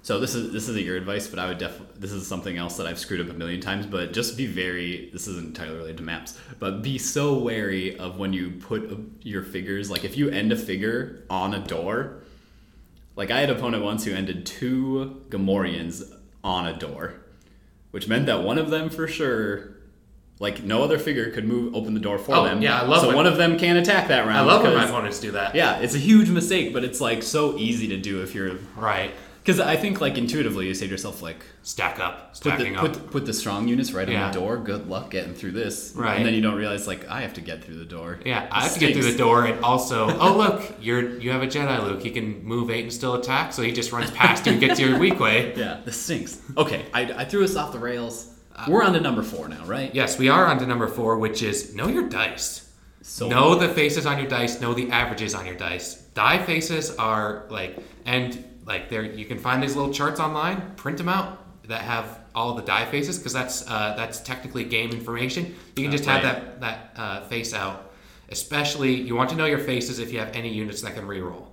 So 0.01 0.19
this 0.19 0.33
is 0.33 0.51
this 0.53 0.69
isn't 0.69 0.85
your 0.85 0.95
advice, 0.95 1.27
but 1.27 1.39
I 1.39 1.47
would 1.47 1.57
def 1.57 1.79
this 1.97 2.12
is 2.12 2.25
something 2.25 2.57
else 2.57 2.77
that 2.77 2.88
I've 2.88 2.97
screwed 2.97 3.21
up 3.21 3.29
a 3.29 3.38
million 3.38 3.59
times. 3.62 3.85
But 3.85 4.13
just 4.13 4.38
be 4.38 4.45
very 4.45 5.09
this 5.12 5.27
isn't 5.27 5.47
entirely 5.47 5.75
related 5.77 5.97
to 5.97 6.03
maps, 6.03 6.38
but 6.57 6.81
be 6.81 6.97
so 6.97 7.38
wary 7.38 7.97
of 7.99 8.17
when 8.17 8.31
you 8.33 8.51
put 8.51 8.97
your 9.21 9.43
figures. 9.43 9.89
Like 9.91 10.05
if 10.05 10.17
you 10.17 10.29
end 10.29 10.51
a 10.51 10.55
figure 10.55 11.23
on 11.29 11.53
a 11.53 11.59
door, 11.59 12.21
like 13.15 13.29
I 13.29 13.41
had 13.41 13.49
an 13.49 13.57
opponent 13.57 13.83
once 13.83 14.05
who 14.05 14.13
ended 14.13 14.45
two 14.45 15.21
Gamorreans 15.29 16.12
on 16.43 16.65
a 16.65 16.77
door, 16.77 17.15
which 17.91 18.07
meant 18.07 18.25
that 18.27 18.41
one 18.43 18.57
of 18.57 18.69
them 18.69 18.89
for 18.89 19.07
sure. 19.07 19.75
Like 20.41 20.63
no 20.63 20.81
other 20.83 20.97
figure 20.97 21.29
could 21.31 21.43
move, 21.45 21.75
open 21.75 21.93
the 21.93 21.99
door 21.99 22.17
for 22.17 22.33
Oh, 22.33 22.45
them. 22.45 22.62
yeah, 22.62 22.81
I 22.81 22.85
love 22.85 23.01
So 23.01 23.07
when- 23.07 23.17
one 23.17 23.27
of 23.27 23.35
them 23.35 23.59
can't 23.59 23.77
attack 23.77 24.07
that 24.07 24.21
round. 24.25 24.38
I 24.38 24.41
love 24.43 24.63
when 24.63 24.73
my 24.73 24.85
opponents 24.85 25.19
do 25.19 25.31
that. 25.31 25.53
Yeah, 25.53 25.79
it's 25.79 25.95
a 25.95 25.97
huge 25.99 26.29
mistake, 26.29 26.71
but 26.71 26.85
it's 26.85 27.01
like 27.01 27.23
so 27.23 27.57
easy 27.57 27.89
to 27.89 27.97
do 27.97 28.21
if 28.23 28.33
you're 28.33 28.53
Right. 28.77 29.12
Because 29.49 29.65
I 29.65 29.77
think 29.77 29.99
like 29.99 30.15
intuitively 30.15 30.67
you 30.67 30.75
say 30.75 30.85
to 30.85 30.91
yourself 30.91 31.23
like 31.23 31.43
Stack 31.63 31.99
up. 31.99 32.27
put 32.29 32.38
Stacking 32.38 32.73
the, 32.73 32.79
up. 32.81 32.93
put, 32.93 33.09
put 33.12 33.25
the 33.25 33.33
strong 33.33 33.67
units 33.67 33.93
right 33.93 34.07
Yeah. 34.07 34.27
on 34.27 34.31
the 34.31 34.39
door. 34.39 34.57
Good 34.57 34.88
luck 34.88 35.09
getting 35.09 35.33
through 35.33 35.53
this. 35.53 35.91
Right. 35.95 36.17
And 36.17 36.25
then 36.25 36.35
you 36.35 36.41
don't 36.41 36.53
realize 36.53 36.85
like 36.85 37.09
I 37.09 37.21
have 37.21 37.33
to 37.33 37.41
get 37.41 37.63
through 37.63 37.77
the 37.77 37.85
door. 37.85 38.19
yeah, 38.23 38.47
I 38.51 38.62
have 38.62 38.73
to 38.75 38.79
get 38.79 38.93
through 38.93 39.12
the 39.12 39.17
door, 39.17 39.45
and 39.45 39.63
also, 39.65 40.07
oh 40.19 40.38
look, 40.38 40.71
you're 40.79 41.17
you 41.19 41.31
have 41.31 41.41
a 41.41 41.47
Jedi 41.47 41.81
Luke. 41.83 42.03
He 42.03 42.12
can 42.12 42.43
move 42.45 42.69
eight 42.69 42.83
and 42.83 42.93
still 42.93 43.15
attack, 43.15 43.51
so 43.51 43.63
he 43.63 43.71
just 43.71 43.91
runs 43.91 44.12
past 44.12 44.45
you 44.45 44.51
and 44.51 44.62
gets 44.62 44.79
your 44.79 44.99
Wookiee. 44.99 45.57
Yeah, 45.57 45.79
this 45.83 45.99
stinks. 45.99 46.39
Okay, 46.55 46.85
I, 46.93 47.01
I 47.21 47.25
threw 47.25 47.43
us 47.43 47.55
off 47.55 47.71
the 47.71 47.79
rails. 47.79 48.31
Uh, 48.55 48.65
We're 48.69 48.83
on 48.83 48.93
to 48.93 48.99
number 48.99 49.23
four 49.23 49.49
now, 49.49 49.65
right? 49.65 49.93
Yes, 49.95 50.19
we 50.19 50.29
are 50.29 50.45
on 50.45 50.59
to 50.59 50.67
number 50.67 50.88
four, 50.88 51.17
which 51.17 51.41
is 51.41 51.73
know 51.73 51.88
your 51.88 52.07
dice. 52.07 52.71
So 53.01 53.27
know 53.27 53.55
the 53.55 53.69
faces 53.69 54.05
on 54.05 54.19
your 54.19 54.27
dice. 54.27 54.62
Know 54.62 54.75
the 54.75 54.91
averages 54.91 55.33
on 55.33 55.47
your 55.47 55.55
dice. 55.55 55.95
Die 56.13 56.38
faces 56.45 56.95
are 56.97 57.45
like, 57.49 57.77
and 58.05 58.45
like 58.69 58.88
there, 58.88 59.03
you 59.03 59.25
can 59.25 59.39
find 59.39 59.62
these 59.62 59.75
little 59.75 59.91
charts 59.91 60.19
online. 60.19 60.75
Print 60.75 60.97
them 60.97 61.10
out 61.10 61.67
that 61.67 61.82
have 61.82 62.19
all 62.34 62.53
the 62.53 62.62
die 62.62 62.86
faces 62.86 63.17
because 63.17 63.34
that's 63.34 63.67
uh, 63.67 63.95
that's 63.97 64.21
technically 64.21 64.63
game 64.63 64.91
information. 64.91 65.55
You 65.75 65.84
can 65.84 65.91
just 65.91 66.05
have 66.05 66.21
that 66.21 66.62
that 66.62 66.93
uh, 66.95 67.21
face 67.27 67.53
out. 67.53 67.91
Especially, 68.29 68.93
you 68.93 69.15
want 69.15 69.32
to 69.32 69.36
know 69.36 69.45
your 69.45 69.58
faces 69.58 69.97
if 69.97 70.13
you 70.13 70.19
have 70.19 70.36
any 70.36 70.53
units 70.53 70.84
that 70.84 70.93
can 70.93 71.05
reroll. 71.05 71.47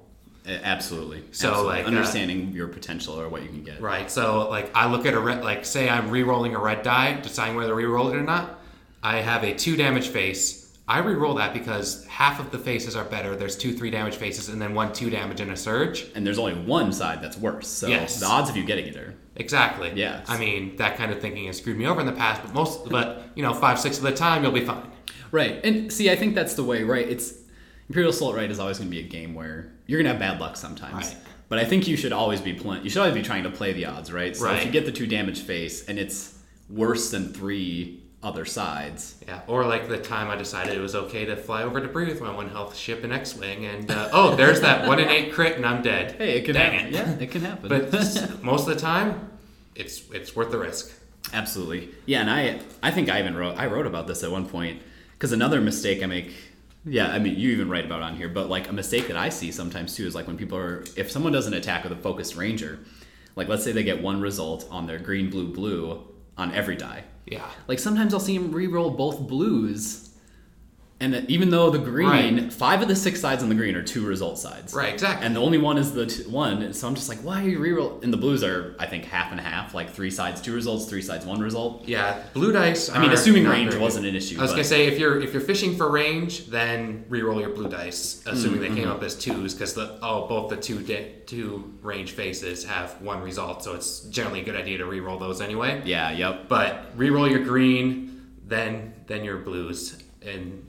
Uh, 0.46 0.50
absolutely. 0.62 1.24
So, 1.32 1.48
Absolutely. 1.48 1.76
like, 1.76 1.84
uh, 1.84 1.88
understanding 1.88 2.52
your 2.52 2.68
potential 2.68 3.18
or 3.18 3.28
what 3.28 3.42
you 3.42 3.48
can 3.48 3.64
get. 3.64 3.80
Right. 3.80 4.10
So 4.10 4.48
like 4.48 4.70
I 4.76 4.88
look 4.90 5.06
at 5.06 5.14
a 5.14 5.18
red 5.18 5.42
like 5.42 5.64
say 5.64 5.88
I'm 5.88 6.10
re-rolling 6.10 6.54
a 6.54 6.58
red 6.58 6.82
die, 6.82 7.18
deciding 7.20 7.56
whether 7.56 7.70
to 7.70 7.74
re-roll 7.74 8.10
it 8.10 8.16
or 8.16 8.22
not. 8.22 8.60
I 9.02 9.16
have 9.22 9.42
a 9.42 9.54
two 9.54 9.76
damage 9.76 10.08
face. 10.08 10.65
I 10.88 10.98
re-roll 10.98 11.34
that 11.34 11.52
because 11.52 12.06
half 12.06 12.38
of 12.38 12.52
the 12.52 12.58
faces 12.58 12.94
are 12.94 13.04
better. 13.04 13.34
There's 13.34 13.56
two 13.56 13.72
three 13.72 13.90
damage 13.90 14.14
faces 14.16 14.48
and 14.48 14.62
then 14.62 14.72
one 14.72 14.92
two 14.92 15.10
damage 15.10 15.40
and 15.40 15.50
a 15.50 15.56
surge. 15.56 16.06
And 16.14 16.24
there's 16.24 16.38
only 16.38 16.54
one 16.54 16.92
side 16.92 17.20
that's 17.20 17.36
worse. 17.36 17.66
So 17.66 17.88
Yes. 17.88 18.20
the 18.20 18.26
odds 18.26 18.48
of 18.50 18.56
you 18.56 18.64
getting 18.64 18.86
it 18.86 18.96
are 18.96 19.14
Exactly. 19.34 19.92
Yes. 19.94 20.26
I 20.28 20.38
mean, 20.38 20.76
that 20.76 20.96
kind 20.96 21.12
of 21.12 21.20
thinking 21.20 21.46
has 21.46 21.58
screwed 21.58 21.76
me 21.76 21.86
over 21.86 22.00
in 22.00 22.06
the 22.06 22.12
past, 22.12 22.42
but 22.42 22.54
most, 22.54 22.88
but 22.88 23.30
you 23.34 23.42
know, 23.42 23.52
five, 23.52 23.78
six 23.78 23.98
of 23.98 24.04
the 24.04 24.12
time, 24.12 24.42
you'll 24.42 24.52
be 24.52 24.64
fine. 24.64 24.90
Right. 25.30 25.62
And 25.64 25.92
see, 25.92 26.10
I 26.10 26.16
think 26.16 26.34
that's 26.34 26.54
the 26.54 26.64
way, 26.64 26.84
right? 26.84 27.06
It's 27.06 27.34
Imperial 27.88 28.10
Assault 28.10 28.34
right 28.34 28.50
is 28.50 28.58
always 28.58 28.78
going 28.78 28.90
to 28.90 28.96
be 28.96 29.04
a 29.04 29.08
game 29.08 29.34
where 29.34 29.72
you're 29.86 30.02
going 30.02 30.06
to 30.06 30.18
have 30.18 30.20
bad 30.20 30.40
luck 30.40 30.56
sometimes. 30.56 30.94
Right. 31.08 31.16
But 31.48 31.58
I 31.58 31.64
think 31.64 31.86
you 31.86 31.96
should 31.96 32.12
always 32.12 32.40
be 32.40 32.54
playing. 32.54 32.82
You 32.82 32.90
should 32.90 33.00
always 33.00 33.14
be 33.14 33.22
trying 33.22 33.44
to 33.44 33.50
play 33.50 33.72
the 33.72 33.86
odds, 33.86 34.12
right? 34.12 34.36
So 34.36 34.50
if 34.52 34.64
you 34.64 34.70
get 34.70 34.84
the 34.84 34.92
two 34.92 35.06
damage 35.06 35.42
face 35.42 35.86
and 35.86 35.98
it's 35.98 36.38
worse 36.68 37.10
than 37.10 37.32
three 37.32 38.02
other 38.26 38.44
sides, 38.44 39.14
Yeah. 39.26 39.40
Or 39.46 39.64
like 39.64 39.88
the 39.88 39.98
time 39.98 40.28
I 40.28 40.36
decided 40.36 40.76
it 40.76 40.80
was 40.80 40.96
okay 40.96 41.24
to 41.26 41.36
fly 41.36 41.62
over 41.62 41.78
debris 41.80 42.06
with 42.06 42.20
my 42.20 42.34
one 42.34 42.48
health 42.48 42.76
ship 42.76 43.04
in 43.04 43.12
X-wing, 43.12 43.64
and 43.64 43.88
uh, 43.90 44.08
oh, 44.12 44.34
there's 44.34 44.60
that 44.62 44.86
one 44.88 44.98
in 44.98 45.08
eight 45.08 45.32
crit, 45.32 45.56
and 45.56 45.64
I'm 45.64 45.80
dead. 45.82 46.16
hey, 46.18 46.38
it 46.38 46.44
can 46.44 46.54
Dang 46.54 46.72
happen. 46.72 46.88
it. 46.88 46.92
Yeah, 46.92 47.24
it 47.24 47.30
can 47.30 47.42
happen. 47.42 47.68
But 47.68 47.92
most 48.42 48.66
of 48.66 48.74
the 48.74 48.80
time, 48.80 49.30
it's 49.76 50.02
it's 50.10 50.34
worth 50.34 50.50
the 50.50 50.58
risk. 50.58 50.92
Absolutely. 51.32 51.90
Yeah, 52.04 52.20
and 52.22 52.30
I 52.30 52.60
I 52.82 52.90
think 52.90 53.08
I 53.08 53.20
even 53.20 53.36
wrote 53.36 53.56
I 53.56 53.66
wrote 53.66 53.86
about 53.86 54.06
this 54.08 54.22
at 54.24 54.30
one 54.30 54.46
point 54.48 54.82
because 55.12 55.32
another 55.32 55.60
mistake 55.60 56.02
I 56.02 56.06
make. 56.06 56.32
Yeah, 56.84 57.08
I 57.08 57.18
mean 57.20 57.36
you 57.38 57.50
even 57.50 57.68
write 57.68 57.84
about 57.84 58.00
it 58.00 58.04
on 58.04 58.16
here, 58.16 58.28
but 58.28 58.48
like 58.48 58.68
a 58.68 58.72
mistake 58.72 59.06
that 59.08 59.16
I 59.16 59.28
see 59.28 59.50
sometimes 59.52 59.94
too 59.96 60.06
is 60.06 60.14
like 60.14 60.26
when 60.26 60.36
people 60.36 60.58
are 60.58 60.84
if 60.96 61.10
someone 61.10 61.32
does 61.32 61.46
an 61.46 61.54
attack 61.54 61.82
with 61.84 61.92
a 61.92 61.96
focused 61.96 62.34
ranger, 62.36 62.78
like 63.36 63.48
let's 63.48 63.62
say 63.64 63.72
they 63.72 63.82
get 63.84 64.02
one 64.02 64.20
result 64.20 64.66
on 64.70 64.86
their 64.86 64.98
green 64.98 65.30
blue 65.30 65.52
blue 65.52 66.02
on 66.36 66.52
every 66.52 66.76
die. 66.76 67.04
Yeah. 67.26 67.48
Like 67.68 67.78
sometimes 67.78 68.14
I'll 68.14 68.20
see 68.20 68.36
him 68.36 68.52
re-roll 68.52 68.90
both 68.90 69.20
blues, 69.20 70.05
and 70.98 71.12
that 71.12 71.28
even 71.28 71.50
though 71.50 71.68
the 71.68 71.78
green 71.78 72.08
Right. 72.44 72.50
five 72.52 72.80
of 72.80 72.88
the 72.88 72.96
six 72.96 73.20
sides 73.20 73.42
on 73.42 73.50
the 73.50 73.54
green 73.54 73.76
are 73.76 73.82
two 73.82 74.06
result 74.06 74.38
sides, 74.38 74.72
Right. 74.72 74.94
Exactly. 74.94 75.26
and 75.26 75.36
the 75.36 75.40
only 75.42 75.58
one 75.58 75.76
is 75.76 75.92
the 75.92 76.06
t- 76.06 76.22
one. 76.22 76.72
So 76.72 76.88
I'm 76.88 76.94
just 76.94 77.10
like, 77.10 77.18
why 77.18 77.44
are 77.44 77.48
you 77.48 77.58
reroll? 77.58 78.02
And 78.02 78.10
the 78.10 78.16
blues 78.16 78.42
are, 78.42 78.74
I 78.78 78.86
think, 78.86 79.04
half 79.04 79.30
and 79.30 79.38
half, 79.38 79.74
like 79.74 79.92
three 79.92 80.10
sides, 80.10 80.40
two 80.40 80.54
results, 80.54 80.86
three 80.86 81.02
sides, 81.02 81.26
one 81.26 81.38
result. 81.40 81.86
yeah. 81.86 82.22
Blue 82.32 82.50
dice. 82.50 82.88
I 82.88 82.98
mean, 82.98 83.10
assuming 83.10 83.44
range 83.46 83.70
very 83.72 83.82
wasn't 83.82 84.06
an 84.06 84.16
issue. 84.16 84.38
I 84.38 84.42
was 84.42 84.52
but- 84.52 84.56
gonna 84.56 84.64
say 84.64 84.86
if 84.86 84.98
you're 84.98 85.20
if 85.20 85.32
you're 85.34 85.42
fishing 85.42 85.76
for 85.76 85.90
range, 85.90 86.46
then 86.46 87.04
re-roll 87.10 87.40
your 87.40 87.50
blue 87.50 87.68
dice, 87.68 88.22
assuming 88.24 88.60
they 88.60 88.68
Mm-hmm. 88.68 88.76
came 88.76 88.88
up 88.88 89.02
as 89.02 89.14
twos, 89.16 89.52
because 89.52 89.74
the 89.74 89.98
oh 90.02 90.26
both 90.28 90.48
the 90.48 90.56
two 90.56 90.78
di- 90.78 91.08
two 91.26 91.74
range 91.82 92.12
faces 92.12 92.64
have 92.64 93.02
one 93.02 93.22
result, 93.22 93.62
so 93.62 93.74
it's 93.74 94.00
generally 94.04 94.40
a 94.40 94.44
good 94.44 94.56
idea 94.56 94.78
to 94.78 94.86
re-roll 94.86 95.18
those 95.18 95.42
anyway. 95.42 95.82
Yeah, 95.84 96.10
yep. 96.12 96.48
But 96.48 96.86
re-roll 96.96 97.28
your 97.28 97.40
green, 97.44 98.22
then 98.46 98.94
then 99.08 99.24
your 99.24 99.36
blues, 99.38 99.96
and 100.26 100.62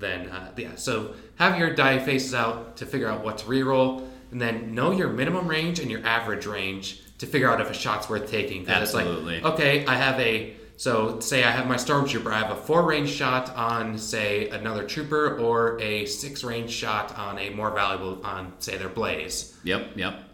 then 0.00 0.28
uh, 0.28 0.50
yeah. 0.56 0.74
So 0.76 1.14
have 1.36 1.58
your 1.58 1.74
die 1.74 1.98
faces 1.98 2.34
out 2.34 2.76
to 2.78 2.86
figure 2.86 3.08
out 3.08 3.22
what 3.24 3.38
to 3.38 3.46
re-roll, 3.48 4.08
and 4.32 4.40
then 4.40 4.74
know 4.74 4.90
your 4.90 5.08
minimum 5.10 5.46
range 5.46 5.78
and 5.78 5.90
your 5.90 6.04
average 6.06 6.46
range 6.46 7.00
to 7.18 7.26
figure 7.26 7.48
out 7.50 7.60
if 7.60 7.70
a 7.70 7.74
shot's 7.74 8.08
worth 8.08 8.30
taking. 8.30 8.64
'Cause 8.64 8.74
it's 8.82 8.94
Like, 8.94 9.06
okay, 9.44 9.86
I 9.86 9.94
have 9.96 10.18
a 10.20 10.56
so 10.76 11.20
say 11.20 11.44
I 11.44 11.50
have 11.50 11.66
my 11.66 11.76
stormtrooper. 11.76 12.32
I 12.32 12.38
have 12.38 12.50
a 12.50 12.60
four 12.62 12.82
range 12.84 13.10
shot 13.10 13.54
on 13.54 13.98
say 13.98 14.48
another 14.48 14.84
trooper, 14.84 15.36
or 15.38 15.78
a 15.80 16.06
six 16.06 16.42
range 16.42 16.70
shot 16.70 17.16
on 17.18 17.38
a 17.38 17.50
more 17.50 17.70
valuable 17.70 18.20
on 18.24 18.54
say 18.60 18.78
their 18.78 18.88
Blaise. 18.88 19.54
Yep, 19.64 19.90
yep. 19.96 20.24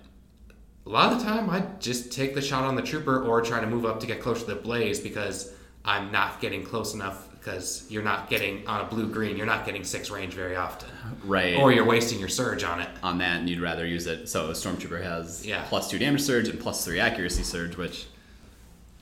A 0.86 0.88
lot 0.88 1.12
of 1.12 1.18
the 1.18 1.24
time, 1.24 1.50
I 1.50 1.64
just 1.80 2.12
take 2.12 2.36
the 2.36 2.40
shot 2.40 2.62
on 2.62 2.76
the 2.76 2.82
trooper 2.82 3.24
or 3.24 3.42
try 3.42 3.58
to 3.60 3.66
move 3.66 3.84
up 3.84 3.98
to 3.98 4.06
get 4.06 4.22
closer 4.22 4.42
to 4.46 4.54
the 4.54 4.60
Blaise 4.60 5.00
because 5.00 5.52
I'm 5.84 6.12
not 6.12 6.40
getting 6.40 6.62
close 6.62 6.94
enough 6.94 7.26
because 7.46 7.86
you're 7.88 8.02
not 8.02 8.28
getting 8.28 8.66
on 8.66 8.80
a 8.80 8.84
blue 8.84 9.08
green. 9.08 9.36
You're 9.36 9.46
not 9.46 9.64
getting 9.64 9.84
six 9.84 10.10
range 10.10 10.34
very 10.34 10.56
often, 10.56 10.88
Right. 11.24 11.54
or 11.56 11.70
you're 11.72 11.84
wasting 11.84 12.18
your 12.18 12.28
surge 12.28 12.64
on 12.64 12.80
it. 12.80 12.88
on 13.04 13.18
that, 13.18 13.38
and 13.38 13.48
you'd 13.48 13.60
rather 13.60 13.86
use 13.86 14.08
it. 14.08 14.28
So 14.28 14.46
a 14.48 14.52
stormtrooper 14.52 15.00
has 15.00 15.46
Yeah. 15.46 15.64
plus 15.68 15.88
two 15.88 15.96
damage 15.98 16.22
surge 16.22 16.48
and 16.48 16.58
plus 16.58 16.84
three 16.84 16.98
accuracy 16.98 17.44
surge, 17.44 17.76
which 17.76 18.06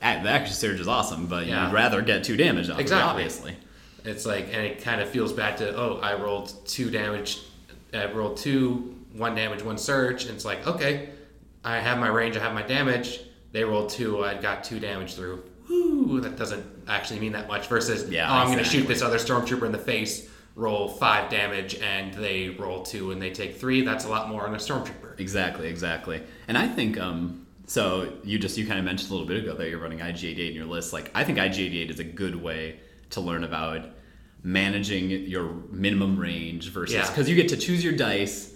the 0.01 0.07
accuracy 0.07 0.53
surge 0.53 0.79
is 0.79 0.87
awesome, 0.87 1.27
but 1.27 1.47
Yeah. 1.47 1.65
you'd 1.67 1.73
rather 1.75 2.03
get 2.03 2.23
two 2.23 2.37
damage 2.37 2.69
off 2.69 2.79
Exactly. 2.79 3.23
it, 3.23 3.27
obviously. 3.27 3.57
It's 4.05 4.27
like, 4.27 4.49
and 4.53 4.67
it 4.67 4.83
kind 4.85 5.01
of 5.01 5.09
feels 5.09 5.33
bad 5.33 5.57
to 5.59 5.75
oh, 5.75 5.99
I 6.03 6.13
rolled 6.13 6.53
two 6.67 6.91
damage, 6.91 7.39
I 7.95 8.05
rolled 8.13 8.37
two, 8.37 8.95
one 9.15 9.35
damage, 9.35 9.63
one 9.63 9.79
surge, 9.79 10.25
and 10.27 10.35
it's 10.35 10.45
like 10.45 10.67
okay, 10.67 11.09
I 11.65 11.79
have 11.79 11.99
my 11.99 12.09
range, 12.09 12.37
I 12.37 12.41
have 12.41 12.53
my 12.53 12.61
damage. 12.63 13.21
They 13.53 13.65
rolled 13.65 13.89
two, 13.89 14.23
I 14.23 14.35
got 14.35 14.65
two 14.65 14.79
damage 14.81 15.15
through. 15.15 15.45
Woo, 15.69 16.21
that 16.21 16.37
doesn't 16.37 16.65
actually 16.89 17.21
mean 17.21 17.33
that 17.33 17.49
much. 17.49 17.67
Versus, 17.69 18.11
Yeah, 18.11 18.31
oh, 18.31 18.35
I'm 18.35 18.47
going 18.47 18.59
to 18.59 18.65
shoot 18.65 18.87
this 18.87 19.03
other 19.03 19.19
stormtrooper 19.19 19.65
in 19.67 19.73
the 19.73 19.79
face, 19.79 20.29
roll 20.57 20.89
five 20.89 21.31
damage, 21.31 21.75
and 21.77 22.13
they 22.15 22.51
roll 22.51 22.83
two 22.83 23.11
and 23.13 23.21
they 23.21 23.31
take 23.31 23.57
three. 23.57 23.83
That's 23.83 24.05
a 24.05 24.09
lot 24.09 24.29
more 24.29 24.47
on 24.47 24.55
a 24.55 24.59
stormtrooper. 24.59 25.19
Exactly, 25.19 25.69
exactly. 25.69 26.23
And 26.49 26.59
I 26.59 26.69
think 26.69 26.99
um 26.99 27.47
so 27.67 28.13
you 28.25 28.39
just 28.39 28.59
you 28.59 28.67
kind 28.67 28.79
of 28.79 28.85
mentioned 28.85 29.11
a 29.11 29.15
little 29.15 29.27
bit 29.29 29.43
ago 29.43 29.55
that 29.55 29.69
you're 29.71 29.79
running 29.79 30.01
IG88 30.01 30.51
in 30.51 30.55
your 30.55 30.67
list. 30.67 30.93
Like 30.93 31.11
I 31.15 31.25
think 31.25 31.39
IG88 31.39 31.89
is 31.91 31.99
a 31.99 32.05
good 32.05 32.37
way 32.37 32.81
to 33.11 33.21
learn 33.21 33.45
about 33.45 33.87
managing 34.43 35.11
your 35.11 35.53
minimum 35.71 36.19
range 36.19 36.71
versus 36.71 36.95
Yeah. 36.95 37.09
because 37.09 37.29
you 37.29 37.37
get 37.37 37.49
to 37.51 37.57
choose 37.57 37.83
your 37.83 37.95
dice. 37.95 38.54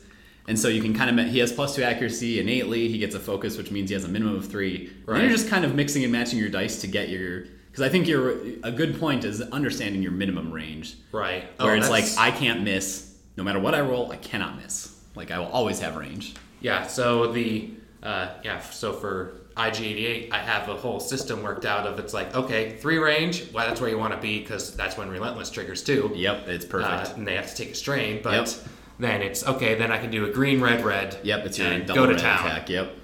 And 0.48 0.58
so 0.58 0.68
you 0.68 0.80
can 0.82 0.94
kind 0.94 1.20
of 1.20 1.26
he 1.28 1.38
has 1.38 1.52
plus 1.52 1.76
two 1.76 1.82
accuracy 1.82 2.40
innately. 2.40 2.88
He 2.88 2.98
gets 2.98 3.14
a 3.14 3.20
focus, 3.20 3.56
which 3.56 3.70
means 3.70 3.90
he 3.90 3.94
has 3.94 4.04
a 4.04 4.08
minimum 4.08 4.34
of 4.36 4.48
three. 4.48 4.90
Right. 5.06 5.20
And 5.20 5.28
you're 5.28 5.36
just 5.36 5.48
kind 5.48 5.64
of 5.64 5.74
mixing 5.74 6.02
and 6.02 6.10
matching 6.12 6.38
your 6.38 6.48
dice 6.48 6.80
to 6.80 6.86
get 6.86 7.10
your 7.10 7.44
because 7.70 7.82
I 7.82 7.90
think 7.90 8.08
you're 8.08 8.30
a 8.64 8.72
good 8.72 8.98
point 8.98 9.24
is 9.24 9.40
understanding 9.40 10.02
your 10.02 10.10
minimum 10.10 10.50
range. 10.50 10.96
Right. 11.12 11.44
Where 11.60 11.74
Oh, 11.74 11.78
it's 11.78 11.90
like 11.90 12.06
I 12.16 12.30
can't 12.30 12.62
miss 12.62 13.14
no 13.36 13.44
matter 13.44 13.60
what 13.60 13.74
I 13.74 13.82
roll. 13.82 14.10
I 14.10 14.16
cannot 14.16 14.56
miss. 14.56 14.98
Like 15.14 15.30
I 15.30 15.38
will 15.38 15.46
always 15.48 15.80
have 15.80 15.96
range. 15.96 16.34
Yeah, 16.60 16.86
so 16.86 17.30
the 17.30 17.70
uh, 18.02 18.30
yeah, 18.42 18.60
so 18.60 18.92
for 18.92 19.34
IG88, 19.56 20.32
I 20.32 20.38
have 20.38 20.68
a 20.68 20.74
whole 20.76 21.00
system 21.00 21.42
worked 21.42 21.64
out 21.66 21.86
of 21.86 21.98
it's 21.98 22.14
like 22.14 22.34
okay, 22.34 22.76
three 22.78 22.98
range. 22.98 23.52
Well, 23.52 23.66
that's 23.66 23.80
where 23.80 23.90
you 23.90 23.98
want 23.98 24.14
to 24.14 24.20
be 24.20 24.38
because 24.40 24.74
that's 24.76 24.96
when 24.96 25.08
relentless 25.08 25.50
triggers 25.50 25.82
too. 25.82 26.10
Yep, 26.14 26.48
it's 26.48 26.64
perfect. 26.64 27.10
Uh, 27.10 27.14
and 27.16 27.26
they 27.28 27.34
have 27.34 27.48
to 27.48 27.54
take 27.54 27.72
a 27.72 27.74
strain, 27.74 28.20
but 28.22 28.32
Yep. 28.48 28.68
Then 28.98 29.22
it's 29.22 29.46
okay. 29.46 29.74
Then 29.74 29.92
I 29.92 29.98
can 29.98 30.10
do 30.10 30.26
a 30.26 30.30
green, 30.30 30.60
red, 30.60 30.84
red. 30.84 31.18
Yep, 31.22 31.46
it's 31.46 31.58
your 31.58 31.80
go 31.80 32.06
to 32.06 32.16
town. 32.16 32.46
attack. 32.46 32.68
Yep. 32.68 32.94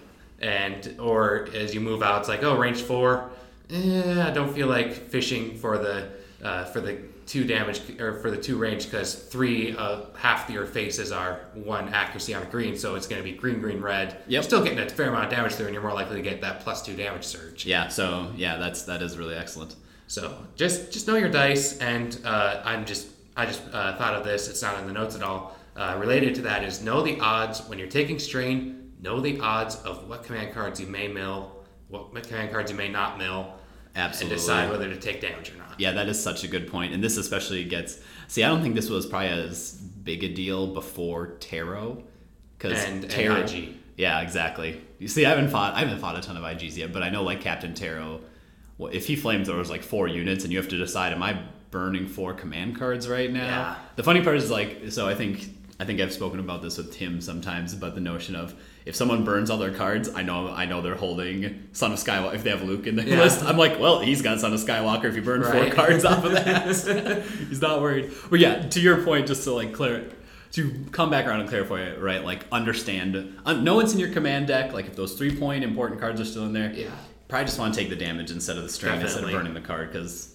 And 0.40 0.96
or 1.00 1.48
as 1.54 1.74
you 1.74 1.80
move 1.80 2.02
out, 2.02 2.20
it's 2.20 2.28
like 2.28 2.42
oh, 2.42 2.56
range 2.56 2.82
four. 2.82 3.30
Eh, 3.70 4.22
I 4.22 4.30
don't 4.30 4.52
feel 4.52 4.66
like 4.66 4.92
fishing 4.92 5.56
for 5.56 5.78
the 5.78 6.10
uh, 6.42 6.64
for 6.64 6.80
the 6.80 6.98
two 7.26 7.44
damage 7.44 7.80
or 7.98 8.20
for 8.20 8.30
the 8.30 8.36
two 8.36 8.58
range 8.58 8.84
because 8.84 9.14
three 9.14 9.74
uh, 9.76 10.02
half 10.16 10.50
your 10.50 10.66
faces 10.66 11.12
are 11.12 11.40
one 11.54 11.88
accuracy 11.88 12.34
on 12.34 12.42
a 12.42 12.46
green, 12.46 12.76
so 12.76 12.94
it's 12.94 13.06
going 13.06 13.22
to 13.22 13.28
be 13.28 13.36
green, 13.36 13.60
green, 13.60 13.80
red. 13.80 14.12
Yep. 14.12 14.22
You're 14.28 14.42
still 14.42 14.62
getting 14.62 14.78
a 14.78 14.88
fair 14.88 15.08
amount 15.08 15.24
of 15.24 15.30
damage 15.30 15.52
through, 15.52 15.66
and 15.66 15.74
you're 15.74 15.82
more 15.82 15.94
likely 15.94 16.16
to 16.16 16.22
get 16.22 16.40
that 16.42 16.60
plus 16.60 16.84
two 16.84 16.94
damage 16.94 17.24
surge. 17.24 17.64
Yeah. 17.64 17.88
So 17.88 18.30
yeah, 18.36 18.56
that's 18.56 18.82
that 18.82 19.02
is 19.02 19.16
really 19.16 19.36
excellent. 19.36 19.76
So 20.06 20.36
just 20.56 20.92
just 20.92 21.06
know 21.06 21.16
your 21.16 21.30
dice, 21.30 21.78
and 21.78 22.18
uh, 22.24 22.60
I'm 22.64 22.84
just 22.84 23.08
I 23.36 23.46
just 23.46 23.62
uh, 23.72 23.96
thought 23.96 24.14
of 24.14 24.24
this. 24.24 24.48
It's 24.48 24.62
not 24.62 24.78
in 24.80 24.86
the 24.86 24.92
notes 24.92 25.16
at 25.16 25.22
all. 25.22 25.56
Uh, 25.76 25.96
related 25.98 26.34
to 26.36 26.42
that 26.42 26.62
is 26.62 26.82
know 26.82 27.02
the 27.02 27.18
odds 27.20 27.60
when 27.68 27.78
you're 27.78 27.88
taking 27.88 28.18
strain. 28.18 28.92
Know 29.00 29.20
the 29.20 29.38
odds 29.40 29.76
of 29.82 30.08
what 30.08 30.22
command 30.24 30.54
cards 30.54 30.80
you 30.80 30.86
may 30.86 31.08
mill, 31.08 31.64
what 31.88 32.12
command 32.22 32.50
cards 32.52 32.70
you 32.70 32.76
may 32.76 32.88
not 32.88 33.18
mill, 33.18 33.52
Absolutely. 33.96 34.34
and 34.34 34.40
decide 34.40 34.70
whether 34.70 34.88
to 34.88 34.96
take 34.96 35.20
damage 35.20 35.50
or 35.52 35.56
not. 35.58 35.78
Yeah, 35.78 35.92
that 35.92 36.08
is 36.08 36.22
such 36.22 36.42
a 36.44 36.48
good 36.48 36.68
point. 36.68 36.94
and 36.94 37.02
this 37.02 37.16
especially 37.16 37.64
gets. 37.64 37.98
See, 38.28 38.42
I 38.42 38.48
don't 38.48 38.62
think 38.62 38.74
this 38.76 38.88
was 38.88 39.04
probably 39.06 39.28
as 39.28 39.72
big 39.72 40.24
a 40.24 40.28
deal 40.28 40.68
before 40.68 41.32
Terro, 41.40 42.02
because 42.56 42.82
And- 42.84 43.04
and. 43.12 43.50
IG. 43.50 43.74
Yeah, 43.96 44.20
exactly. 44.22 44.80
You 44.98 45.06
see, 45.08 45.24
I 45.26 45.30
haven't 45.30 45.48
fought. 45.50 45.74
I 45.74 45.80
haven't 45.80 45.98
fought 45.98 46.16
a 46.16 46.20
ton 46.20 46.36
of 46.36 46.42
IGs 46.44 46.76
yet, 46.76 46.92
but 46.92 47.02
I 47.02 47.10
know 47.10 47.22
like 47.24 47.40
Captain 47.40 47.74
Terro. 47.74 48.20
Well, 48.78 48.90
if 48.92 49.06
he 49.06 49.16
flamethrowers 49.16 49.68
like 49.68 49.82
four 49.82 50.08
units, 50.08 50.44
and 50.44 50.52
you 50.52 50.58
have 50.58 50.68
to 50.68 50.76
decide, 50.78 51.12
am 51.12 51.22
I 51.22 51.40
burning 51.70 52.06
four 52.08 52.32
command 52.34 52.76
cards 52.78 53.08
right 53.08 53.30
now? 53.30 53.44
Yeah. 53.46 53.76
The 53.96 54.02
funny 54.02 54.22
part 54.22 54.36
is 54.36 54.50
like, 54.50 54.90
so 54.90 55.06
I 55.08 55.14
think 55.14 55.48
I 55.80 55.84
think 55.84 56.00
I've 56.00 56.12
spoken 56.12 56.38
about 56.38 56.62
this 56.62 56.78
with 56.78 56.92
Tim 56.92 57.20
sometimes 57.20 57.72
about 57.72 57.94
the 57.96 58.00
notion 58.00 58.36
of 58.36 58.54
if 58.86 58.94
someone 58.94 59.24
burns 59.24 59.50
all 59.50 59.58
their 59.58 59.72
cards, 59.74 60.08
I 60.14 60.22
know 60.22 60.48
I 60.48 60.66
know 60.66 60.80
they're 60.82 60.94
holding 60.94 61.66
Son 61.72 61.90
of 61.92 61.98
Skywalker. 61.98 62.34
If 62.34 62.44
they 62.44 62.50
have 62.50 62.62
Luke 62.62 62.86
in 62.86 62.94
their 62.96 63.06
Yeah. 63.08 63.18
list, 63.22 63.42
I'm 63.44 63.56
like, 63.58 63.80
well, 63.80 63.98
he's 64.00 64.22
got 64.22 64.38
Son 64.40 64.52
of 64.52 64.60
Skywalker. 64.60 65.04
If 65.06 65.16
you 65.16 65.22
burn 65.22 65.42
four 65.42 65.68
cards 65.74 66.04
off 66.04 66.24
of 66.24 66.32
that, 66.32 66.66
he's 67.48 67.60
not 67.60 67.80
worried. 67.82 68.12
But 68.30 68.38
yeah, 68.40 68.68
to 68.68 68.80
your 68.80 69.02
point, 69.02 69.26
just 69.26 69.42
to 69.44 69.52
like 69.52 69.72
clear. 69.72 70.10
To 70.52 70.72
come 70.92 71.10
back 71.10 71.26
around 71.26 71.40
and 71.40 71.48
clarify 71.48 71.80
it, 71.80 72.00
right? 72.00 72.22
Like, 72.24 72.46
understand, 72.52 73.36
uh, 73.44 73.54
know 73.54 73.74
what's 73.74 73.92
in 73.92 73.98
your 73.98 74.10
command 74.10 74.46
deck. 74.46 74.72
Like, 74.72 74.86
if 74.86 74.94
those 74.94 75.14
three 75.14 75.36
point 75.36 75.64
important 75.64 76.00
cards 76.00 76.20
are 76.20 76.24
still 76.24 76.44
in 76.44 76.52
there, 76.52 76.72
Yeah. 76.72 76.90
probably 77.26 77.46
just 77.46 77.58
want 77.58 77.74
to 77.74 77.80
take 77.80 77.90
the 77.90 77.96
damage 77.96 78.30
instead 78.30 78.56
of 78.56 78.62
the 78.62 78.68
strain 78.68 79.00
instead 79.00 79.24
of 79.24 79.30
burning 79.32 79.52
the 79.54 79.60
card 79.60 79.90
because 79.92 80.32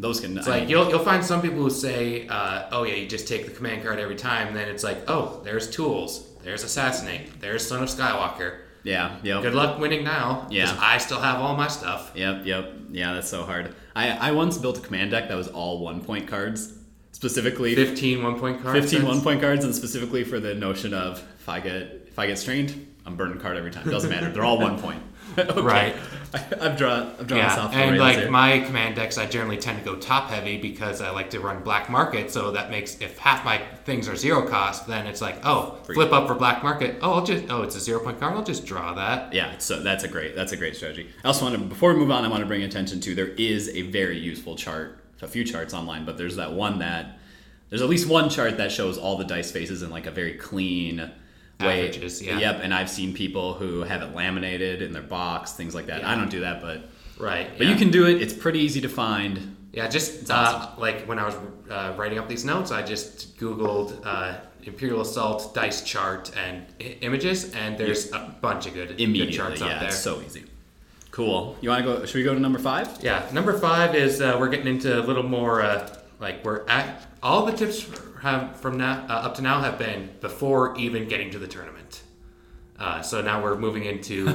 those 0.00 0.20
can. 0.20 0.36
It's 0.36 0.46
like 0.48 0.68
you'll, 0.68 0.88
you'll 0.88 0.98
find 1.04 1.24
some 1.24 1.42
people 1.42 1.58
who 1.58 1.70
say, 1.70 2.26
uh, 2.28 2.68
"Oh 2.72 2.84
yeah, 2.84 2.94
you 2.94 3.06
just 3.06 3.28
take 3.28 3.46
the 3.46 3.52
command 3.52 3.82
card 3.84 3.98
every 3.98 4.16
time." 4.16 4.48
And 4.48 4.56
then 4.56 4.68
it's 4.68 4.84
like, 4.84 4.98
"Oh, 5.08 5.40
there's 5.44 5.70
tools, 5.70 6.26
there's 6.42 6.64
assassinate, 6.64 7.40
there's 7.40 7.66
Son 7.66 7.82
of 7.82 7.88
Skywalker." 7.88 8.60
yeah, 8.82 9.18
yep. 9.22 9.42
Good 9.42 9.54
luck 9.54 9.78
winning 9.78 10.04
now. 10.04 10.46
Yeah. 10.50 10.74
I 10.80 10.98
still 10.98 11.20
have 11.20 11.40
all 11.40 11.56
my 11.56 11.68
stuff. 11.68 12.12
Yep, 12.14 12.46
yep. 12.46 12.72
Yeah, 12.90 13.14
that's 13.14 13.28
so 13.28 13.44
hard. 13.44 13.74
I, 13.94 14.10
I 14.10 14.30
once 14.32 14.56
built 14.58 14.78
a 14.78 14.80
command 14.80 15.10
deck 15.10 15.28
that 15.28 15.36
was 15.36 15.48
all 15.48 15.80
one 15.80 16.02
point 16.02 16.28
cards, 16.28 16.72
specifically 17.12 17.74
15 17.74 18.22
one 18.22 18.38
point 18.38 18.62
cards. 18.62 18.90
15 18.90 19.06
one 19.06 19.20
point 19.20 19.40
cards, 19.40 19.64
and 19.64 19.74
specifically 19.74 20.24
for 20.24 20.40
the 20.40 20.54
notion 20.54 20.94
of 20.94 21.22
if 21.38 21.48
I 21.48 21.60
get 21.60 22.06
if 22.06 22.18
I 22.18 22.26
get 22.26 22.38
strained, 22.38 22.86
I'm 23.04 23.16
burning 23.16 23.38
card 23.38 23.56
every 23.56 23.70
time. 23.70 23.88
Doesn't 23.88 24.10
matter. 24.10 24.30
They're 24.30 24.44
all 24.44 24.58
one 24.58 24.80
point. 24.80 25.02
Okay. 25.38 25.60
Right. 25.60 25.96
I, 26.32 26.44
I've 26.60 26.76
drawn. 26.76 27.12
I've 27.18 27.26
drawn 27.26 27.40
Yeah, 27.40 27.70
and 27.72 27.98
like 27.98 28.18
here. 28.18 28.30
my 28.30 28.60
command 28.60 28.96
decks, 28.96 29.18
I 29.18 29.26
generally 29.26 29.56
tend 29.56 29.78
to 29.78 29.84
go 29.84 29.96
top 29.96 30.28
heavy 30.30 30.58
because 30.58 31.00
I 31.00 31.10
like 31.10 31.30
to 31.30 31.40
run 31.40 31.62
black 31.62 31.90
market. 31.90 32.30
So 32.30 32.52
that 32.52 32.70
makes 32.70 33.00
if 33.00 33.18
half 33.18 33.44
my 33.44 33.58
things 33.84 34.08
are 34.08 34.16
zero 34.16 34.46
cost, 34.46 34.86
then 34.86 35.06
it's 35.06 35.20
like, 35.20 35.36
oh, 35.44 35.78
flip 35.84 36.12
up 36.12 36.28
for 36.28 36.34
black 36.34 36.62
market. 36.62 36.98
Oh, 37.02 37.14
I'll 37.14 37.24
just 37.24 37.46
oh, 37.50 37.62
it's 37.62 37.74
a 37.76 37.80
zero 37.80 38.00
point 38.00 38.20
card. 38.20 38.34
I'll 38.34 38.44
just 38.44 38.64
draw 38.64 38.94
that. 38.94 39.32
Yeah, 39.32 39.58
so 39.58 39.82
that's 39.82 40.04
a 40.04 40.08
great 40.08 40.36
that's 40.36 40.52
a 40.52 40.56
great 40.56 40.76
strategy. 40.76 41.08
I 41.24 41.26
also 41.28 41.44
want 41.44 41.56
to 41.56 41.64
before 41.64 41.92
we 41.92 41.98
move 41.98 42.10
on, 42.10 42.24
I 42.24 42.28
want 42.28 42.40
to 42.42 42.46
bring 42.46 42.62
attention 42.62 43.00
to 43.00 43.14
there 43.14 43.28
is 43.28 43.68
a 43.70 43.82
very 43.82 44.18
useful 44.18 44.54
chart, 44.56 44.98
a 45.22 45.26
few 45.28 45.44
charts 45.44 45.74
online, 45.74 46.04
but 46.04 46.16
there's 46.16 46.36
that 46.36 46.52
one 46.52 46.78
that 46.78 47.18
there's 47.70 47.82
at 47.82 47.88
least 47.88 48.08
one 48.08 48.28
chart 48.28 48.56
that 48.58 48.70
shows 48.72 48.98
all 48.98 49.16
the 49.16 49.24
dice 49.24 49.50
faces 49.52 49.82
in 49.82 49.90
like 49.90 50.06
a 50.06 50.10
very 50.10 50.34
clean 50.34 51.10
way. 51.60 51.88
Averages, 51.88 52.22
yeah. 52.22 52.38
Yep, 52.38 52.60
and 52.62 52.72
I've 52.74 52.90
seen 52.90 53.12
people 53.14 53.54
who 53.54 53.82
have 53.82 54.02
it 54.02 54.14
laminated 54.14 54.82
in 54.82 54.92
their 54.92 55.02
box, 55.02 55.52
things 55.52 55.74
like 55.74 55.86
that. 55.86 56.04
I 56.04 56.14
don't 56.14 56.30
do 56.30 56.40
that, 56.40 56.60
but 56.60 56.82
Right. 57.18 57.48
but 57.56 57.66
yeah. 57.66 57.72
you 57.72 57.78
can 57.78 57.90
do 57.90 58.06
it. 58.06 58.20
It's 58.22 58.32
pretty 58.34 58.60
easy 58.60 58.80
to 58.80 58.88
find. 58.88 59.56
Yeah, 59.72 59.86
just 59.88 60.30
uh, 60.30 60.70
like 60.78 61.04
when 61.06 61.18
I 61.18 61.26
was 61.26 61.34
uh, 61.70 61.94
writing 61.96 62.18
up 62.18 62.28
these 62.28 62.44
notes, 62.44 62.72
I 62.72 62.82
just 62.82 63.38
Googled 63.38 64.00
uh, 64.04 64.34
Imperial 64.64 65.00
Assault 65.02 65.54
dice 65.54 65.82
chart 65.82 66.32
and 66.36 66.66
I- 66.80 66.96
images, 67.02 67.54
and 67.54 67.78
there's 67.78 68.10
a 68.12 68.34
bunch 68.40 68.66
of 68.66 68.74
good, 68.74 68.96
good 68.96 69.32
charts 69.32 69.60
yeah, 69.60 69.66
out 69.68 69.80
there. 69.80 69.88
it's 69.88 69.98
so 69.98 70.20
easy. 70.22 70.44
Cool. 71.12 71.56
You 71.60 71.70
want 71.70 71.84
to 71.84 71.92
go? 71.98 72.04
Should 72.04 72.16
we 72.16 72.22
go 72.24 72.34
to 72.34 72.40
number 72.40 72.58
five? 72.58 72.88
Yeah, 73.02 73.28
number 73.32 73.58
five 73.58 73.94
is 73.94 74.20
uh, 74.20 74.36
we're 74.40 74.48
getting 74.48 74.68
into 74.68 74.98
a 74.98 75.02
little 75.02 75.22
more 75.24 75.60
uh, 75.62 75.88
like 76.20 76.44
we're 76.44 76.66
at 76.68 77.06
all 77.22 77.46
the 77.46 77.52
tips 77.52 77.88
have 78.20 78.56
from 78.60 78.76
now 78.78 79.04
uh, 79.08 79.12
up 79.26 79.34
to 79.36 79.42
now 79.42 79.60
have 79.60 79.78
been 79.78 80.10
before 80.20 80.76
even 80.76 81.08
getting 81.08 81.30
to 81.32 81.38
the 81.38 81.46
tournament. 81.48 82.02
Uh, 82.78 83.02
so 83.02 83.20
now 83.20 83.42
we're 83.42 83.56
moving 83.58 83.84
into 83.84 84.26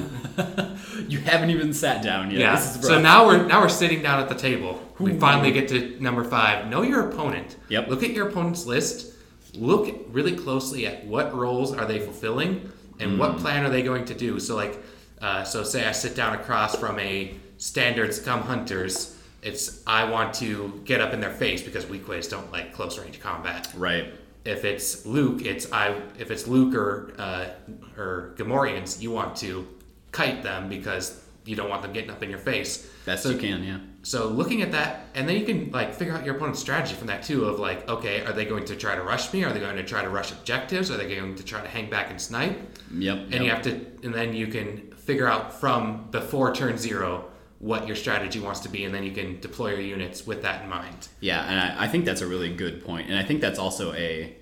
You 1.08 1.18
haven't 1.20 1.50
even 1.50 1.74
sat 1.74 2.04
down 2.04 2.30
yet. 2.30 2.40
yeah. 2.40 2.56
So 2.58 3.00
now 3.02 3.26
we're 3.26 3.46
now 3.46 3.62
we're 3.62 3.70
sitting 3.70 4.02
down 4.04 4.20
at 4.20 4.30
the 4.30 4.36
table. 4.36 4.82
We 5.00 5.18
finally 5.20 5.52
get 5.52 5.68
to 5.70 5.98
number 6.00 6.24
five. 6.24 6.68
Know 6.68 6.82
your 6.84 7.10
opponent. 7.10 7.58
Yep. 7.70 7.88
Look 7.88 8.04
at 8.04 8.12
your 8.12 8.30
opponent's 8.30 8.66
list. 8.66 9.14
Look 9.56 10.06
really 10.10 10.36
closely 10.36 10.86
at 10.86 11.06
what 11.06 11.34
roles 11.36 11.74
are 11.74 11.86
they 11.86 12.00
fulfilling 12.00 12.72
and 13.00 13.14
Mm. 13.14 13.18
what 13.18 13.38
plan 13.38 13.66
are 13.66 13.70
they 13.70 13.82
going 13.82 14.06
to 14.06 14.14
do. 14.14 14.40
So 14.40 14.56
like, 14.56 14.78
uh, 15.22 15.44
so 15.44 15.64
say 15.64 15.86
I 15.88 15.92
sit 15.92 16.16
down 16.16 16.34
across 16.36 16.76
from 16.76 17.00
a 17.00 17.36
standards 17.58 18.20
come 18.20 18.42
hunters. 18.42 19.15
It's 19.46 19.84
I 19.86 20.10
want 20.10 20.34
to 20.36 20.82
get 20.86 21.02
up 21.02 21.14
in 21.14 21.22
their 21.22 21.32
face 21.32 21.62
because 21.62 21.86
Weequays 21.86 22.28
don't 22.30 22.52
like 22.52 22.74
close 22.74 22.98
range 22.98 23.20
combat 23.20 23.72
right. 23.78 24.12
if 24.44 24.66
it's 24.66 25.06
Luke, 25.06 25.46
it's 25.46 25.72
I. 25.72 26.02
If 26.18 26.32
it's 26.32 26.48
Luke 26.48 26.74
or 26.74 27.14
uh, 27.20 27.50
or 27.96 28.34
Gamorreans, 28.38 29.00
you 29.00 29.12
want 29.12 29.36
to 29.38 29.68
kite 30.12 30.42
them 30.42 30.68
because 30.68 31.24
you 31.46 31.56
don't 31.56 31.70
want 31.70 31.84
them 31.84 31.94
getting 31.94 32.10
up 32.10 32.24
in 32.24 32.30
your 32.32 32.40
face. 32.40 32.90
Best 33.06 33.22
so, 33.22 33.30
you 33.30 33.38
can. 33.38 33.64
Yeah. 33.64 33.78
So 34.02 34.30
looking 34.30 34.64
at 34.64 34.72
that, 34.72 35.10
and 35.14 35.30
then 35.30 35.38
you 35.38 35.46
can 35.46 35.70
like 35.70 35.94
figure 35.94 36.16
out 36.16 36.26
your 36.26 36.38
opponent's 36.38 36.60
strategy 36.60 36.96
from 36.96 37.06
that 37.08 37.22
too. 37.22 37.46
Of 37.46 37.60
like, 37.60 37.88
okay, 37.88 38.26
are 38.26 38.34
they 38.34 38.46
going 38.46 38.66
to 38.66 38.76
try 38.76 38.96
to 38.96 39.04
rush 39.04 39.32
me? 39.32 39.44
Are 39.44 39.54
they 39.54 39.60
going 39.60 39.76
to 39.78 39.84
try 39.84 40.02
to 40.02 40.10
rush 40.10 40.32
objectives? 40.32 40.90
Are 40.90 40.98
they 40.98 41.16
going 41.16 41.36
to 41.36 41.44
try 41.44 41.62
to 41.62 41.68
hang 41.68 41.88
back 41.92 42.10
and 42.10 42.20
snipe? 42.20 42.58
Yep. 42.92 43.18
And 43.18 43.32
yep. 43.32 43.42
you 43.44 43.50
have 43.52 43.62
to, 43.64 43.74
and 44.04 44.12
then 44.12 44.34
you 44.34 44.48
can 44.48 44.92
figure 44.94 45.28
out 45.28 45.54
from 45.54 46.08
before 46.10 46.52
turn 46.56 46.80
zero 46.80 47.26
what 47.66 47.88
your 47.88 47.96
strategy 47.96 48.40
wants 48.40 48.60
to 48.60 48.70
be, 48.70 48.86
and 48.86 48.94
then 48.94 49.04
you 49.04 49.12
can 49.12 49.40
deploy 49.40 49.72
your 49.72 49.82
units 49.82 50.28
with 50.28 50.44
that 50.44 50.62
in 50.64 50.70
mind. 50.70 51.08
Yeah, 51.20 51.44
and 51.44 51.60
I, 51.60 51.86
I 51.86 51.88
think 51.88 52.06
that's 52.06 52.22
a 52.22 52.28
really 52.28 52.54
good 52.54 52.86
point, 52.86 53.10
and 53.10 53.18
I 53.18 53.24
think 53.24 53.42
that's 53.42 53.58
also 53.58 53.92
a. 53.94 54.36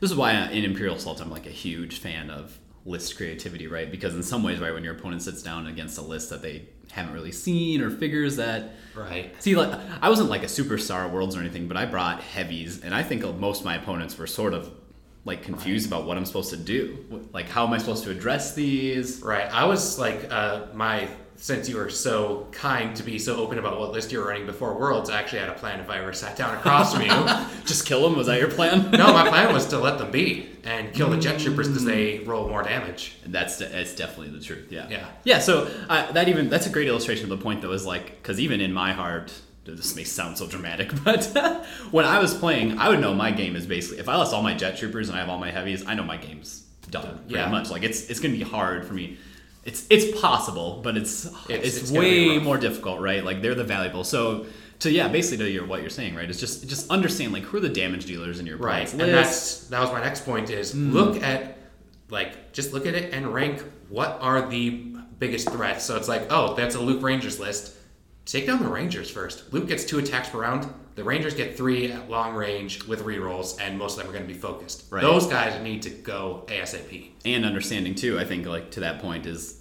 This 0.00 0.10
is 0.10 0.16
why 0.16 0.32
in 0.32 0.64
Imperial 0.64 0.96
Assault 0.96 1.20
I'm 1.20 1.30
like 1.30 1.44
a 1.46 1.50
huge 1.50 1.98
fan 1.98 2.30
of 2.30 2.58
list 2.86 3.18
creativity, 3.18 3.66
right? 3.66 3.90
Because 3.90 4.14
in 4.14 4.22
some 4.22 4.42
ways, 4.42 4.60
right, 4.60 4.72
when 4.72 4.82
your 4.82 4.94
opponent 4.94 5.20
sits 5.20 5.42
down 5.42 5.66
against 5.66 5.98
a 5.98 6.02
list 6.02 6.30
that 6.30 6.40
they 6.40 6.66
haven't 6.90 7.12
really 7.12 7.32
seen 7.32 7.82
or 7.82 7.90
figures 7.90 8.36
that. 8.36 8.72
Right. 8.94 9.34
See, 9.42 9.56
like 9.56 9.78
I 10.00 10.08
wasn't 10.08 10.30
like 10.30 10.42
a 10.42 10.46
superstar 10.46 11.10
Worlds 11.10 11.36
or 11.36 11.40
anything, 11.40 11.68
but 11.68 11.76
I 11.76 11.84
brought 11.84 12.22
heavies, 12.22 12.80
and 12.80 12.94
I 12.94 13.02
think 13.02 13.22
most 13.38 13.60
of 13.60 13.66
my 13.66 13.76
opponents 13.76 14.16
were 14.16 14.26
sort 14.26 14.54
of 14.54 14.72
like 15.26 15.42
confused 15.42 15.86
about 15.86 16.06
what 16.06 16.16
I'm 16.16 16.24
supposed 16.24 16.50
to 16.50 16.56
do. 16.56 17.28
Like, 17.34 17.48
how 17.48 17.66
am 17.66 17.74
I 17.74 17.78
supposed 17.78 18.04
to 18.04 18.10
address 18.10 18.54
these? 18.54 19.20
Right. 19.20 19.50
I 19.52 19.64
was 19.66 19.98
like, 19.98 20.30
uh, 20.32 20.66
my 20.74 21.08
since 21.44 21.68
you 21.68 21.76
were 21.76 21.90
so 21.90 22.46
kind 22.52 22.96
to 22.96 23.02
be 23.02 23.18
so 23.18 23.36
open 23.36 23.58
about 23.58 23.78
what 23.78 23.92
list 23.92 24.10
you 24.10 24.18
were 24.18 24.28
running 24.28 24.46
before 24.46 24.78
Worlds, 24.78 25.10
I 25.10 25.18
actually 25.20 25.40
had 25.40 25.50
a 25.50 25.52
plan 25.52 25.78
if 25.78 25.90
I 25.90 25.98
ever 25.98 26.14
sat 26.14 26.36
down 26.38 26.54
across 26.56 26.94
from 26.94 27.02
you. 27.02 27.08
Just 27.66 27.84
kill 27.84 28.00
them? 28.02 28.16
Was 28.16 28.28
that 28.28 28.38
your 28.40 28.50
plan? 28.50 28.90
No, 28.92 29.12
my 29.12 29.28
plan 29.28 29.52
was 29.52 29.66
to 29.66 29.78
let 29.78 29.98
them 29.98 30.10
be 30.10 30.48
and 30.64 30.94
kill 30.94 31.10
the 31.10 31.18
jet 31.18 31.38
troopers 31.38 31.68
because 31.68 31.84
they 31.84 32.20
roll 32.20 32.48
more 32.48 32.62
damage. 32.62 33.18
That's 33.26 33.58
that's 33.58 33.94
definitely 33.94 34.30
the 34.30 34.42
truth. 34.42 34.72
Yeah. 34.72 34.88
Yeah. 34.88 35.06
Yeah. 35.24 35.38
So 35.40 35.70
uh, 35.90 36.10
that 36.12 36.28
even 36.30 36.48
that's 36.48 36.66
a 36.66 36.70
great 36.70 36.88
illustration 36.88 37.30
of 37.30 37.38
the 37.38 37.44
point. 37.44 37.60
Though 37.60 37.72
is 37.72 37.84
like 37.84 38.22
because 38.22 38.40
even 38.40 38.62
in 38.62 38.72
my 38.72 38.94
heart, 38.94 39.30
this 39.66 39.94
may 39.94 40.04
sound 40.04 40.38
so 40.38 40.46
dramatic, 40.46 40.92
but 41.04 41.26
when 41.90 42.06
I 42.06 42.20
was 42.20 42.32
playing, 42.32 42.78
I 42.78 42.88
would 42.88 43.00
know 43.00 43.12
my 43.12 43.30
game 43.32 43.54
is 43.54 43.66
basically 43.66 43.98
if 43.98 44.08
I 44.08 44.16
lost 44.16 44.32
all 44.32 44.42
my 44.42 44.54
jet 44.54 44.78
troopers 44.78 45.10
and 45.10 45.18
I 45.18 45.20
have 45.20 45.28
all 45.28 45.38
my 45.38 45.50
heavies, 45.50 45.84
I 45.86 45.92
know 45.94 46.04
my 46.04 46.16
game's 46.16 46.62
done. 46.88 47.18
Pretty 47.18 47.34
Yeah. 47.34 47.50
much. 47.50 47.68
Like 47.68 47.82
it's 47.82 48.08
it's 48.08 48.20
gonna 48.20 48.32
be 48.32 48.42
hard 48.44 48.86
for 48.86 48.94
me. 48.94 49.18
It's 49.64 49.86
it's 49.90 50.20
possible, 50.20 50.80
but 50.82 50.96
it's 50.96 51.24
it's, 51.48 51.76
it's 51.78 51.90
gonna 51.90 52.00
way 52.00 52.38
more 52.38 52.58
difficult, 52.58 53.00
right? 53.00 53.24
Like 53.24 53.42
they're 53.42 53.54
the 53.54 53.64
valuable. 53.64 54.04
So. 54.04 54.46
To 54.80 54.90
yeah, 54.90 55.06
basically 55.06 55.46
to 55.46 55.50
your 55.50 55.64
what 55.64 55.82
you're 55.82 55.88
saying, 55.88 56.16
right? 56.16 56.28
Is 56.28 56.40
just 56.40 56.68
just 56.68 56.90
understand 56.90 57.32
like 57.32 57.44
who 57.44 57.58
are 57.58 57.60
the 57.60 57.68
damage 57.68 58.06
dealers 58.06 58.40
in 58.40 58.44
your 58.44 58.58
Right. 58.58 58.92
And 58.92 59.00
that's 59.00 59.68
that 59.68 59.80
was 59.80 59.90
my 59.92 60.00
next 60.00 60.26
point 60.26 60.50
is 60.50 60.72
hmm. 60.72 60.92
look 60.92 61.22
at 61.22 61.56
like 62.10 62.52
just 62.52 62.72
look 62.72 62.84
at 62.84 62.94
it 62.94 63.14
and 63.14 63.32
rank 63.32 63.62
what 63.88 64.18
are 64.20 64.46
the 64.48 64.94
biggest 65.18 65.50
threats. 65.50 65.84
So 65.84 65.96
it's 65.96 66.08
like, 66.08 66.26
oh, 66.30 66.54
that's 66.54 66.74
a 66.74 66.80
Luke 66.80 67.02
Rangers 67.02 67.38
list. 67.38 67.76
Take 68.24 68.46
down 68.46 68.62
the 68.62 68.68
Rangers 68.68 69.10
first. 69.10 69.52
Luke 69.52 69.68
gets 69.68 69.84
two 69.84 69.98
attacks 69.98 70.28
per 70.28 70.40
round. 70.40 70.72
The 70.94 71.02
Rangers 71.04 71.34
get 71.34 71.56
three 71.56 71.90
at 71.90 72.08
long 72.08 72.34
range 72.34 72.84
with 72.84 73.02
rerolls, 73.04 73.60
and 73.60 73.76
most 73.76 73.96
of 73.98 74.04
them 74.04 74.10
are 74.10 74.12
going 74.16 74.26
to 74.28 74.32
be 74.32 74.38
focused. 74.38 74.84
Right. 74.90 75.02
Those 75.02 75.26
guys 75.26 75.60
need 75.62 75.82
to 75.82 75.90
go 75.90 76.44
ASAP. 76.46 77.10
and 77.24 77.44
understanding 77.44 77.94
too 77.94 78.18
i 78.18 78.24
think 78.24 78.46
like 78.46 78.70
to 78.72 78.80
that 78.80 79.00
point 79.00 79.26
is 79.26 79.60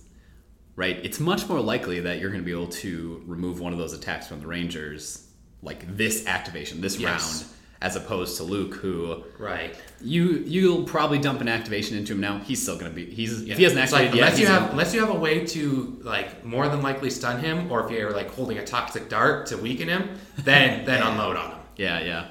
right 0.75 0.97
it's 1.03 1.19
much 1.19 1.47
more 1.49 1.59
likely 1.61 1.99
that 2.01 2.19
you're 2.19 2.29
going 2.29 2.41
to 2.41 2.45
be 2.45 2.51
able 2.51 2.67
to 2.67 3.21
remove 3.25 3.59
one 3.59 3.71
of 3.73 3.79
those 3.79 3.93
attacks 3.93 4.27
from 4.27 4.39
the 4.41 4.47
rangers 4.47 5.27
like 5.61 5.95
this 5.97 6.25
activation 6.27 6.81
this 6.81 6.99
Yes. 6.99 7.43
round 7.43 7.49
as 7.84 7.95
opposed 7.95 8.38
to 8.38 8.43
luke 8.43 8.73
who 8.75 9.23
Right. 9.38 9.75
you 10.01 10.23
you'll 10.47 10.84
probably 10.86 11.19
dump 11.19 11.41
an 11.41 11.47
activation 11.49 11.97
into 11.97 12.13
him 12.13 12.21
now 12.21 12.39
he's 12.39 12.61
still 12.61 12.77
going 12.79 12.89
to 12.89 12.95
be 12.95 13.05
he's 13.13 13.41
if 13.43 13.57
he 13.57 13.63
hasn't 13.63 13.81
It's 13.81 13.91
like 13.91 14.05
activated 14.07 14.15
yet 14.15 14.23
unless 14.27 14.39
you 14.39 14.47
have 14.47 14.59
gonna- 14.61 14.71
unless 14.71 14.93
you 14.95 14.99
have 15.05 15.09
a 15.09 15.19
way 15.27 15.45
to 15.47 15.99
like 16.01 16.43
more 16.45 16.67
than 16.69 16.81
likely 16.81 17.09
stun 17.09 17.39
him, 17.41 17.71
or 17.71 17.86
if 17.86 17.91
you're 17.91 18.11
like 18.11 18.29
holding 18.31 18.57
a 18.57 18.65
toxic 18.65 19.09
dart 19.09 19.47
to 19.47 19.57
weaken 19.57 19.88
him, 19.89 20.09
then 20.39 20.86
then 20.89 21.03
unload 21.03 21.36
on 21.36 21.51
him. 21.51 21.57
yeah 21.75 21.99
yeah 21.99 22.25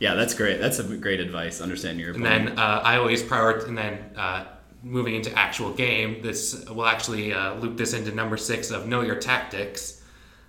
yeah 0.00 0.14
that's 0.14 0.34
great 0.34 0.60
that's 0.60 0.78
a 0.80 0.84
great 1.06 1.20
advice 1.20 1.60
understanding 1.60 2.04
your 2.04 2.12
And 2.14 2.24
then 2.24 2.58
uh, 2.58 2.80
I 2.90 2.96
always 2.96 3.22
prioritize, 3.22 3.68
and 3.68 3.78
then 3.78 3.98
uh, 4.16 4.44
moving 4.82 5.14
into 5.14 5.30
actual 5.38 5.72
game, 5.72 6.20
this 6.22 6.64
will 6.68 6.86
actually 6.86 7.32
uh, 7.32 7.54
loop 7.54 7.76
this 7.76 7.92
into 7.92 8.10
number 8.12 8.36
six 8.36 8.70
of 8.70 8.86
know 8.86 9.00
your 9.02 9.16
tactics. 9.16 10.02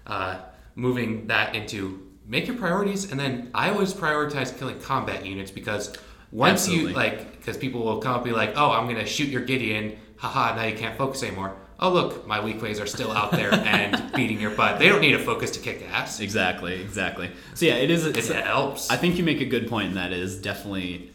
Uh, 0.06 0.38
moving 0.76 1.28
that 1.28 1.56
into 1.56 2.07
make 2.28 2.46
your 2.46 2.58
priorities, 2.58 3.10
and 3.12 3.20
then 3.20 3.50
I 3.56 3.70
always 3.70 3.94
prioritize 3.94 4.56
killing 4.58 4.80
combat 4.80 5.26
units 5.26 5.50
because 5.50 5.94
once 6.32 6.62
Absolutely. 6.68 6.92
you 6.92 6.96
like, 6.96 7.40
because 7.40 7.58
people 7.58 7.84
will 7.84 8.00
come 8.00 8.12
up 8.12 8.18
and 8.18 8.26
be 8.26 8.32
like, 8.36 8.54
"Oh, 8.58 8.72
I'm 8.72 8.88
gonna 8.88 9.06
shoot 9.06 9.30
your 9.30 9.42
Gideon, 9.42 9.98
haha! 10.18 10.56
Now 10.56 10.64
you 10.66 10.76
can't 10.78 10.98
focus 10.98 11.24
anymore." 11.24 11.56
Oh, 11.80 11.92
look, 11.92 12.26
my 12.26 12.44
weak 12.44 12.60
ways 12.62 12.80
are 12.80 12.88
still 12.88 13.12
out 13.12 13.32
there 13.32 13.54
and 13.66 14.12
beating 14.14 14.42
your 14.42 14.50
butt. 14.52 14.80
They 14.80 14.90
don't 14.90 15.00
need 15.00 15.14
a 15.14 15.20
focus 15.20 15.52
to 15.52 15.60
kick 15.60 15.88
ass. 15.92 16.20
exactly 16.20 16.82
exactly 16.82 17.30
so 17.54 17.68
yeah 17.68 17.76
it 17.76 17.92
is 17.92 18.06
It 18.06 18.26
helps. 18.46 18.90
I 18.90 18.98
think 18.98 19.18
you 19.18 19.24
make 19.24 19.42
a 19.42 19.46
good 19.46 19.68
point, 19.70 19.90
and 19.90 19.98
that 19.98 20.12
is 20.12 20.42
definitely 20.42 21.12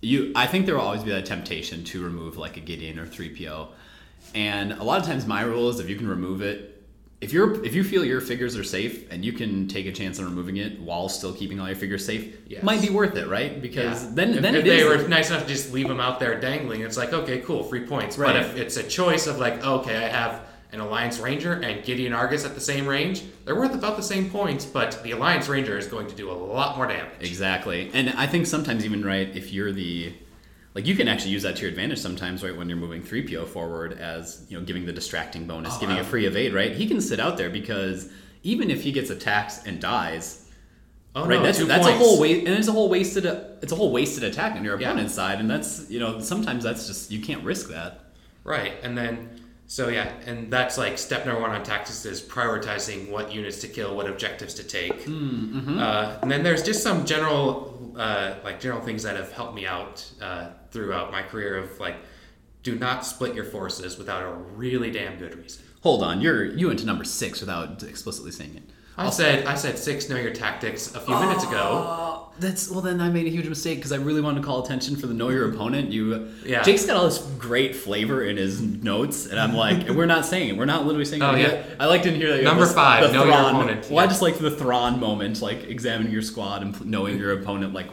you. 0.00 0.32
I 0.34 0.46
think 0.46 0.66
there 0.66 0.74
will 0.76 0.82
always 0.82 1.04
be 1.04 1.10
that 1.10 1.26
temptation 1.26 1.84
to 1.84 2.02
remove 2.02 2.36
like 2.36 2.56
a 2.56 2.60
Gideon 2.60 2.98
or 2.98 3.06
three 3.06 3.28
PO, 3.28 3.68
and 4.34 4.72
a 4.72 4.82
lot 4.82 4.98
of 4.98 5.06
times 5.06 5.26
my 5.26 5.42
rule 5.42 5.68
is 5.68 5.78
if 5.78 5.88
you 5.88 5.96
can 5.96 6.08
remove 6.08 6.40
it, 6.42 6.71
if 7.22 7.32
you're 7.32 7.64
if 7.64 7.72
you 7.74 7.84
feel 7.84 8.04
your 8.04 8.20
figures 8.20 8.56
are 8.56 8.64
safe 8.64 9.10
and 9.10 9.24
you 9.24 9.32
can 9.32 9.68
take 9.68 9.86
a 9.86 9.92
chance 9.92 10.18
on 10.18 10.24
removing 10.26 10.56
it 10.58 10.78
while 10.80 11.08
still 11.08 11.32
keeping 11.32 11.58
all 11.60 11.66
your 11.68 11.76
figures 11.76 12.04
safe, 12.04 12.34
Yes. 12.46 12.62
might 12.62 12.82
be 12.82 12.90
worth 12.90 13.16
it, 13.16 13.28
right? 13.28 13.62
Because 13.62 14.04
Yeah. 14.04 14.10
then 14.14 14.34
if, 14.34 14.42
then 14.42 14.54
if 14.56 14.64
it 14.64 14.68
they 14.68 14.80
is- 14.80 14.86
were 15.02 15.08
nice 15.08 15.30
enough 15.30 15.42
to 15.46 15.48
just 15.48 15.72
leave 15.72 15.88
them 15.88 16.00
out 16.00 16.18
there 16.20 16.38
dangling, 16.38 16.82
it's 16.82 16.96
like 16.96 17.12
okay, 17.12 17.38
cool, 17.38 17.62
free 17.62 17.86
points. 17.86 18.18
Right. 18.18 18.34
But 18.34 18.42
if 18.42 18.56
it's 18.56 18.76
a 18.76 18.82
choice 18.82 19.26
of 19.26 19.38
like, 19.38 19.64
okay, 19.64 19.96
I 19.96 20.08
have 20.08 20.40
an 20.72 20.80
Alliance 20.80 21.18
Ranger 21.20 21.52
and 21.52 21.84
Gideon 21.84 22.12
Argus 22.14 22.44
at 22.46 22.54
the 22.54 22.60
same 22.60 22.86
range, 22.86 23.22
they're 23.44 23.54
worth 23.54 23.74
about 23.74 23.96
the 23.96 24.02
same 24.02 24.28
points, 24.30 24.64
but 24.64 25.02
the 25.04 25.10
Alliance 25.12 25.46
Ranger 25.48 25.76
is 25.78 25.86
going 25.86 26.06
to 26.08 26.14
do 26.14 26.30
a 26.30 26.32
lot 26.32 26.76
more 26.78 26.86
damage. 26.86 27.12
Exactly. 27.20 27.90
And 27.92 28.10
I 28.16 28.26
think 28.26 28.46
sometimes 28.46 28.84
even 28.84 29.04
right 29.04 29.28
if 29.36 29.52
you're 29.52 29.70
the 29.70 30.12
like 30.74 30.86
you 30.86 30.94
can 30.94 31.06
actually 31.08 31.32
use 31.32 31.42
that 31.42 31.56
to 31.56 31.62
your 31.62 31.70
advantage 31.70 31.98
sometimes 31.98 32.42
right 32.42 32.56
when 32.56 32.68
you're 32.68 32.78
moving 32.78 33.02
3PO 33.02 33.46
forward 33.48 33.92
as, 33.98 34.44
you 34.48 34.58
know, 34.58 34.64
giving 34.64 34.86
the 34.86 34.92
distracting 34.92 35.46
bonus, 35.46 35.76
Oh, 35.76 35.80
giving 35.80 35.98
a 35.98 36.04
free 36.04 36.26
evade, 36.26 36.54
right? 36.54 36.72
He 36.72 36.86
can 36.86 37.00
sit 37.00 37.20
out 37.20 37.36
there 37.36 37.50
because 37.50 38.10
even 38.42 38.70
if 38.70 38.82
he 38.82 38.90
gets 38.92 39.10
attacks 39.10 39.64
and 39.66 39.80
dies, 39.80 40.48
Oh 41.14 41.26
right, 41.26 41.36
no, 41.36 41.42
that's 41.42 41.58
that's 41.66 41.84
points. 41.86 42.00
a 42.00 42.04
whole 42.04 42.18
waste 42.20 42.46
and 42.46 42.56
it's 42.58 42.68
a 42.68 42.72
whole 42.72 42.88
wasted 42.88 43.26
it's 43.60 43.70
a 43.72 43.76
whole 43.76 43.92
wasted 43.92 44.24
attack 44.24 44.56
on 44.56 44.64
your 44.64 44.80
Yeah. 44.80 44.88
opponent's 44.88 45.14
side 45.14 45.40
and 45.40 45.50
that's, 45.50 45.90
you 45.90 46.00
know, 46.00 46.20
sometimes 46.20 46.64
that's 46.64 46.86
just 46.86 47.10
you 47.10 47.20
can't 47.20 47.44
risk 47.44 47.68
that. 47.68 48.00
Right, 48.44 48.72
and 48.82 48.96
then 48.96 49.28
so 49.66 49.88
yeah, 49.88 50.10
and 50.26 50.50
that's 50.52 50.76
like 50.78 50.96
step 50.98 51.24
number 51.26 51.40
one 51.40 51.50
on 51.50 51.62
tactics 51.62 52.04
is 52.06 52.20
prioritizing 52.22 53.10
what 53.10 53.32
units 53.32 53.60
to 53.60 53.68
kill, 53.68 53.94
what 53.96 54.06
objectives 54.08 54.52
to 54.54 54.64
take. 54.64 55.06
Uh, 55.06 56.18
and 56.22 56.30
then 56.30 56.42
there's 56.42 56.62
just 56.62 56.82
some 56.82 57.04
general 57.06 57.94
uh, 57.96 58.34
like 58.42 58.58
general 58.60 58.80
things 58.80 59.02
that 59.02 59.16
have 59.16 59.32
helped 59.32 59.54
me 59.54 59.66
out 59.66 60.04
uh, 60.20 60.48
throughout 60.72 61.12
my 61.12 61.22
career 61.22 61.56
of 61.56 61.78
like 61.78 61.96
do 62.62 62.76
not 62.78 63.04
split 63.04 63.34
your 63.34 63.44
forces 63.44 63.98
without 63.98 64.22
a 64.22 64.32
really 64.32 64.90
damn 64.90 65.18
good 65.18 65.36
reason. 65.36 65.64
Hold 65.82 66.02
on, 66.02 66.20
you're 66.20 66.44
you 66.44 66.68
went 66.68 66.78
to 66.80 66.86
number 66.86 67.04
six 67.04 67.40
without 67.40 67.82
explicitly 67.82 68.30
saying 68.30 68.56
it. 68.56 68.62
I 68.96 69.10
said 69.10 69.46
I 69.46 69.54
said 69.54 69.78
six 69.78 70.08
know 70.08 70.16
your 70.16 70.32
tactics 70.32 70.94
a 70.94 71.00
few 71.00 71.18
minutes 71.18 71.44
ago. 71.44 72.28
That's 72.38 72.70
well. 72.70 72.80
Then 72.80 73.00
I 73.00 73.08
made 73.08 73.26
a 73.26 73.30
huge 73.30 73.48
mistake 73.48 73.78
because 73.78 73.92
I 73.92 73.96
really 73.96 74.20
wanted 74.20 74.40
to 74.40 74.46
call 74.46 74.64
attention 74.64 74.96
for 74.96 75.06
the 75.06 75.14
know 75.14 75.28
your 75.28 75.46
mm-hmm. 75.46 75.56
opponent. 75.56 75.92
You, 75.92 76.28
Yeah. 76.44 76.62
Jake's 76.62 76.86
got 76.86 76.96
all 76.96 77.04
this 77.04 77.18
great 77.38 77.76
flavor 77.76 78.22
in 78.22 78.36
his 78.36 78.60
notes, 78.60 79.26
and 79.26 79.38
I'm 79.38 79.54
like, 79.54 79.88
we're 79.88 80.06
not 80.06 80.24
saying 80.24 80.50
it. 80.50 80.56
We're 80.56 80.64
not 80.64 80.86
literally 80.86 81.04
saying. 81.04 81.22
Oh, 81.22 81.34
it. 81.34 81.40
yeah. 81.40 81.64
I 81.78 81.86
like 81.86 82.02
to 82.02 82.10
hear 82.10 82.30
that. 82.30 82.38
you 82.38 82.44
Number 82.44 82.64
this- 82.64 82.74
five, 82.74 83.02
the 83.02 83.12
know 83.12 83.24
your 83.24 83.34
Thrawn- 83.34 83.54
opponent, 83.54 83.90
Well, 83.90 84.04
I 84.04 84.06
just 84.08 84.22
like 84.22 84.38
the 84.38 84.50
Thrawn 84.50 84.98
moment, 84.98 85.42
like 85.42 85.64
examining 85.64 86.12
your 86.12 86.22
squad 86.22 86.62
and 86.62 86.76
p- 86.76 86.84
knowing 86.84 87.18
your 87.18 87.32
opponent, 87.32 87.74
like 87.74 87.88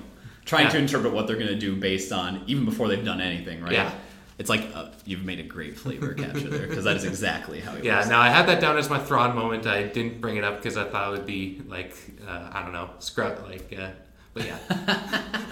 trying 0.50 0.66
Yeah. 0.66 0.72
to 0.72 0.78
interpret 0.80 1.14
what 1.14 1.28
they're 1.28 1.38
gonna 1.38 1.56
do 1.56 1.76
based 1.76 2.12
on 2.12 2.44
even 2.48 2.66
before 2.66 2.88
they've 2.88 3.06
done 3.06 3.22
anything, 3.22 3.62
right? 3.62 3.72
Yeah. 3.72 3.92
It's 4.40 4.50
like 4.50 4.68
uh, 4.74 4.88
you've 5.06 5.24
made 5.26 5.40
a 5.40 5.44
great 5.44 5.78
flavor 5.78 6.14
capture 6.14 6.50
there 6.50 6.66
because 6.68 6.86
that 6.86 6.96
is 6.96 7.04
exactly 7.04 7.60
how 7.60 7.74
it 7.76 7.84
Yeah, 7.84 8.04
now 8.10 8.20
I 8.22 8.30
had 8.30 8.48
that 8.48 8.60
down 8.62 8.78
as 8.78 8.90
my 8.90 8.98
Thrawn 8.98 9.36
moment. 9.36 9.68
I 9.68 9.84
didn't 9.84 10.22
bring 10.22 10.38
it 10.38 10.44
up 10.46 10.56
because 10.58 10.78
I 10.78 10.86
thought 10.86 11.10
it 11.10 11.12
would 11.18 11.26
be 11.26 11.62
like 11.68 11.94
uh, 12.28 12.50
I 12.52 12.64
don't 12.64 12.74
know, 12.74 12.90
scrub 13.00 13.44
like. 13.48 13.74
Uh, 13.78 13.90
but 14.34 14.46
yeah, 14.46 14.58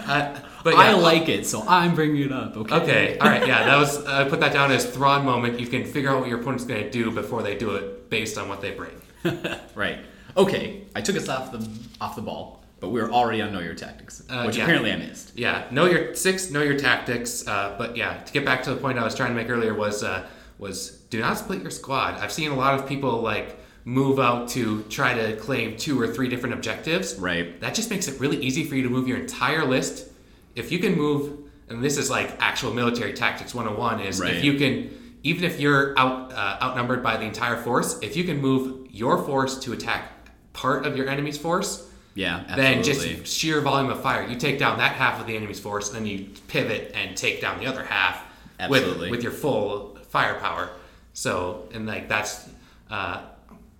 uh, 0.05 0.39
but 0.63 0.73
yeah, 0.73 0.79
I 0.79 0.91
like 0.93 1.27
it, 1.29 1.45
so 1.45 1.63
I'm 1.67 1.95
bringing 1.95 2.21
it 2.23 2.31
up. 2.31 2.55
Okay. 2.55 2.75
Okay, 2.75 3.17
all 3.19 3.27
right, 3.27 3.45
yeah, 3.45 3.65
that 3.65 3.75
was 3.77 4.05
I 4.05 4.23
put 4.29 4.39
that 4.39 4.53
down 4.53 4.71
as 4.71 4.85
Thrawn 4.85 5.25
moment. 5.25 5.59
You 5.59 5.67
can 5.67 5.83
figure 5.83 6.09
out 6.11 6.19
what 6.21 6.29
your 6.29 6.39
opponent's 6.39 6.63
going 6.63 6.83
to 6.83 6.89
do 6.89 7.11
before 7.11 7.43
they 7.43 7.55
do 7.57 7.71
it 7.75 8.09
based 8.09 8.37
on 8.37 8.47
what 8.49 8.61
they 8.61 8.71
bring. 8.71 9.01
Right. 9.75 9.99
Okay. 10.37 10.83
I 10.95 11.01
took 11.01 11.17
us 11.17 11.27
off 11.27 11.51
the 11.51 11.67
off 11.99 12.15
the 12.15 12.21
ball, 12.21 12.63
but 12.79 12.89
we 12.89 13.01
were 13.01 13.11
already 13.11 13.41
on 13.41 13.51
know 13.53 13.59
your 13.59 13.73
tactics, 13.75 14.23
Uh, 14.29 14.43
which 14.43 14.57
yeah. 14.57 14.63
apparently 14.63 14.91
I 14.91 14.97
missed. 14.97 15.31
Yeah, 15.35 15.65
know 15.71 15.85
your 15.85 16.13
six, 16.15 16.49
know 16.51 16.61
your 16.61 16.77
tactics. 16.77 17.47
Uh, 17.47 17.75
but 17.77 17.97
yeah, 17.97 18.17
to 18.23 18.33
get 18.33 18.45
back 18.45 18.63
to 18.63 18.69
the 18.71 18.77
point 18.79 18.97
I 18.99 19.03
was 19.03 19.15
trying 19.15 19.29
to 19.29 19.35
make 19.35 19.49
earlier 19.49 19.73
was 19.73 20.03
uh, 20.03 20.25
was 20.59 20.91
do 21.09 21.19
not 21.19 21.37
split 21.37 21.61
your 21.61 21.71
squad. 21.71 22.15
I've 22.19 22.31
seen 22.31 22.51
a 22.51 22.55
lot 22.55 22.79
of 22.79 22.87
people 22.87 23.21
like 23.21 23.57
move 23.85 24.19
out 24.19 24.49
to 24.49 24.83
try 24.89 25.13
to 25.13 25.35
claim 25.37 25.77
two 25.77 25.99
or 25.99 26.07
three 26.07 26.27
different 26.27 26.53
objectives. 26.53 27.15
Right. 27.15 27.59
That 27.61 27.73
just 27.73 27.89
makes 27.89 28.07
it 28.09 28.19
really 28.19 28.37
easy 28.37 28.65
for 28.65 28.75
you 28.75 28.83
to 28.83 28.89
move 28.89 29.07
your 29.07 29.17
entire 29.17 29.63
list. 29.65 30.09
If 30.55 30.71
you 30.73 30.79
can 30.79 30.95
move, 30.97 31.37
and 31.69 31.81
this 31.83 31.97
is 31.97 32.09
like 32.09 32.35
actual 32.39 32.73
military 32.73 33.13
tactics 33.13 33.53
101 33.55 34.01
is 34.01 34.19
Right. 34.19 34.33
if 34.35 34.43
you 34.43 34.55
can, 34.55 34.89
even 35.23 35.43
if 35.45 35.59
you're 35.59 35.97
out 35.97 36.33
uh, 36.33 36.57
outnumbered 36.61 37.01
by 37.01 37.15
the 37.17 37.23
entire 37.23 37.55
force, 37.57 37.97
if 38.01 38.17
you 38.17 38.23
can 38.25 38.41
move 38.41 38.87
your 38.91 39.23
force 39.23 39.57
to 39.59 39.71
attack 39.73 40.11
part 40.53 40.85
of 40.85 40.97
your 40.97 41.07
enemy's 41.07 41.37
force, 41.37 41.86
Yeah. 42.17 42.43
then 42.55 42.79
Absolutely. 42.79 43.15
just 43.17 43.37
sheer 43.37 43.61
volume 43.61 43.91
of 43.91 44.01
fire. 44.01 44.27
You 44.27 44.37
take 44.37 44.57
down 44.57 44.79
that 44.79 44.93
half 44.93 45.21
of 45.21 45.27
the 45.27 45.35
enemy's 45.35 45.59
force, 45.59 45.89
and 45.89 45.97
then 45.97 46.05
you 46.07 46.29
pivot 46.47 46.91
and 46.95 47.15
take 47.15 47.41
down 47.41 47.59
the 47.59 47.67
other 47.67 47.83
half 47.83 48.23
Absolutely. 48.59 49.01
with 49.01 49.11
with 49.11 49.23
your 49.23 49.31
full 49.31 49.99
firepower. 50.09 50.71
So, 51.13 51.69
and 51.73 51.85
like 51.85 52.09
that's, 52.09 52.49
uh, 52.89 53.21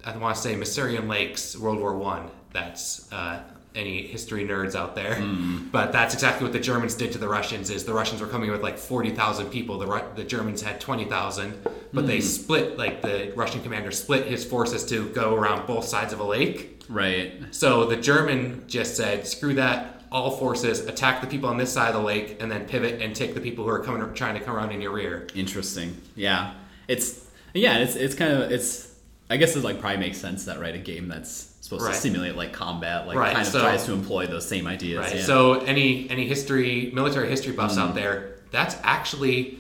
I 0.05 0.17
want 0.17 0.35
to 0.35 0.41
say 0.41 0.55
Masurian 0.55 1.07
Lakes, 1.07 1.57
World 1.57 1.79
War 1.79 1.97
One. 1.97 2.29
That's 2.53 3.11
uh, 3.11 3.41
any 3.77 4.05
history 4.07 4.43
nerds 4.45 4.75
out 4.75 4.95
there, 4.95 5.15
Mm-hmm. 5.15 5.69
but 5.69 5.91
that's 5.91 6.13
exactly 6.13 6.43
what 6.43 6.53
the 6.53 6.59
Germans 6.59 6.95
did 6.95 7.11
to 7.13 7.17
the 7.17 7.27
Russians. 7.29 7.69
Is 7.69 7.85
the 7.85 7.93
Russians 7.93 8.19
were 8.21 8.27
coming 8.27 8.51
with 8.51 8.61
like 8.63 8.77
forty 8.77 9.11
thousand 9.11 9.47
people, 9.51 9.77
the 9.77 9.87
Ru- 9.87 10.11
the 10.15 10.23
Germans 10.23 10.61
had 10.61 10.81
twenty 10.81 11.05
thousand, 11.05 11.53
but 11.93 12.07
they 12.07 12.17
Mm-hmm. 12.17 12.27
split 12.43 12.77
like 12.77 13.01
the 13.01 13.31
Russian 13.35 13.61
commander 13.61 13.91
split 13.91 14.25
his 14.27 14.43
forces 14.43 14.85
to 14.87 15.07
go 15.09 15.35
around 15.35 15.67
both 15.67 15.85
sides 15.85 16.11
of 16.13 16.19
a 16.19 16.23
lake. 16.25 16.83
right. 16.89 17.33
So 17.51 17.85
the 17.85 17.97
German 17.97 18.63
just 18.67 18.95
said, 18.97 19.27
"Screw 19.27 19.53
that! 19.55 19.93
All 20.11 20.31
forces 20.31 20.79
attack 20.87 21.19
the 21.21 21.27
people 21.27 21.49
on 21.49 21.57
this 21.57 21.71
side 21.73 21.89
of 21.89 21.95
the 21.95 22.01
lake, 22.13 22.37
and 22.41 22.49
then 22.51 22.65
pivot 22.65 23.01
and 23.01 23.13
take 23.15 23.33
the 23.33 23.41
people 23.41 23.63
who 23.65 23.69
are 23.69 23.79
coming 23.83 24.01
trying 24.13 24.35
to 24.35 24.41
come 24.45 24.55
around 24.55 24.71
in 24.71 24.81
your 24.81 24.91
rear." 24.93 25.27
Interesting. 25.35 25.97
Yeah. 26.15 26.53
It's 26.87 27.25
yeah. 27.53 27.79
It's 27.79 27.95
it's 27.95 28.15
kind 28.15 28.31
of 28.33 28.51
it's. 28.51 28.86
I 29.29 29.37
guess 29.37 29.55
it 29.55 29.63
like 29.63 29.79
probably 29.81 29.97
makes 29.99 30.17
sense 30.19 30.45
that 30.45 30.59
right 30.59 30.73
a 30.73 30.77
game 30.77 31.07
that's 31.09 31.53
supposed 31.61 31.83
Right. 31.83 31.93
to 31.93 31.99
simulate 31.99 32.35
like 32.37 32.53
combat 32.53 33.07
like 33.07 33.17
Right, 33.17 33.33
kind 33.35 33.45
of 33.45 33.51
so- 33.51 33.59
tries 33.59 33.85
to 33.85 33.91
employ 33.93 34.25
those 34.27 34.47
same 34.47 34.67
ideas. 34.67 34.99
Right. 34.99 35.15
Yeah. 35.17 35.23
So 35.23 35.59
any 35.61 36.09
any 36.09 36.27
history, 36.27 36.91
military 36.93 37.29
history 37.29 37.51
buffs 37.53 37.75
Mm. 37.75 37.79
out 37.89 37.95
there, 37.95 38.35
that's 38.51 38.75
actually 38.83 39.57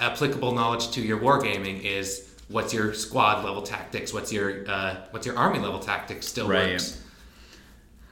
applicable 0.00 0.54
knowledge 0.54 0.90
to 0.92 1.02
your 1.02 1.18
wargaming. 1.20 1.82
Is 1.84 2.26
what's 2.48 2.72
your 2.72 2.94
squad 2.94 3.44
level 3.44 3.60
tactics? 3.62 4.12
What's 4.14 4.32
your 4.32 4.66
uh, 4.68 4.96
what's 5.10 5.26
your 5.26 5.36
army 5.36 5.58
level 5.58 5.80
tactics? 5.80 6.26
Still 6.26 6.48
Right. 6.48 6.70
works. 6.72 6.96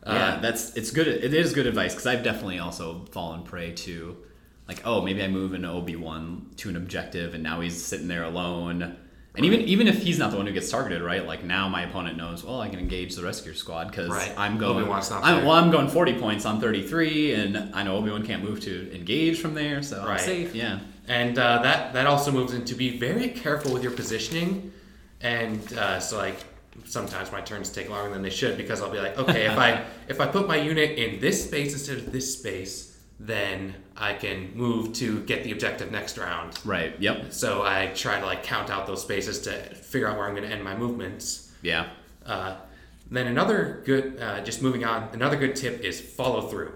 yeah, 0.07 0.39
that's 0.41 0.75
it's 0.77 0.91
good. 0.91 1.07
It 1.09 1.35
is 1.35 1.53
good 1.53 1.67
advice 1.67 1.93
because 1.95 2.07
I've 2.07 2.23
definitely 2.23 2.59
also 2.59 3.05
fallen 3.13 3.43
prey 3.43 3.73
to, 3.73 4.17
like, 4.67 4.81
oh, 4.87 5.03
maybe 5.03 5.23
I 5.23 5.29
move 5.29 5.53
an 5.55 5.65
Obi 5.65 5.97
Wan 5.97 6.47
to 6.59 6.69
an 6.69 6.77
objective, 6.77 7.35
and 7.35 7.43
now 7.43 7.61
he's 7.61 7.83
sitting 7.83 8.09
there 8.09 8.23
alone. 8.23 8.97
And 9.39 9.47
even 9.47 9.61
even 9.63 9.87
if 9.89 10.03
he's 10.03 10.19
not 10.19 10.31
the 10.33 10.37
one 10.37 10.47
who 10.47 10.53
gets 10.53 10.71
targeted, 10.71 11.01
right? 11.01 11.25
Like 11.27 11.45
now 11.45 11.69
my 11.69 11.83
opponent 11.85 12.17
knows, 12.17 12.45
well, 12.45 12.61
I 12.61 12.69
can 12.69 12.79
engage 12.79 13.15
the 13.15 13.23
your 13.23 13.55
squad 13.55 13.89
because 13.89 14.11
Right. 14.11 14.33
I'm 14.37 14.59
going. 14.59 14.79
Obi-Wan's 14.79 15.11
not 15.11 15.25
I'm, 15.25 15.45
well, 15.47 15.53
I'm 15.55 15.71
going 15.71 15.89
40 15.89 16.15
points 16.19 16.45
on 16.45 16.61
33, 16.61 17.35
and 17.35 17.75
I 17.75 17.83
know 17.85 17.97
Obi 17.97 18.11
Wan 18.11 18.27
can't 18.27 18.43
move 18.43 18.61
to 18.63 18.93
engage 18.95 19.41
from 19.41 19.55
there, 19.55 19.83
so 19.83 20.01
I'm 20.03 20.09
Right. 20.09 20.21
safe. 20.21 20.55
Yeah. 20.55 20.81
And 21.07 21.39
uh, 21.39 21.63
that 21.63 21.93
that 21.95 22.07
also 22.07 22.31
moves 22.33 22.53
into 22.53 22.75
be 22.75 22.99
very 22.99 23.29
careful 23.29 23.73
with 23.73 23.83
your 23.83 23.93
positioning. 23.93 24.73
And 25.21 25.73
uh, 25.75 26.01
so 26.01 26.19
like 26.19 26.37
sometimes 26.85 27.33
my 27.33 27.41
turns 27.41 27.71
take 27.71 27.89
longer 27.91 28.13
than 28.13 28.23
they 28.23 28.31
should 28.31 28.57
because 28.57 28.83
I'll 28.83 28.91
be 28.91 28.99
like, 28.99 29.17
okay, 29.19 29.47
if 29.47 29.57
I 29.57 29.85
if 30.09 30.21
I 30.21 30.27
put 30.27 30.47
my 30.49 30.57
unit 30.57 30.99
in 30.99 31.21
this 31.21 31.45
space 31.45 31.73
instead 31.73 31.99
of 31.99 32.13
this 32.13 32.33
space, 32.39 32.88
then 33.21 33.75
I 33.97 34.15
can 34.15 34.55
move 34.55 34.93
to 34.95 35.21
get 35.25 35.45
the 35.45 35.51
objective 35.53 35.91
next 35.91 36.19
round. 36.19 36.59
Right. 36.65 36.95
Yep. 37.01 37.33
So 37.33 37.63
I 37.63 37.87
try 37.95 38.21
to 38.21 38.27
like 38.27 38.45
count 38.45 38.71
out 38.71 38.87
those 38.87 39.03
spaces 39.03 39.41
to 39.41 39.53
figure 39.75 40.07
out 40.07 40.17
where 40.17 40.27
I'm 40.27 40.35
going 40.35 40.49
to 40.49 40.55
end 40.55 40.63
my 40.63 40.77
movements. 40.77 41.53
Yeah. 41.63 41.89
Uh, 42.25 42.57
then 43.11 43.27
another 43.27 43.83
good, 43.85 44.21
uh, 44.21 44.41
just 44.43 44.63
moving 44.63 44.85
on, 44.85 45.09
another 45.13 45.37
good 45.37 45.57
tip 45.57 45.81
is 45.81 46.01
follow 46.01 46.43
through. 46.43 46.73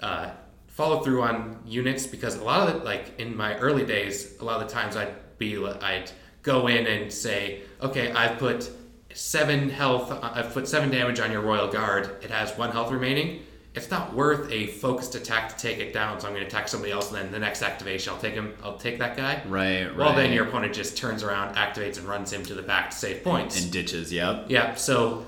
Uh, 0.00 0.30
follow 0.68 1.02
through 1.02 1.22
on 1.22 1.60
units 1.66 2.06
because 2.06 2.36
a 2.36 2.44
lot 2.44 2.68
of 2.68 2.76
it, 2.76 2.84
like 2.84 3.18
in 3.18 3.36
my 3.36 3.56
early 3.58 3.84
days, 3.84 4.38
a 4.40 4.44
lot 4.44 4.62
of 4.62 4.68
the 4.68 4.72
times 4.74 4.96
I'd 4.96 5.14
be, 5.38 5.56
I'd 5.64 6.10
go 6.42 6.66
in 6.68 6.86
and 6.86 7.12
say, 7.12 7.62
okay, 7.82 8.12
I've 8.12 8.38
put 8.38 8.70
seven 9.12 9.68
health, 9.68 10.10
I've 10.22 10.52
put 10.52 10.66
seven 10.66 10.90
damage 10.90 11.20
on 11.20 11.30
your 11.30 11.42
royal 11.42 11.68
guard. 11.68 12.22
It 12.22 12.30
has 12.30 12.56
one 12.56 12.70
health 12.70 12.90
remaining. 12.90 13.42
It's 13.74 13.90
not 13.90 14.14
worth 14.14 14.50
a 14.52 14.68
focused 14.68 15.16
attack 15.16 15.48
to 15.48 15.56
take 15.56 15.78
it 15.78 15.92
down, 15.92 16.20
so 16.20 16.28
I'm 16.28 16.32
going 16.32 16.44
to 16.44 16.46
attack 16.46 16.68
somebody 16.68 16.92
else, 16.92 17.10
and 17.10 17.16
then 17.18 17.32
the 17.32 17.40
next 17.40 17.60
activation, 17.62 18.12
I'll 18.12 18.20
take 18.20 18.34
him. 18.34 18.54
I'll 18.62 18.78
take 18.78 19.00
that 19.00 19.16
guy. 19.16 19.42
Right. 19.46 19.86
Right. 19.86 19.96
Well, 19.96 20.14
then 20.14 20.32
your 20.32 20.46
opponent 20.46 20.74
just 20.74 20.96
turns 20.96 21.24
around, 21.24 21.56
activates, 21.56 21.98
and 21.98 22.06
runs 22.06 22.32
him 22.32 22.44
to 22.44 22.54
the 22.54 22.62
back 22.62 22.90
to 22.90 22.96
save 22.96 23.24
points. 23.24 23.60
and 23.60 23.72
ditches. 23.72 24.12
Yep. 24.12 24.46
Yep. 24.48 24.78
so 24.78 25.26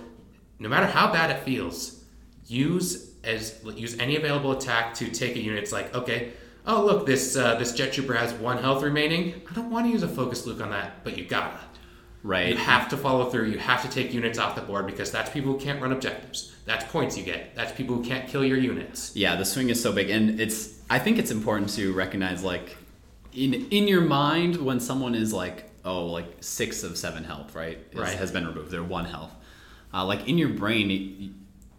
no 0.58 0.68
matter 0.68 0.86
how 0.86 1.12
bad 1.12 1.30
it 1.30 1.42
feels, 1.42 2.04
use 2.46 3.14
as 3.24 3.60
use 3.74 3.98
any 3.98 4.16
available 4.16 4.52
attack 4.52 4.94
to 4.94 5.10
take 5.10 5.36
a 5.36 5.40
unit. 5.40 5.62
It's 5.62 5.72
like, 5.72 5.94
okay, 5.94 6.32
oh 6.66 6.84
look, 6.84 7.06
this 7.06 7.36
uh, 7.36 7.56
this 7.56 7.72
jet 7.72 7.92
trooper 7.92 8.14
has 8.14 8.32
one 8.34 8.58
health 8.58 8.82
remaining. 8.82 9.42
I 9.50 9.54
don't 9.54 9.70
want 9.70 9.86
to 9.86 9.92
use 9.92 10.02
a 10.02 10.08
focus 10.08 10.46
Luke 10.46 10.60
on 10.60 10.70
that, 10.70 11.04
but 11.04 11.18
you 11.18 11.24
gotta. 11.24 11.58
Right. 12.26 12.48
You 12.48 12.56
have 12.56 12.88
to 12.88 12.96
follow 12.96 13.30
through. 13.30 13.50
You 13.50 13.58
have 13.58 13.82
to 13.82 13.88
take 13.88 14.12
units 14.12 14.36
off 14.36 14.56
the 14.56 14.60
board 14.62 14.86
because 14.86 15.12
that's 15.12 15.30
people 15.30 15.52
who 15.52 15.58
can't 15.60 15.80
run 15.80 15.92
objectives. 15.92 16.52
That's 16.64 16.84
points 16.90 17.16
you 17.16 17.22
get. 17.22 17.54
That's 17.54 17.70
people 17.70 17.94
who 17.96 18.02
can't 18.04 18.28
kill 18.28 18.44
your 18.44 18.58
units. 18.58 19.14
Yeah, 19.14 19.36
the 19.36 19.44
swing 19.44 19.70
is 19.70 19.80
so 19.80 19.92
big, 19.92 20.10
and 20.10 20.40
it's. 20.40 20.74
I 20.90 20.98
think 20.98 21.18
it's 21.18 21.30
important 21.30 21.70
to 21.74 21.92
recognize, 21.92 22.42
like, 22.42 22.76
in 23.32 23.54
in 23.70 23.86
your 23.86 24.00
mind 24.00 24.56
when 24.56 24.80
someone 24.80 25.14
is 25.14 25.32
like, 25.32 25.70
oh, 25.84 26.06
like 26.06 26.26
six 26.40 26.82
of 26.82 26.96
seven 26.98 27.22
health, 27.22 27.54
right, 27.54 27.78
is- 27.92 27.98
Right. 27.98 28.16
has 28.18 28.32
been 28.32 28.44
removed. 28.46 28.72
They're 28.72 28.82
one 28.82 29.04
health. 29.04 29.32
Uh, 29.94 30.04
like 30.04 30.26
in 30.28 30.36
your 30.36 30.48
brain, 30.48 31.32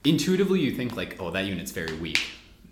intuitively 0.06 0.62
you 0.62 0.72
think 0.72 0.96
like, 0.96 1.18
oh, 1.20 1.30
that 1.32 1.46
unit's 1.46 1.72
very 1.74 1.94
weak. 1.98 2.20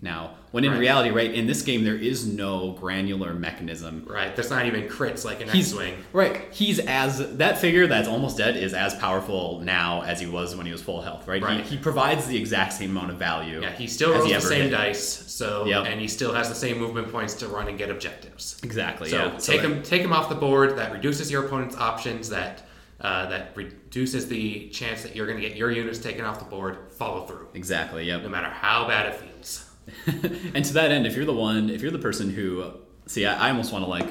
Now, 0.02 0.32
when 0.50 0.62
in 0.64 0.72
Right. 0.72 0.78
reality, 0.80 1.10
right, 1.10 1.32
in 1.32 1.46
this 1.46 1.62
game 1.62 1.82
there 1.82 1.94
is 1.96 2.26
no 2.26 2.72
granular 2.72 3.32
mechanism. 3.32 4.04
Right? 4.06 4.36
There's 4.36 4.50
not 4.50 4.66
even 4.66 4.88
crits 4.88 5.24
like 5.24 5.40
an 5.40 5.48
He's 5.48 5.72
X-wing. 5.72 5.94
right. 6.12 6.42
He's 6.52 6.78
as 6.80 7.36
that 7.38 7.58
figure 7.58 7.86
that's 7.86 8.06
almost 8.06 8.36
dead 8.36 8.56
is 8.56 8.74
as 8.74 8.94
powerful 8.94 9.60
now 9.64 10.02
as 10.02 10.20
he 10.20 10.26
was 10.26 10.54
when 10.54 10.66
he 10.66 10.72
was 10.72 10.82
full 10.82 11.00
health. 11.00 11.26
Right. 11.26 11.42
Right. 11.42 11.64
He, 11.64 11.76
he 11.76 11.82
provides 11.82 12.26
the 12.26 12.36
exact 12.36 12.74
same 12.74 12.90
amount 12.90 13.10
of 13.10 13.16
value. 13.18 13.62
Yeah, 13.62 13.72
he 13.72 13.86
still 13.86 14.12
rolls 14.12 14.26
he 14.26 14.34
the 14.34 14.40
same 14.42 14.64
did. 14.64 14.70
dice. 14.72 15.02
So 15.32 15.64
Yep. 15.64 15.86
and 15.86 15.98
he 16.00 16.08
still 16.08 16.34
has 16.34 16.50
the 16.50 16.54
same 16.54 16.78
movement 16.78 17.10
points 17.10 17.32
to 17.36 17.48
run 17.48 17.68
and 17.68 17.78
get 17.78 17.90
objectives. 17.90 18.58
Exactly. 18.62 19.08
So 19.08 19.16
yeah. 19.16 19.38
take 19.38 19.62
that- 19.62 19.70
him 19.70 19.82
take 19.82 20.02
him 20.02 20.12
off 20.12 20.28
the 20.28 20.34
board. 20.34 20.76
That 20.76 20.92
reduces 20.92 21.30
your 21.30 21.46
opponent's 21.46 21.76
options. 21.76 22.28
That 22.28 22.62
uh, 23.00 23.28
that 23.30 23.52
reduces 23.54 24.26
the 24.28 24.68
chance 24.70 25.02
that 25.02 25.14
you're 25.16 25.26
going 25.26 25.40
to 25.40 25.46
get 25.46 25.56
your 25.56 25.70
units 25.70 25.98
taken 25.98 26.24
off 26.24 26.38
the 26.38 26.44
board. 26.46 26.78
Follow 26.98 27.26
through, 27.26 27.46
Exactly. 27.54 28.04
Yep. 28.04 28.22
no 28.22 28.28
matter 28.30 28.48
how 28.48 28.86
bad 28.88 29.06
it 29.06 29.14
feels. 29.16 29.65
and 30.54 30.64
to 30.64 30.72
that 30.74 30.90
end, 30.90 31.06
if 31.06 31.16
you're 31.16 31.24
the 31.24 31.32
one, 31.32 31.70
if 31.70 31.82
you're 31.82 31.90
the 31.90 31.98
person 31.98 32.30
who, 32.30 32.72
see, 33.06 33.26
I, 33.26 33.48
I 33.48 33.50
almost 33.50 33.72
want 33.72 33.84
to 33.84 33.90
like 33.90 34.08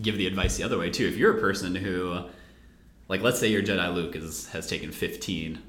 give 0.00 0.18
the 0.18 0.26
advice 0.26 0.56
the 0.56 0.64
other 0.64 0.78
way 0.78 0.90
too. 0.90 1.06
If 1.06 1.16
you're 1.16 1.36
a 1.36 1.40
person 1.40 1.74
who, 1.74 2.24
like, 3.08 3.22
let's 3.22 3.38
say 3.38 3.48
your 3.48 3.62
Jedi 3.62 3.94
Luke 3.94 4.16
is 4.16 4.48
has 4.48 4.68
taken 4.68 4.92
15. 4.92 5.62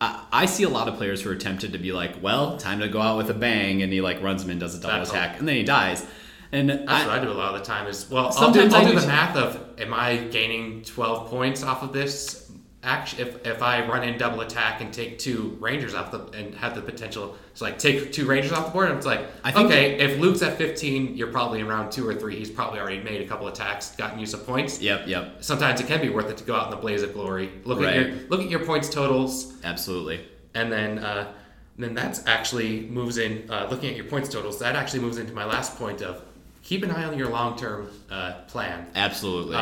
I, 0.00 0.24
I 0.32 0.46
see 0.46 0.64
a 0.64 0.68
lot 0.68 0.88
of 0.88 0.96
players 0.96 1.22
who 1.22 1.30
are 1.30 1.36
tempted 1.36 1.72
to 1.72 1.78
be 1.78 1.92
like, 1.92 2.22
well, 2.22 2.56
time 2.56 2.80
to 2.80 2.88
go 2.88 3.00
out 3.00 3.16
with 3.16 3.30
a 3.30 3.34
bang, 3.34 3.82
and 3.82 3.92
he 3.92 4.00
like 4.00 4.22
runs 4.22 4.42
him 4.42 4.50
and 4.50 4.60
does 4.60 4.74
a 4.74 4.80
double 4.80 4.98
That's 4.98 5.10
attack, 5.10 5.38
and 5.38 5.48
then 5.48 5.56
he 5.56 5.62
dies. 5.62 6.04
And 6.52 6.70
That's 6.70 6.88
I, 6.88 7.06
what 7.06 7.18
I 7.18 7.24
do 7.24 7.30
a 7.30 7.32
lot 7.32 7.54
of 7.54 7.60
the 7.60 7.66
time. 7.66 7.86
Is 7.86 8.08
well, 8.10 8.26
I'll 8.26 8.52
do, 8.52 8.60
Sometimes 8.60 8.74
I'll 8.74 8.86
I 8.86 8.90
do 8.90 9.00
the 9.00 9.06
math 9.06 9.36
of 9.36 9.80
am 9.80 9.94
I 9.94 10.16
gaining 10.16 10.82
twelve 10.82 11.28
points 11.28 11.62
off 11.62 11.82
of 11.82 11.92
this 11.92 12.43
action 12.84 13.20
if, 13.26 13.46
if 13.46 13.62
I 13.62 13.86
run 13.86 14.02
in 14.04 14.18
double 14.18 14.40
attack 14.42 14.80
and 14.80 14.92
take 14.92 15.18
two 15.18 15.56
rangers 15.60 15.94
off 15.94 16.10
the 16.10 16.20
and 16.38 16.54
have 16.56 16.74
the 16.74 16.82
potential 16.82 17.36
to 17.56 17.64
like 17.64 17.78
take 17.78 18.12
two 18.12 18.26
rangers 18.26 18.52
off 18.52 18.66
the 18.66 18.72
board. 18.72 18.88
And 18.90 18.96
it's 18.98 19.06
like 19.06 19.20
I 19.42 19.50
think- 19.52 19.66
okay, 19.66 19.98
if 19.98 20.18
Luke's 20.20 20.42
at 20.42 20.56
fifteen, 20.58 21.16
you're 21.16 21.32
probably 21.32 21.60
in 21.60 21.66
round 21.68 21.90
two 21.92 22.06
or 22.08 22.14
three. 22.14 22.36
He's 22.36 22.50
probably 22.50 22.80
already 22.80 23.02
made 23.02 23.20
a 23.22 23.26
couple 23.26 23.48
attacks, 23.48 23.94
gotten 23.96 24.18
you 24.18 24.26
some 24.26 24.40
points. 24.40 24.80
Yep, 24.80 25.06
yep, 25.06 25.36
Sometimes 25.40 25.80
it 25.80 25.86
can 25.86 26.00
be 26.00 26.08
worth 26.10 26.28
it 26.30 26.36
to 26.38 26.44
go 26.44 26.54
out 26.54 26.66
in 26.66 26.70
the 26.70 26.76
blaze 26.76 27.02
of 27.02 27.12
glory. 27.14 27.50
Look 27.64 27.82
at 27.82 27.94
your 27.96 28.04
Right. 28.14 28.30
look 28.30 28.40
at 28.40 28.50
your 28.50 28.64
points 28.64 28.88
totals 28.88 29.54
absolutely. 29.64 30.20
and 30.54 30.70
then 30.70 30.98
uh, 30.98 31.32
then 31.78 31.94
that's 31.94 32.24
actually 32.26 32.82
moves 32.82 33.18
in 33.18 33.50
uh, 33.50 33.66
looking 33.70 33.90
at 33.90 33.96
your 33.96 34.04
points 34.06 34.28
totals 34.28 34.58
that 34.60 34.76
actually 34.76 35.00
moves 35.00 35.18
into 35.18 35.32
my 35.32 35.44
last 35.44 35.76
point 35.76 36.02
of 36.02 36.22
keep 36.62 36.82
an 36.84 36.90
eye 36.90 37.04
on 37.04 37.18
your 37.18 37.28
long-term 37.28 37.88
uh, 38.10 38.32
plan 38.46 38.86
Absolutely. 38.94 39.56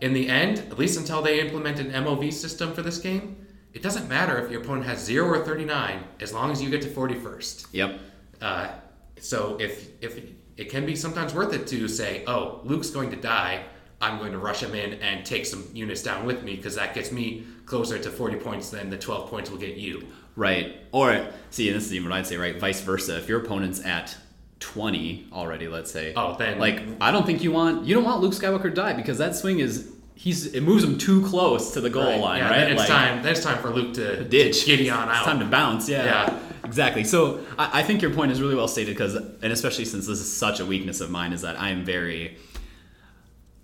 In 0.00 0.12
the 0.12 0.28
end 0.28 0.58
at 0.58 0.78
least 0.78 0.98
until 0.98 1.22
they 1.22 1.40
implement 1.40 1.78
an 1.78 1.90
mov 1.92 2.32
system 2.32 2.72
for 2.72 2.82
this 2.82 2.98
game 2.98 3.46
it 3.72 3.82
doesn't 3.82 4.08
matter 4.08 4.38
if 4.38 4.50
your 4.50 4.62
opponent 4.62 4.86
has 4.86 4.98
0 5.04 5.26
or 5.26 5.44
39 5.44 6.04
as 6.20 6.32
long 6.32 6.50
as 6.50 6.62
you 6.62 6.70
get 6.70 6.82
to 6.82 6.88
41st 6.88 7.66
yep. 7.72 8.00
uh, 8.40 8.68
so 9.20 9.56
if 9.60 9.90
if 10.02 10.18
it 10.60 10.68
can 10.68 10.84
be 10.84 10.94
sometimes 10.94 11.32
worth 11.32 11.54
it 11.54 11.66
to 11.68 11.88
say, 11.88 12.22
oh, 12.26 12.60
Luke's 12.64 12.90
going 12.90 13.10
to 13.10 13.16
die, 13.16 13.64
I'm 13.98 14.18
going 14.18 14.32
to 14.32 14.38
rush 14.38 14.62
him 14.62 14.74
in 14.74 14.92
and 15.00 15.24
take 15.24 15.46
some 15.46 15.66
units 15.72 16.02
down 16.02 16.26
with 16.26 16.42
me 16.42 16.54
because 16.54 16.74
that 16.74 16.92
gets 16.92 17.10
me 17.10 17.46
closer 17.64 17.98
to 17.98 18.10
40 18.10 18.36
points 18.36 18.68
than 18.68 18.90
the 18.90 18.98
12 18.98 19.30
points 19.30 19.50
will 19.50 19.56
get 19.56 19.76
you. 19.76 20.06
Right. 20.36 20.76
Or 20.92 21.28
see, 21.48 21.70
this 21.70 21.86
is 21.86 21.94
even 21.94 22.10
what 22.10 22.18
I'd 22.18 22.26
say, 22.26 22.36
right? 22.36 22.60
Vice 22.60 22.82
versa. 22.82 23.16
If 23.16 23.26
your 23.26 23.40
opponent's 23.42 23.82
at 23.86 24.14
twenty 24.60 25.26
already, 25.32 25.66
let's 25.68 25.90
say. 25.90 26.12
Oh, 26.14 26.36
then- 26.38 26.58
like 26.58 26.82
I 27.00 27.10
don't 27.10 27.26
think 27.26 27.42
you 27.42 27.50
want 27.52 27.84
you 27.86 27.94
don't 27.94 28.04
want 28.04 28.20
Luke 28.20 28.32
Skywalker 28.32 28.62
to 28.64 28.70
die 28.70 28.92
because 28.92 29.18
that 29.18 29.34
swing 29.34 29.58
is 29.58 29.90
he's 30.14 30.46
it 30.54 30.60
moves 30.62 30.84
him 30.84 30.98
too 30.98 31.26
close 31.26 31.72
to 31.72 31.80
the 31.80 31.90
goal 31.90 32.18
line, 32.20 32.38
yeah, 32.38 32.50
right? 32.50 32.58
Then 32.60 32.70
it's 32.72 32.78
Like, 32.80 32.88
time. 32.88 33.22
Then 33.22 33.32
it's 33.32 33.42
time 33.42 33.58
for 33.62 33.70
Luke 33.70 33.94
to 33.94 34.22
ditch. 34.24 34.66
Giddy 34.66 34.90
on 34.90 35.08
out. 35.08 35.16
It's 35.16 35.24
time 35.24 35.40
to 35.40 35.46
bounce. 35.46 35.88
Yeah. 35.88 36.04
Yeah. 36.04 36.38
Exactly. 36.62 37.04
So 37.04 37.40
I, 37.58 37.80
I 37.80 37.82
think 37.82 38.02
your 38.02 38.12
point 38.12 38.30
is 38.32 38.40
really 38.40 38.54
well 38.54 38.68
stated 38.68 38.94
because, 38.94 39.14
and 39.16 39.44
especially 39.44 39.86
since 39.86 40.06
this 40.06 40.20
is 40.20 40.30
such 40.36 40.60
a 40.60 40.66
weakness 40.66 41.00
of 41.00 41.10
mine, 41.10 41.32
is 41.32 41.40
that 41.42 41.58
I 41.58 41.70
am 41.70 41.84
very. 41.84 42.36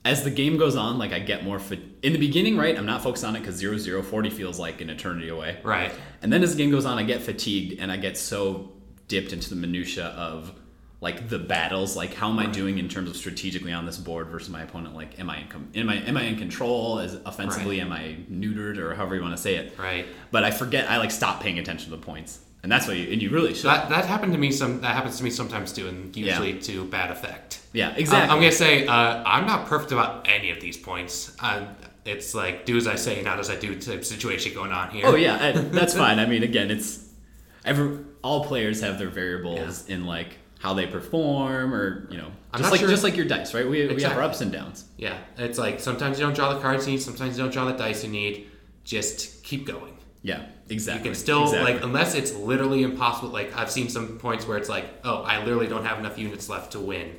As 0.05 0.23
the 0.23 0.31
game 0.31 0.57
goes 0.57 0.77
on, 0.77 0.99
like 0.99 1.13
I 1.13 1.19
get 1.19 1.45
more. 1.45 1.59
Fa- 1.59 1.79
in 2.03 2.13
the 2.13 2.19
beginning, 2.19 2.57
right? 2.57 2.77
I'm 2.79 2.87
not 2.87 3.03
focused 3.03 3.25
on 3.25 3.35
it 3.37 3.41
because 3.41 3.57
0 3.57 3.77
0 3.77 4.03
40 4.03 4.31
feels 4.31 4.59
like 4.59 4.81
an 4.81 4.89
eternity 4.89 5.29
away. 5.29 5.59
Right. 5.63 5.93
And 6.23 6.33
then 6.33 6.43
as 6.43 6.53
the 6.57 6.63
game 6.63 6.71
goes 6.71 6.87
on, 6.87 6.97
I 6.97 7.03
get 7.03 7.23
fatigued 7.23 7.81
and 7.81 7.91
I 7.93 7.97
get 7.97 8.17
so 8.17 8.73
dipped 9.09 9.33
into 9.33 9.51
the 9.51 9.57
minutia 9.57 10.07
of 10.07 10.53
like 11.01 11.29
the 11.29 11.39
battles. 11.39 11.97
Like 11.97 12.15
how 12.15 12.31
am 12.31 12.39
I 12.39 12.47
doing 12.47 12.79
in 12.79 12.89
terms 12.89 13.11
of 13.11 13.17
strategically 13.17 13.73
on 13.73 13.85
this 13.87 13.99
board 13.99 14.29
versus 14.29 14.49
my 14.49 14.63
opponent? 14.63 14.95
Like 14.95 15.19
am 15.19 15.29
I 15.31 15.41
in 15.43 15.49
com- 15.49 15.69
am 15.75 15.89
I 15.89 15.97
am 15.97 16.17
I 16.17 16.23
in 16.23 16.37
control? 16.37 16.99
As 17.01 17.15
offensively, 17.27 17.81
am 17.81 17.93
I 17.93 18.17
neutered 18.31 18.79
or 18.79 18.95
however 18.95 19.15
you 19.15 19.23
want 19.23 19.37
to 19.37 19.43
say 19.43 19.57
it? 19.57 19.79
Right. 19.79 20.07
But 20.31 20.45
I 20.45 20.51
forget. 20.51 20.91
I 20.91 20.97
like 20.99 21.11
stop 21.11 21.41
paying 21.43 21.59
attention 21.59 21.91
to 21.91 21.97
the 21.97 22.03
points, 22.03 22.41
and 22.63 22.73
that's 22.73 22.87
what 22.89 22.97
you 22.97 23.13
and 23.13 23.21
you 23.21 23.31
really 23.31 23.55
should. 23.55 23.67
That, 23.67 23.89
that 23.91 24.07
happened 24.07 24.33
to 24.33 24.39
me 24.39 24.51
some. 24.53 24.81
That 24.81 24.95
happens 24.95 25.19
to 25.19 25.25
me 25.25 25.31
sometimes 25.31 25.73
too, 25.73 25.89
and 25.89 26.17
usually 26.17 26.59
to 26.61 26.85
bad 26.87 27.11
effect. 27.11 27.61
yeah, 27.73 27.91
Uh, 27.91 27.95
exactly. 27.97 28.31
I'm 28.35 28.41
gonna 28.41 28.53
say 28.53 28.87
uh, 28.87 29.23
I'm 29.25 29.47
not 29.47 29.67
perfect 29.67 29.93
about 29.93 30.27
any 30.29 30.51
of 30.51 30.61
these 30.61 30.77
points. 30.79 31.37
Um, 31.41 31.69
it's 32.07 32.35
like 32.35 32.65
do 32.65 32.77
as 32.77 32.87
I 32.87 32.95
say, 32.95 33.21
not 33.23 33.39
as 33.41 33.51
I 33.51 33.57
do 33.57 33.79
type 33.79 34.05
situation 34.05 34.55
going 34.55 34.73
on 34.73 34.91
here. 34.91 35.07
Oh 35.07 35.15
yeah, 35.17 35.37
and 35.45 35.73
that's 35.75 35.95
fine. 36.03 36.19
I 36.19 36.27
mean, 36.27 36.43
again, 36.43 36.71
it's 36.71 37.05
every 37.65 37.99
all 38.23 38.45
players 38.47 38.81
have 38.81 38.99
their 38.99 39.11
variables 39.11 39.87
in 39.89 40.07
like 40.07 40.39
how 40.59 40.75
they 40.75 40.87
perform, 40.87 41.75
or 41.75 42.09
you 42.11 42.17
know, 42.17 42.31
I'm 42.53 42.61
just 42.61 42.63
not 42.63 42.71
like 42.73 42.81
sure- 42.81 42.89
just 42.89 43.05
like 43.05 43.17
your 43.17 43.27
dice, 43.27 43.55
right? 43.55 43.69
We, 43.69 43.87
we 43.89 44.03
have 44.03 44.17
our 44.17 44.23
ups 44.23 44.41
and 44.41 44.51
downs. 44.51 44.85
Yeah, 44.97 45.19
it's 45.37 45.59
like 45.59 45.81
sometimes 45.81 46.19
you 46.19 46.25
don't 46.25 46.35
draw 46.35 46.55
the 46.55 46.61
cards 46.61 46.87
you 46.87 46.93
need, 46.93 47.03
sometimes 47.03 47.37
you 47.37 47.45
don't 47.45 47.53
draw 47.53 47.67
the 47.67 47.73
dice 47.73 48.05
you 48.05 48.11
need. 48.11 48.51
Just 48.85 49.43
keep 49.43 49.67
going. 49.67 49.97
Yeah, 50.23 50.47
exactly. 50.69 51.03
You 51.03 51.11
can 51.11 51.15
still 51.15 51.45
exactly. 51.45 51.75
like 51.75 51.83
unless 51.83 52.15
it's 52.15 52.35
literally 52.35 52.83
impossible. 52.83 53.29
Like 53.31 53.57
I've 53.57 53.71
seen 53.71 53.89
some 53.89 54.19
points 54.19 54.47
where 54.47 54.59
it's 54.59 54.69
like, 54.69 54.87
oh, 55.05 55.23
I 55.23 55.43
literally 55.45 55.69
don't 55.69 55.85
have 55.85 55.99
enough 55.99 56.19
units 56.19 56.49
left 56.49 56.73
to 56.73 56.81
win. 56.81 57.17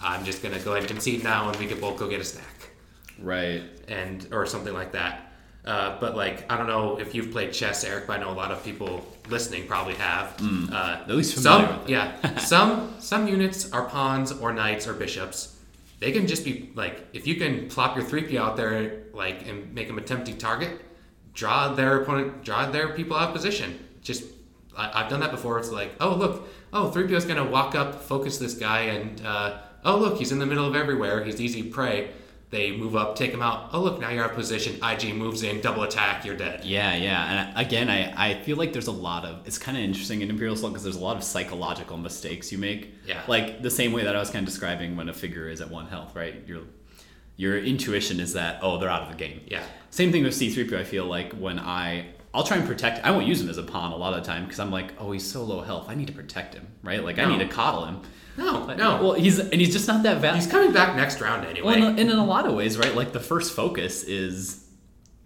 I'm 0.00 0.24
just 0.24 0.42
gonna 0.42 0.58
go 0.58 0.72
ahead 0.72 0.82
and 0.82 0.90
concede 0.90 1.24
now, 1.24 1.48
and 1.48 1.56
we 1.58 1.66
can 1.66 1.80
both 1.80 1.98
go 1.98 2.08
get 2.08 2.20
a 2.20 2.24
snack, 2.24 2.70
right. 3.18 3.62
and 3.88 4.26
or 4.32 4.44
something 4.46 4.74
like 4.74 4.92
that. 4.92 5.32
Uh, 5.64 5.96
but 5.98 6.14
like 6.14 6.50
I 6.52 6.58
don't 6.58 6.66
know 6.66 6.98
if 6.98 7.14
you've 7.14 7.30
played 7.32 7.52
chess, 7.52 7.84
Eric, 7.84 8.06
but 8.06 8.18
I 8.18 8.22
know 8.22 8.30
a 8.30 8.36
lot 8.36 8.50
of 8.50 8.62
people 8.62 9.06
listening 9.30 9.66
probably 9.66 9.94
have. 9.94 10.36
Uh, 10.70 11.00
At 11.00 11.08
least 11.08 11.34
familiar 11.34 11.66
some, 11.68 11.80
yeah, 11.86 12.38
some 12.38 12.94
some 12.98 13.26
units 13.28 13.72
are 13.72 13.86
pawns 13.88 14.30
or 14.30 14.52
knights 14.52 14.86
or 14.86 14.92
bishops. 14.92 15.58
They 16.00 16.12
can 16.12 16.26
just 16.26 16.44
be 16.44 16.70
like 16.74 17.06
if 17.14 17.26
you 17.26 17.36
can 17.36 17.68
plop 17.68 17.96
your 17.96 18.04
three 18.04 18.24
P 18.24 18.36
out 18.36 18.56
there 18.58 19.04
like 19.14 19.46
and 19.48 19.72
make 19.74 19.86
them 19.86 19.96
a 19.96 20.02
tempting 20.02 20.36
target, 20.36 20.82
draw 21.32 21.72
their 21.74 22.02
opponent, 22.02 22.44
draw 22.44 22.70
their 22.70 22.90
people 22.90 23.16
out 23.16 23.28
of 23.28 23.34
position. 23.34 23.78
Just 24.02 24.24
I, 24.76 25.02
I've 25.02 25.08
done 25.08 25.20
that 25.20 25.30
before. 25.30 25.58
It's 25.58 25.70
like 25.70 25.94
oh 25.98 26.14
look, 26.14 26.46
oh 26.74 26.90
three 26.90 27.06
PO 27.08 27.14
is 27.14 27.24
gonna 27.24 27.48
walk 27.48 27.74
up, 27.74 28.02
focus 28.02 28.36
this 28.36 28.52
guy, 28.52 28.80
and 28.82 29.24
uh, 29.24 29.60
oh 29.82 29.96
look, 29.96 30.18
he's 30.18 30.30
in 30.30 30.38
the 30.40 30.46
middle 30.46 30.66
of 30.66 30.76
everywhere. 30.76 31.24
He's 31.24 31.40
easy 31.40 31.62
prey. 31.62 32.10
They 32.54 32.70
move 32.70 32.94
up, 32.94 33.16
take 33.16 33.32
him 33.32 33.42
out. 33.42 33.70
Oh 33.72 33.80
look, 33.80 33.98
now 33.98 34.10
you're 34.10 34.22
out 34.22 34.30
of 34.30 34.36
position. 34.36 34.78
IG 34.80 35.12
moves 35.12 35.42
in, 35.42 35.60
double 35.60 35.82
attack, 35.82 36.24
you're 36.24 36.36
dead. 36.36 36.64
Yeah, 36.64 36.94
yeah. 36.94 37.48
And 37.48 37.58
again, 37.66 37.90
I, 37.90 38.30
I 38.30 38.40
feel 38.42 38.56
like 38.56 38.72
there's 38.72 38.86
a 38.86 38.92
lot 38.92 39.24
of 39.24 39.44
it's 39.44 39.58
kind 39.58 39.76
of 39.76 39.82
interesting 39.82 40.22
in 40.22 40.30
Imperial 40.30 40.54
Assault 40.54 40.72
because 40.72 40.84
there's 40.84 40.94
a 40.94 41.02
lot 41.02 41.16
of 41.16 41.24
psychological 41.24 41.96
mistakes 41.96 42.52
you 42.52 42.58
make. 42.58 42.94
Yeah. 43.04 43.22
Like 43.26 43.60
the 43.62 43.72
same 43.72 43.92
way 43.92 44.04
that 44.04 44.14
I 44.14 44.20
was 44.20 44.30
kind 44.30 44.46
of 44.46 44.46
describing 44.46 44.94
when 44.94 45.08
a 45.08 45.12
figure 45.12 45.48
is 45.48 45.60
at 45.60 45.68
one 45.68 45.88
health, 45.88 46.14
right? 46.14 46.46
Your 46.46 46.60
your 47.36 47.58
intuition 47.58 48.20
is 48.20 48.34
that 48.34 48.60
oh 48.62 48.78
they're 48.78 48.88
out 48.88 49.02
of 49.02 49.08
the 49.08 49.16
game. 49.16 49.40
Yeah. 49.48 49.64
Same 49.90 50.12
thing 50.12 50.22
with 50.22 50.34
C3PO. 50.34 50.78
I 50.78 50.84
feel 50.84 51.06
like 51.06 51.32
when 51.32 51.58
I 51.58 52.06
I'll 52.32 52.44
try 52.44 52.56
and 52.56 52.66
protect. 52.68 53.04
I 53.04 53.10
won't 53.10 53.26
use 53.26 53.40
him 53.40 53.48
as 53.48 53.58
a 53.58 53.64
pawn 53.64 53.90
a 53.90 53.96
lot 53.96 54.14
of 54.14 54.22
the 54.22 54.26
time 54.28 54.44
because 54.44 54.60
I'm 54.60 54.70
like, 54.70 54.92
oh, 55.00 55.10
he's 55.10 55.28
so 55.28 55.42
low 55.42 55.60
health. 55.60 55.86
I 55.88 55.96
need 55.96 56.06
to 56.06 56.12
protect 56.12 56.54
him, 56.54 56.68
right? 56.84 57.02
Like 57.02 57.18
I 57.18 57.24
need 57.24 57.38
to 57.38 57.48
coddle 57.48 57.84
him. 57.84 58.02
No, 58.36 58.64
But- 58.66 58.78
no. 58.78 59.02
Well, 59.02 59.12
he's 59.12 59.38
and 59.38 59.54
he's 59.54 59.72
just 59.72 59.86
not 59.88 60.02
that 60.02 60.20
valuable. 60.20 60.40
He's 60.42 60.50
coming 60.50 60.72
back 60.72 60.96
next 60.96 61.20
round 61.20 61.46
anyway. 61.46 61.80
Well, 61.80 61.88
and 61.90 61.98
in 62.00 62.10
a 62.10 62.24
lot 62.24 62.46
of 62.46 62.54
ways, 62.54 62.76
right? 62.78 62.94
Like 62.94 63.12
the 63.12 63.20
first 63.20 63.52
focus 63.54 64.02
is 64.04 64.64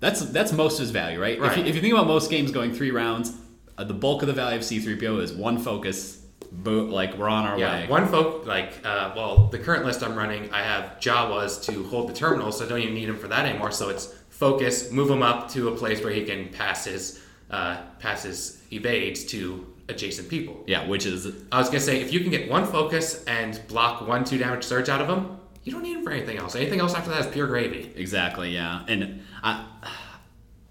that's 0.01 0.21
that's 0.27 0.53
most 0.53 0.75
of 0.75 0.81
his 0.81 0.91
value, 0.91 1.21
right? 1.21 1.37
If, 1.37 1.41
Right. 1.43 1.59
you, 1.59 1.65
if 1.65 1.75
you 1.75 1.81
think 1.81 1.95
about 1.95 2.07
most 2.07 2.31
games 2.31 2.51
going 2.53 2.73
three 2.75 2.91
rounds, 2.91 3.33
uh, 3.79 3.85
the 3.85 3.95
bulk 3.95 4.23
of 4.23 4.29
the 4.29 4.35
value 4.35 4.57
of 4.59 4.63
C3PO 4.63 5.23
is 5.23 5.33
one 5.33 5.59
focus. 5.59 6.17
Bo- 6.51 6.85
like 6.85 7.19
we're 7.19 7.29
on 7.29 7.45
our 7.45 7.59
Yeah, 7.59 7.81
way. 7.83 7.87
one 7.89 8.09
folk 8.09 8.47
like 8.47 8.73
uh, 8.85 9.13
well, 9.15 9.49
the 9.49 9.59
current 9.59 9.85
list 9.85 10.03
I'm 10.03 10.15
running, 10.17 10.51
I 10.53 10.63
have 10.63 10.99
Jawas 10.99 11.63
to 11.67 11.85
hold 11.85 12.09
the 12.09 12.15
terminal, 12.15 12.53
so 12.53 12.65
I 12.65 12.69
don't 12.69 12.81
even 12.81 12.95
need 12.95 13.09
him 13.09 13.19
for 13.19 13.29
that 13.29 13.45
anymore. 13.45 13.71
So 13.71 13.91
it's 13.91 14.15
focus, 14.31 14.91
move 14.91 15.11
him 15.11 15.23
up 15.23 15.51
to 15.53 15.69
a 15.69 15.77
place 15.77 16.03
where 16.03 16.13
he 16.13 16.25
can 16.25 16.49
pass 16.49 16.85
his 16.87 17.21
uh, 17.51 17.77
pass 17.99 18.23
his 18.23 18.63
evades 18.73 19.25
to 19.27 19.67
adjacent 19.89 20.29
people. 20.29 20.65
yeah, 20.67 20.87
which 20.87 21.07
is 21.07 21.27
I 21.53 21.59
was 21.59 21.69
gonna 21.69 21.81
say 21.81 22.01
if 22.01 22.13
you 22.13 22.21
can 22.21 22.31
get 22.31 22.51
one 22.51 22.67
focus 22.67 23.25
and 23.25 23.61
block 23.69 24.07
one 24.07 24.25
two 24.25 24.39
damage 24.39 24.65
surge 24.65 24.89
out 24.89 25.01
of 25.01 25.09
them, 25.09 25.39
you 25.65 25.73
don't 25.73 25.83
need 25.83 25.97
him 25.97 26.05
for 26.05 26.11
anything 26.13 26.37
else. 26.39 26.55
Anything 26.57 26.81
else 26.81 26.95
after 26.95 27.11
that 27.11 27.21
is 27.21 27.27
pure 27.27 27.47
gravy. 27.47 27.93
exactly 27.97 28.51
yeah, 28.55 28.85
and 28.89 29.23
I 29.43 29.65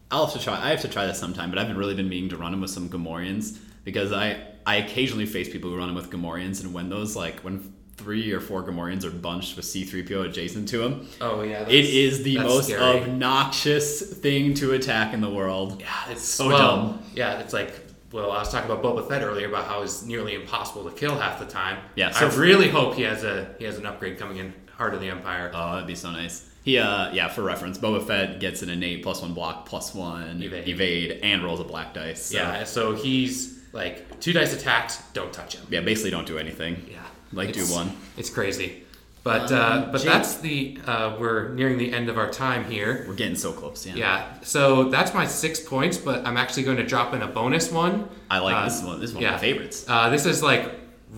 I'll 0.09 0.25
have 0.25 0.33
to 0.35 0.43
try. 0.43 0.61
I 0.61 0.69
have 0.69 0.81
to 0.81 0.87
try 0.87 1.05
this 1.05 1.19
sometime, 1.19 1.49
but 1.49 1.59
I've 1.59 1.67
been 1.67 1.77
really 1.77 1.93
been 1.95 2.07
meaning 2.09 2.29
to 2.29 2.37
run 2.37 2.53
him 2.53 2.61
with 2.61 2.69
some 2.69 2.89
Gamorreans 2.89 3.57
because 3.83 4.13
I 4.13 4.41
I 4.65 4.77
occasionally 4.77 5.25
face 5.25 5.49
people 5.49 5.69
who 5.69 5.77
run 5.77 5.89
him 5.89 5.95
with 5.95 6.09
Gamorreans, 6.09 6.63
and 6.63 6.73
when 6.73 6.89
those 6.89 7.15
like 7.15 7.39
when 7.41 7.73
three 7.97 8.31
or 8.31 8.39
four 8.39 8.63
Gamorreans 8.63 9.03
are 9.03 9.09
bunched 9.11 9.55
with 9.57 9.65
C3PO 9.65 10.25
adjacent 10.27 10.69
to 10.69 10.83
him, 10.83 11.07
Oh 11.19 11.41
yeah, 11.41 11.63
It 11.67 11.85
is 11.85 12.21
the 12.23 12.37
most 12.37 12.67
scary. 12.67 13.01
obnoxious 13.01 14.13
thing 14.19 14.53
to 14.55 14.73
attack 14.73 15.13
in 15.13 15.21
the 15.21 15.29
world. 15.29 15.81
Yeah, 15.81 16.11
it's 16.11 16.21
So 16.21 16.47
well, 16.47 16.57
dumb. 16.57 17.03
Yeah, 17.15 17.39
it's 17.39 17.53
like 17.53 17.73
well, 18.11 18.31
I 18.31 18.39
was 18.39 18.49
talking 18.51 18.69
about 18.69 18.83
Boba 18.83 19.07
Fett 19.07 19.21
earlier 19.21 19.47
about 19.47 19.65
how 19.65 19.81
it's 19.81 20.03
nearly 20.03 20.33
impossible 20.35 20.89
to 20.89 20.95
kill 20.95 21.17
half 21.17 21.39
the 21.39 21.45
time. 21.45 21.77
Yeah, 21.95 22.11
I 22.15 22.25
really 22.35 22.69
hope 22.69 22.95
he 22.95 23.03
has 23.03 23.23
a 23.23 23.53
he 23.59 23.65
has 23.65 23.77
an 23.77 23.85
upgrade 23.85 24.17
coming 24.17 24.37
in 24.37 24.53
Heart 24.77 24.93
of 24.95 25.01
the 25.01 25.09
Empire. 25.09 25.51
Oh, 25.53 25.73
that'd 25.73 25.87
be 25.87 25.95
so 25.95 26.11
nice. 26.11 26.49
He, 26.63 26.77
uh, 26.77 27.13
yeah, 27.13 27.29
for 27.29 27.43
reference, 27.43 27.77
Boba 27.77 28.05
Fett 28.05 28.41
gets 28.41 28.61
an 28.61 28.69
innate 28.69 29.01
plus 29.01 29.21
one 29.21 29.33
block, 29.33 29.65
plus 29.65 29.95
one 29.95 30.43
Evade. 30.43 30.67
evade, 30.67 31.19
and 31.23 31.41
rolls 31.43 31.61
a 31.61 31.63
black 31.63 31.93
dice. 31.93 32.23
So, 32.23 32.37
yeah, 32.37 32.65
so 32.65 32.93
he's 32.93 33.57
like 33.71 34.19
two 34.19 34.33
dice 34.33 34.53
attacked, 34.53 35.01
don't 35.13 35.31
touch 35.31 35.55
him. 35.55 35.65
yeah, 35.69 35.79
basically 35.81 36.11
don't 36.11 36.27
do 36.27 36.37
anything. 36.37 36.85
Yeah, 36.91 36.99
Like 37.31 37.53
do 37.53 37.63
one. 37.67 37.95
It's 38.17 38.29
crazy, 38.29 38.83
but 39.27 39.51
Um, 39.51 39.59
uh, 39.83 39.91
but 39.91 39.97
Jake- 40.01 40.11
that's 40.13 40.31
the 40.47 40.57
uh, 40.91 41.15
we're 41.19 41.49
nearing 41.59 41.77
the 41.77 41.89
end 41.97 42.07
of 42.09 42.17
our 42.21 42.29
time 42.29 42.63
here. 42.73 42.91
We're 43.07 43.15
getting 43.23 43.35
so 43.47 43.51
close. 43.51 43.85
Yeah. 43.87 43.95
Yeah, 44.03 44.17
so 44.41 44.61
that's 44.95 45.13
my 45.13 45.25
six 45.27 45.59
points, 45.59 45.97
but 46.07 46.17
I'm 46.27 46.37
actually 46.43 46.63
going 46.63 46.77
to 46.77 46.87
drop 46.93 47.13
in 47.15 47.21
a 47.21 47.27
bonus 47.39 47.71
one. 47.71 47.93
I 48.29 48.37
like 48.39 48.55
Uh, 48.55 48.65
this 48.69 48.81
one. 48.83 48.99
This 49.01 49.09
is 49.11 49.15
one 49.15 49.23
yeah. 49.23 49.35
of 49.35 49.41
my 49.41 49.47
favorites. 49.47 49.85
Uh, 49.87 50.09
this 50.09 50.25
is 50.25 50.41
like 50.51 50.65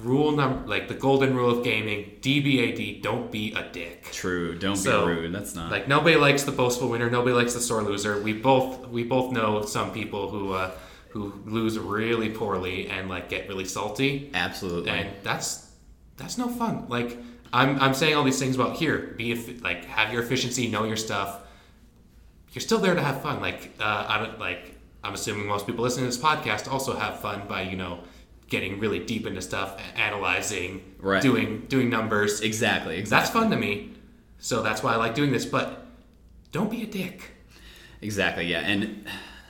rule 0.03 0.31
number 0.31 0.59
like 0.73 0.87
the 0.87 0.93
golden 1.07 1.35
rule 1.35 1.49
of 1.55 1.63
gaming 1.63 1.99
dbad 2.21 3.01
don't 3.01 3.31
be 3.31 3.45
a 3.53 3.63
dick 3.71 4.03
True. 4.11 4.47
Don't 4.65 4.75
So, 4.75 5.07
be 5.07 5.13
rude. 5.13 5.33
That's 5.33 5.55
not. 5.55 5.71
like 5.71 5.87
nobody 5.87 6.15
likes 6.15 6.43
the 6.43 6.51
boastful 6.51 6.89
winner 6.89 7.09
nobody 7.09 7.33
likes 7.41 7.53
the 7.55 7.59
sore 7.69 7.81
loser 7.81 8.21
we 8.21 8.33
both 8.33 8.87
we 8.89 9.03
both 9.03 9.31
know 9.37 9.63
some 9.63 9.89
people 9.91 10.29
who 10.29 10.53
uh 10.53 10.69
who 11.09 11.33
lose 11.57 11.79
really 11.79 12.29
poorly 12.29 12.87
and 12.87 13.09
like 13.09 13.29
get 13.29 13.49
really 13.49 13.65
salty 13.65 14.29
absolutely. 14.35 14.91
and 14.91 15.09
that's 15.23 15.49
that's 16.17 16.37
no 16.37 16.47
fun 16.61 16.85
like 16.87 17.17
i'm 17.53 17.79
i'm 17.81 17.93
saying 17.93 18.15
all 18.15 18.23
these 18.23 18.39
things 18.39 18.55
about 18.55 18.75
here 18.77 19.13
be 19.17 19.35
like 19.61 19.85
have 19.85 20.13
your 20.13 20.21
efficiency 20.23 20.67
know 20.67 20.83
your 20.83 20.97
stuff 20.97 21.41
you're 22.53 22.61
still 22.61 22.79
there 22.79 22.95
to 22.95 23.01
have 23.01 23.21
fun 23.21 23.39
like 23.41 23.71
uh 23.79 24.05
i 24.07 24.17
don't 24.17 24.39
like 24.39 24.75
i'm 25.03 25.13
assuming 25.13 25.47
most 25.47 25.65
people 25.65 25.83
listening 25.83 26.09
to 26.09 26.15
this 26.15 26.23
podcast 26.23 26.71
also 26.71 26.95
have 26.95 27.19
fun 27.19 27.47
by 27.47 27.61
you 27.61 27.75
know 27.77 27.99
getting 28.49 28.79
really 28.79 28.99
deep 28.99 29.27
into 29.27 29.41
stuff 29.41 29.79
analyzing 29.95 30.81
Right. 30.99 31.21
doing 31.21 31.65
doing 31.69 31.89
numbers 31.89 32.41
Exactly. 32.41 32.97
Exactly. 32.97 33.23
that's 33.23 33.29
fun 33.31 33.51
to 33.51 33.57
me 33.57 33.93
so 34.39 34.61
that's 34.63 34.81
why 34.83 34.93
i 34.93 34.95
like 34.95 35.13
doing 35.15 35.31
this 35.31 35.45
but 35.45 35.85
don't 36.51 36.69
be 36.71 36.83
a 36.83 36.87
dick 36.87 37.31
Exactly. 38.01 38.45
Yeah. 38.45 38.61
And 38.61 39.05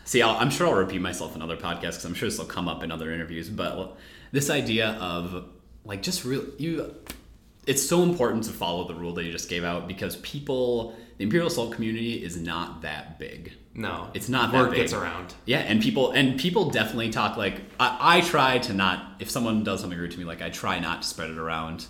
see, 0.06 0.24
I'll, 0.24 0.36
I'm 0.36 0.50
sure 0.50 0.66
I'll 0.66 0.74
repeat 0.74 1.02
myself 1.02 1.36
in 1.36 1.42
other 1.44 1.56
podcasts 1.56 1.82
because 1.82 2.06
I'm 2.06 2.16
sure 2.16 2.28
this 2.28 2.40
will 2.40 2.46
come 2.48 2.68
up 2.68 2.82
in 2.82 2.92
other 2.92 3.12
interviews. 3.12 3.48
But 3.48 3.96
this 4.32 4.50
idea 4.50 4.98
of 5.00 5.46
like 5.86 6.02
just 6.02 6.26
real 6.26 6.46
you, 6.58 6.96
it's 7.70 7.84
so 7.94 8.04
important 8.04 8.44
to 8.46 8.52
follow 8.52 8.88
the 8.88 8.96
rule 8.96 9.14
that 9.14 9.24
you 9.26 9.32
just 9.32 9.50
gave 9.50 9.64
out 9.64 9.88
because 9.88 10.16
people, 10.18 10.96
the 11.18 11.24
Imperial 11.26 11.48
Assault 11.48 11.72
community 11.76 12.14
is 12.28 12.36
not 12.52 12.82
that 12.82 13.20
big. 13.20 13.54
no 13.76 14.10
It's 14.14 14.30
not 14.30 14.52
that 14.52 14.58
word 14.62 14.72
big. 14.72 14.80
gets 14.82 14.94
around 14.94 15.28
Yeah, 15.46 15.60
and 15.60 15.82
people 15.82 16.12
and 16.12 16.40
people 16.40 16.70
definitely 16.72 17.10
talk 17.12 17.38
like 17.38 17.58
I, 17.80 18.18
I 18.18 18.22
try 18.22 18.58
to 18.68 18.74
not 18.74 18.98
if 19.20 19.30
someone 19.30 19.64
does 19.64 19.80
something 19.82 20.00
rude 20.00 20.12
to 20.12 20.20
me 20.20 20.26
like 20.26 20.42
I 20.42 20.50
try 20.50 20.80
not 20.80 21.02
to 21.04 21.08
spread 21.08 21.30
it 21.30 21.38
around. 21.38 21.86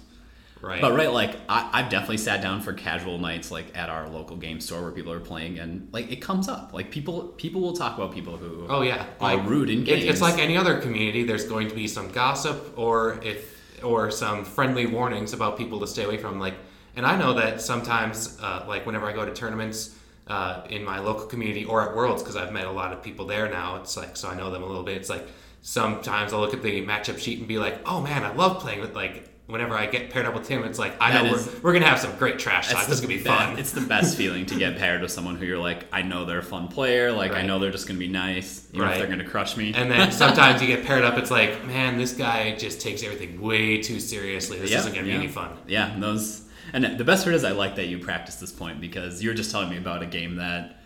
right 0.61 0.81
But 0.81 0.91
right, 0.93 1.11
like 1.21 1.33
I, 1.47 1.69
I've 1.75 1.89
definitely 1.89 2.17
sat 2.17 2.41
down 2.41 2.59
for 2.61 2.73
casual 2.73 3.17
nights 3.17 3.49
like 3.57 3.67
at 3.77 3.89
our 3.89 4.09
local 4.09 4.35
game 4.35 4.59
store 4.59 4.81
where 4.81 4.91
people 4.91 5.13
are 5.13 5.21
playing 5.31 5.57
and 5.59 5.87
like 5.93 6.11
it 6.11 6.17
comes 6.29 6.49
up. 6.49 6.73
Like 6.73 6.91
people 6.91 7.15
people 7.43 7.61
will 7.61 7.77
talk 7.83 7.93
about 7.97 8.11
people 8.13 8.35
who 8.37 8.65
Oh 8.67 8.81
yeah, 8.81 9.05
are 9.21 9.37
rude 9.39 9.69
in 9.69 9.79
it- 9.83 9.85
games. 9.85 10.03
it's 10.11 10.21
like 10.27 10.37
any 10.47 10.57
other 10.57 10.75
community. 10.81 11.23
There's 11.23 11.45
going 11.45 11.69
to 11.69 11.75
be 11.75 11.87
some 11.87 12.09
gossip, 12.11 12.73
or 12.77 13.19
if 13.23 13.57
or 13.83 14.11
some 14.11 14.43
friendly 14.43 14.85
warnings 14.85 15.33
about 15.33 15.57
people 15.57 15.79
to 15.79 15.87
stay 15.87 16.03
away 16.03 16.17
from. 16.17 16.39
Like, 16.39 16.55
and 16.95 17.05
I 17.05 17.17
know 17.17 17.33
that 17.33 17.61
sometimes, 17.61 18.37
uh, 18.41 18.65
like 18.67 18.85
whenever 18.85 19.05
I 19.05 19.13
go 19.13 19.25
to 19.25 19.33
tournaments 19.33 19.95
uh, 20.27 20.63
in 20.69 20.83
my 20.83 20.99
local 20.99 21.25
community 21.25 21.65
or 21.65 21.87
at 21.87 21.95
Worlds, 21.95 22.21
because 22.21 22.35
I've 22.35 22.51
met 22.51 22.65
a 22.65 22.71
lot 22.71 22.93
of 22.93 23.03
people 23.03 23.25
there 23.25 23.49
now. 23.49 23.77
It's 23.77 23.95
like 23.97 24.17
so 24.17 24.29
I 24.29 24.35
know 24.35 24.51
them 24.51 24.63
a 24.63 24.65
little 24.65 24.83
bit. 24.83 24.97
It's 24.97 25.09
like 25.09 25.27
sometimes 25.61 26.33
I'll 26.33 26.39
look 26.39 26.53
at 26.53 26.63
the 26.63 26.85
matchup 26.85 27.19
sheet 27.19 27.39
and 27.39 27.47
be 27.47 27.57
like, 27.57 27.79
oh 27.85 28.01
man, 28.01 28.23
I 28.23 28.33
love 28.33 28.59
playing 28.59 28.81
with 28.81 28.95
like. 28.95 29.28
Whenever 29.49 29.73
I 29.73 29.87
get 29.87 30.11
paired 30.11 30.27
up 30.27 30.35
with 30.35 30.45
Tim, 30.47 30.63
it's 30.63 30.77
like 30.77 30.93
I 31.01 31.11
That 31.11 31.25
know 31.25 31.33
is- 31.33 31.47
we're, 31.47 31.59
we're 31.61 31.73
gonna 31.73 31.87
have 31.87 31.99
some 31.99 32.15
great 32.17 32.37
trash 32.37 32.69
talk. 32.71 32.85
This 32.85 32.95
is 32.95 33.01
gonna 33.01 33.07
be 33.15 33.17
be- 33.17 33.23
fun. 33.23 33.57
It's 33.57 33.71
the 33.71 33.81
best 33.81 34.15
feeling 34.15 34.45
to 34.45 34.55
get 34.55 34.77
paired 34.77 35.01
with 35.01 35.09
someone 35.11 35.37
who 35.37 35.45
you're 35.45 35.57
like, 35.57 35.85
I 35.91 36.03
know 36.03 36.23
they're 36.25 36.37
a 36.39 36.43
fun 36.43 36.67
player. 36.67 37.11
Like 37.11 37.31
I 37.33 37.41
know 37.41 37.57
they're 37.57 37.71
just 37.71 37.87
gonna 37.87 37.97
be 37.99 38.07
nice. 38.07 38.67
Even 38.73 38.81
Right. 38.81 38.91
if 38.93 38.99
they're 38.99 39.07
gonna 39.07 39.27
crush 39.27 39.57
me. 39.57 39.73
And 39.75 39.89
then 39.89 40.11
sometimes 40.23 40.61
you 40.61 40.67
get 40.67 40.85
paired 40.85 41.03
up. 41.03 41.17
It's 41.17 41.31
like, 41.31 41.65
man, 41.65 41.97
this 41.97 42.13
guy 42.13 42.55
just 42.57 42.79
takes 42.79 43.01
everything 43.03 43.41
way 43.41 43.81
too 43.81 43.99
seriously. 43.99 44.59
This 44.59 44.69
Yeah, 44.69 44.79
isn't 44.79 44.93
gonna 44.93 45.07
yeah. 45.07 45.13
be 45.17 45.23
any 45.23 45.27
fun. 45.27 45.49
Yeah, 45.67 45.91
and 45.93 46.03
those 46.03 46.43
and 46.71 46.83
the 46.99 47.03
best 47.03 47.23
part 47.23 47.33
is 47.35 47.43
I 47.43 47.51
like 47.51 47.75
that 47.77 47.87
you 47.87 47.97
practice 47.97 48.35
this 48.35 48.51
point 48.51 48.79
because 48.79 49.23
you 49.23 49.29
were 49.29 49.35
just 49.35 49.49
telling 49.49 49.71
me 49.71 49.77
about 49.77 50.03
a 50.03 50.05
game 50.05 50.35
that 50.35 50.79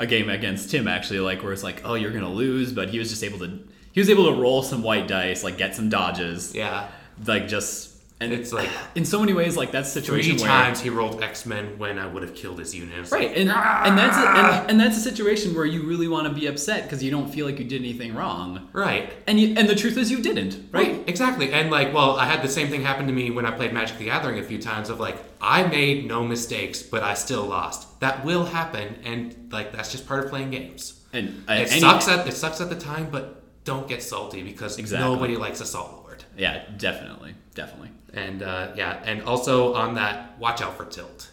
a 0.00 0.06
game 0.06 0.28
against 0.30 0.68
Tim 0.72 0.88
actually 0.88 1.20
like 1.20 1.44
where 1.44 1.52
it's 1.52 1.62
like, 1.62 1.82
oh, 1.84 1.94
you're 1.94 2.10
gonna 2.10 2.28
lose, 2.32 2.72
but 2.72 2.90
he 2.90 2.98
was 2.98 3.08
just 3.08 3.22
able 3.22 3.38
to 3.38 3.60
he 3.92 4.00
was 4.00 4.10
able 4.10 4.24
to 4.34 4.40
roll 4.40 4.64
some 4.64 4.82
white 4.82 5.06
dice, 5.06 5.44
like 5.44 5.58
get 5.58 5.76
some 5.76 5.88
dodges, 5.88 6.56
Yeah, 6.56 6.88
like 7.24 7.46
just 7.46 7.86
and 8.20 8.32
it's 8.32 8.52
like 8.52 8.68
in 8.94 9.04
so 9.04 9.18
many 9.20 9.32
ways 9.32 9.56
like 9.56 9.72
that's 9.72 9.88
a 9.88 9.92
situation 10.00 10.32
three 10.38 10.42
where 10.42 10.50
times 10.50 10.80
he 10.80 10.90
rolled 10.90 11.22
X 11.22 11.46
Men 11.46 11.78
when 11.78 11.98
I 11.98 12.06
would 12.06 12.22
have 12.22 12.34
killed 12.34 12.58
his 12.58 12.74
unit. 12.74 13.10
Right, 13.10 13.28
like, 13.28 13.38
and 13.38 13.50
and 13.50 13.98
that's 13.98 14.16
a, 14.16 14.28
and, 14.28 14.70
and 14.70 14.80
that's 14.80 14.96
a 14.96 15.00
situation 15.00 15.54
where 15.54 15.64
you 15.64 15.82
really 15.82 16.08
want 16.08 16.26
to 16.28 16.32
be 16.34 16.46
upset 16.46 16.84
because 16.84 17.02
you 17.02 17.10
don't 17.10 17.28
feel 17.28 17.46
like 17.46 17.58
you 17.58 17.64
did 17.64 17.80
anything 17.80 18.14
wrong, 18.14 18.68
right. 18.72 19.12
and 19.26 19.40
you 19.40 19.54
and 19.56 19.68
the 19.68 19.74
truth 19.74 19.96
is 19.96 20.10
you 20.10 20.20
didn't, 20.22 20.54
right? 20.72 20.80
Right, 20.80 21.04
exactly. 21.08 21.52
And 21.52 21.70
like, 21.70 21.92
well, 21.92 22.16
I 22.16 22.26
had 22.26 22.42
the 22.42 22.48
same 22.48 22.68
thing 22.68 22.82
happen 22.82 23.06
to 23.06 23.12
me 23.12 23.30
when 23.30 23.44
I 23.46 23.50
played 23.50 23.72
Magic 23.72 23.98
the 23.98 24.06
Gathering 24.06 24.38
a 24.38 24.42
few 24.42 24.58
times 24.58 24.88
of 24.88 24.98
like, 24.98 25.16
I 25.40 25.66
made 25.66 26.06
no 26.06 26.24
mistakes, 26.24 26.82
but 26.82 27.02
I 27.02 27.14
still 27.14 27.44
lost. 27.44 28.00
That 28.00 28.24
will 28.24 28.44
happen, 28.46 28.96
and 29.04 29.52
like 29.52 29.72
that's 29.72 29.90
just 29.92 30.06
part 30.06 30.24
of 30.24 30.30
playing 30.30 30.50
games. 30.50 31.00
And 31.12 31.44
uh, 31.48 31.54
It 31.54 31.70
any- 31.72 31.80
sucks 31.80 32.08
at 32.08 32.26
it 32.26 32.34
sucks 32.34 32.60
at 32.60 32.68
the 32.70 32.76
time, 32.76 33.08
but 33.10 33.64
don't 33.64 33.86
get 33.88 34.02
salty 34.02 34.42
because 34.42 34.78
Exactly. 34.78 35.06
nobody 35.08 35.36
likes 35.36 35.60
a 35.60 35.66
salt 35.66 35.92
lord. 35.92 36.24
Yeah, 36.36 36.62
definitely, 36.78 37.34
definitely. 37.54 37.90
And 38.14 38.42
uh, 38.42 38.72
yeah, 38.76 39.02
and 39.04 39.22
also 39.22 39.74
on 39.74 39.94
that, 39.94 40.38
watch 40.38 40.60
out 40.62 40.76
for 40.76 40.84
tilt. 40.84 41.30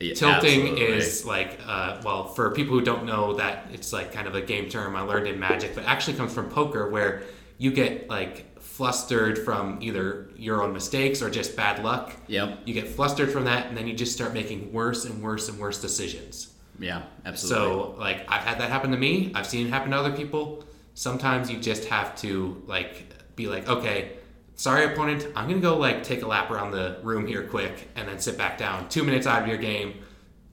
Yeah, 0.00 0.14
Tilting 0.14 0.62
absolutely. 0.62 0.82
is 0.82 1.24
like, 1.24 1.60
uh, 1.66 2.00
well, 2.04 2.26
for 2.26 2.50
people 2.50 2.76
who 2.76 2.84
don't 2.84 3.04
know 3.04 3.34
that, 3.34 3.66
it's 3.72 3.92
like 3.92 4.12
kind 4.12 4.26
of 4.26 4.34
a 4.34 4.42
game 4.42 4.68
term 4.68 4.96
I 4.96 5.02
learned 5.02 5.28
in 5.28 5.38
Magic, 5.38 5.74
but 5.74 5.84
actually 5.84 6.16
comes 6.16 6.34
from 6.34 6.48
poker, 6.48 6.90
where 6.90 7.22
you 7.58 7.70
get 7.70 8.10
like 8.10 8.58
flustered 8.60 9.38
from 9.38 9.78
either 9.80 10.30
your 10.36 10.62
own 10.62 10.72
mistakes 10.72 11.22
or 11.22 11.30
just 11.30 11.56
bad 11.56 11.84
luck. 11.84 12.12
Yep. 12.26 12.60
You 12.64 12.74
get 12.74 12.88
flustered 12.88 13.30
from 13.30 13.44
that, 13.44 13.66
and 13.66 13.76
then 13.76 13.86
you 13.86 13.94
just 13.94 14.12
start 14.12 14.34
making 14.34 14.72
worse 14.72 15.04
and 15.04 15.22
worse 15.22 15.48
and 15.48 15.58
worse 15.60 15.80
decisions. 15.80 16.52
Yeah, 16.78 17.02
absolutely. 17.24 17.64
So, 17.64 17.94
like, 17.98 18.24
I've 18.28 18.42
had 18.42 18.58
that 18.58 18.70
happen 18.70 18.90
to 18.90 18.96
me. 18.96 19.30
I've 19.34 19.46
seen 19.46 19.68
it 19.68 19.70
happen 19.70 19.92
to 19.92 19.96
other 19.96 20.12
people. 20.12 20.64
Sometimes 20.94 21.50
you 21.50 21.58
just 21.58 21.84
have 21.86 22.16
to 22.16 22.62
like 22.66 23.04
be 23.36 23.46
like, 23.46 23.68
okay, 23.68 24.12
sorry, 24.56 24.84
opponent, 24.92 25.26
I'm 25.36 25.48
gonna 25.48 25.60
go 25.60 25.76
like 25.78 26.02
take 26.02 26.22
a 26.22 26.26
lap 26.26 26.50
around 26.50 26.70
the 26.72 26.98
room 27.02 27.26
here 27.26 27.42
quick, 27.44 27.88
and 27.96 28.08
then 28.08 28.18
sit 28.18 28.36
back 28.38 28.58
down. 28.58 28.88
Two 28.88 29.04
minutes 29.04 29.26
out 29.26 29.42
of 29.42 29.48
your 29.48 29.58
game, 29.58 29.94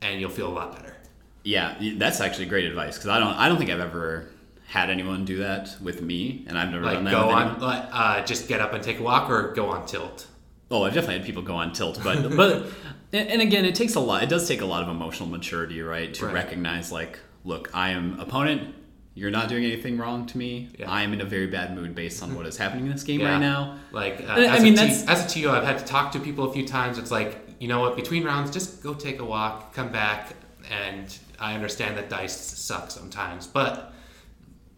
and 0.02 0.20
you'll 0.20 0.30
feel 0.30 0.48
a 0.48 0.54
lot 0.54 0.76
better. 0.76 0.96
Yeah, 1.44 1.76
that's 1.98 2.22
actually 2.22 2.46
great 2.46 2.66
advice 2.66 2.98
because 2.98 3.10
I 3.10 3.20
don't 3.20 3.34
I 3.36 3.48
don't 3.50 3.58
think 3.58 3.70
I've 3.70 3.80
ever 3.80 4.28
had 4.68 4.90
anyone 4.90 5.26
do 5.26 5.38
that 5.40 5.76
with 5.82 6.02
me, 6.02 6.46
and 6.48 6.58
I've 6.58 6.70
never 6.72 6.84
Like, 6.86 6.94
done 6.96 7.04
that 7.06 7.12
go 7.12 7.28
with 7.28 7.36
on, 7.36 7.42
anyone. 7.44 7.62
like, 7.62 7.86
uh, 7.92 8.22
just 8.26 8.48
get 8.48 8.62
up 8.62 8.74
and 8.74 8.82
take 8.84 9.00
a 9.00 9.04
walk, 9.04 9.30
or 9.30 9.52
go 9.54 9.70
on 9.70 9.86
tilt. 9.86 10.28
Oh, 10.70 10.84
I've 10.84 10.94
definitely 10.94 11.18
had 11.18 11.26
people 11.26 11.42
go 11.42 11.56
on 11.56 11.74
tilt, 11.74 12.00
but 12.04 12.36
but 12.38 12.68
and, 13.12 13.28
and 13.30 13.42
again, 13.42 13.66
it 13.66 13.76
takes 13.76 13.96
a 13.96 14.00
lot. 14.00 14.24
It 14.24 14.30
does 14.30 14.48
take 14.48 14.62
a 14.62 14.66
lot 14.66 14.82
of 14.84 14.88
emotional 14.90 15.28
maturity, 15.28 15.82
right, 15.82 16.14
to 16.14 16.26
Right. 16.26 16.34
recognize 16.34 16.92
like, 16.92 17.20
look, 17.44 17.70
I 17.74 17.90
am 17.90 18.20
opponent. 18.20 18.74
You're 19.14 19.32
not 19.32 19.50
doing 19.50 19.66
anything 19.66 19.98
wrong 19.98 20.26
to 20.28 20.38
me. 20.38 20.70
Yeah. 20.78 20.90
I 20.90 21.04
am 21.04 21.12
in 21.14 21.20
a 21.20 21.26
very 21.26 21.48
bad 21.48 21.76
mood 21.76 21.94
based 21.96 22.24
on 22.24 22.34
what 22.34 22.46
is 22.46 22.56
happening 22.58 22.86
in 22.86 22.92
this 22.92 23.04
game 23.04 23.20
Yeah. 23.20 23.32
right 23.34 23.40
now. 23.42 23.78
Like, 23.92 24.22
uh, 24.22 24.32
I- 24.34 24.60
mean, 24.60 24.78
a 24.80 24.88
T- 24.88 25.04
as 25.08 25.26
a 25.26 25.28
TO, 25.28 25.50
I've 25.52 25.66
had 25.66 25.80
to 25.80 25.86
talk 25.86 26.14
to 26.14 26.20
people 26.20 26.50
a 26.50 26.54
few 26.54 26.66
times. 26.66 26.98
It's 26.98 27.12
like, 27.12 27.38
you 27.60 27.68
know 27.68 27.82
what, 27.82 27.96
between 27.98 28.24
rounds, 28.24 28.52
just 28.52 28.82
go 28.82 28.94
take 28.94 29.20
a 29.20 29.26
walk, 29.26 29.74
come 29.74 29.92
back, 29.92 30.34
and 30.72 31.18
I 31.40 31.56
understand 31.56 31.98
that 31.98 32.10
dice 32.10 32.36
suck 32.40 32.90
sometimes, 32.90 33.48
but 33.48 33.94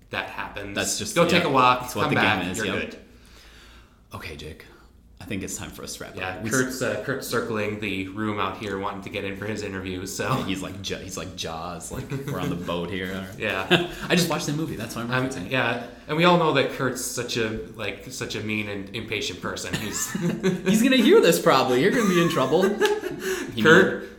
that 0.09 0.29
happens. 0.29 0.75
That's 0.75 0.97
just- 0.97 1.13
go 1.15 1.23
yeah, 1.23 1.29
take 1.29 1.43
a 1.43 1.49
walk, 1.49 1.91
come 1.91 2.13
back, 2.15 2.47
is, 2.47 2.57
you're 2.57 2.65
yep. 2.67 2.75
good. 2.91 2.97
Okay, 4.15 4.35
Jake. 4.35 4.65
I 5.23 5.25
think 5.25 5.41
it's 5.41 5.55
time 5.55 5.69
for 5.69 5.83
us 5.83 5.95
to 5.95 6.03
wrap 6.03 6.17
Yeah, 6.17 6.31
up. 6.31 6.41
We- 6.43 6.49
Kurt's 6.49 6.81
uh, 6.81 7.01
Kurt's 7.05 7.25
circling 7.27 7.79
the 7.79 8.09
room 8.09 8.41
out 8.41 8.57
here, 8.57 8.77
wanting 8.77 9.03
to 9.03 9.09
get 9.09 9.23
in 9.23 9.37
for 9.37 9.45
his 9.45 9.63
interview. 9.63 10.05
So 10.05 10.33
He's 10.43 10.61
like 10.61 10.85
he's 10.85 11.15
like 11.15 11.33
Jaws. 11.37 11.93
Like 11.93 12.11
we're 12.27 12.41
on 12.41 12.49
the 12.49 12.55
boat 12.71 12.89
here. 12.89 13.25
yeah, 13.37 13.65
I 14.09 14.15
just 14.15 14.29
watched 14.29 14.47
the 14.47 14.53
movie. 14.53 14.75
That's 14.75 14.97
why 14.97 15.03
I'm 15.03 15.11
um, 15.11 15.29
referencing. 15.29 15.49
yeah, 15.49 15.87
and 16.09 16.17
we 16.17 16.25
all 16.25 16.37
know 16.37 16.51
that 16.53 16.71
Kurt's 16.73 17.03
such 17.05 17.37
a 17.37 17.61
like 17.77 18.11
such 18.11 18.35
a 18.35 18.41
mean 18.41 18.67
and 18.67 18.93
impatient 18.93 19.41
person. 19.41 19.73
He's 19.75 20.11
He's 20.67 20.83
gonna 20.83 20.97
hear 20.97 21.21
this 21.21 21.39
probably. 21.41 21.81
You're 21.81 21.91
gonna 21.91 22.09
be 22.09 22.21
in 22.21 22.27
trouble. 22.29 22.63
He 23.55 23.63
Kurt. 23.63 24.09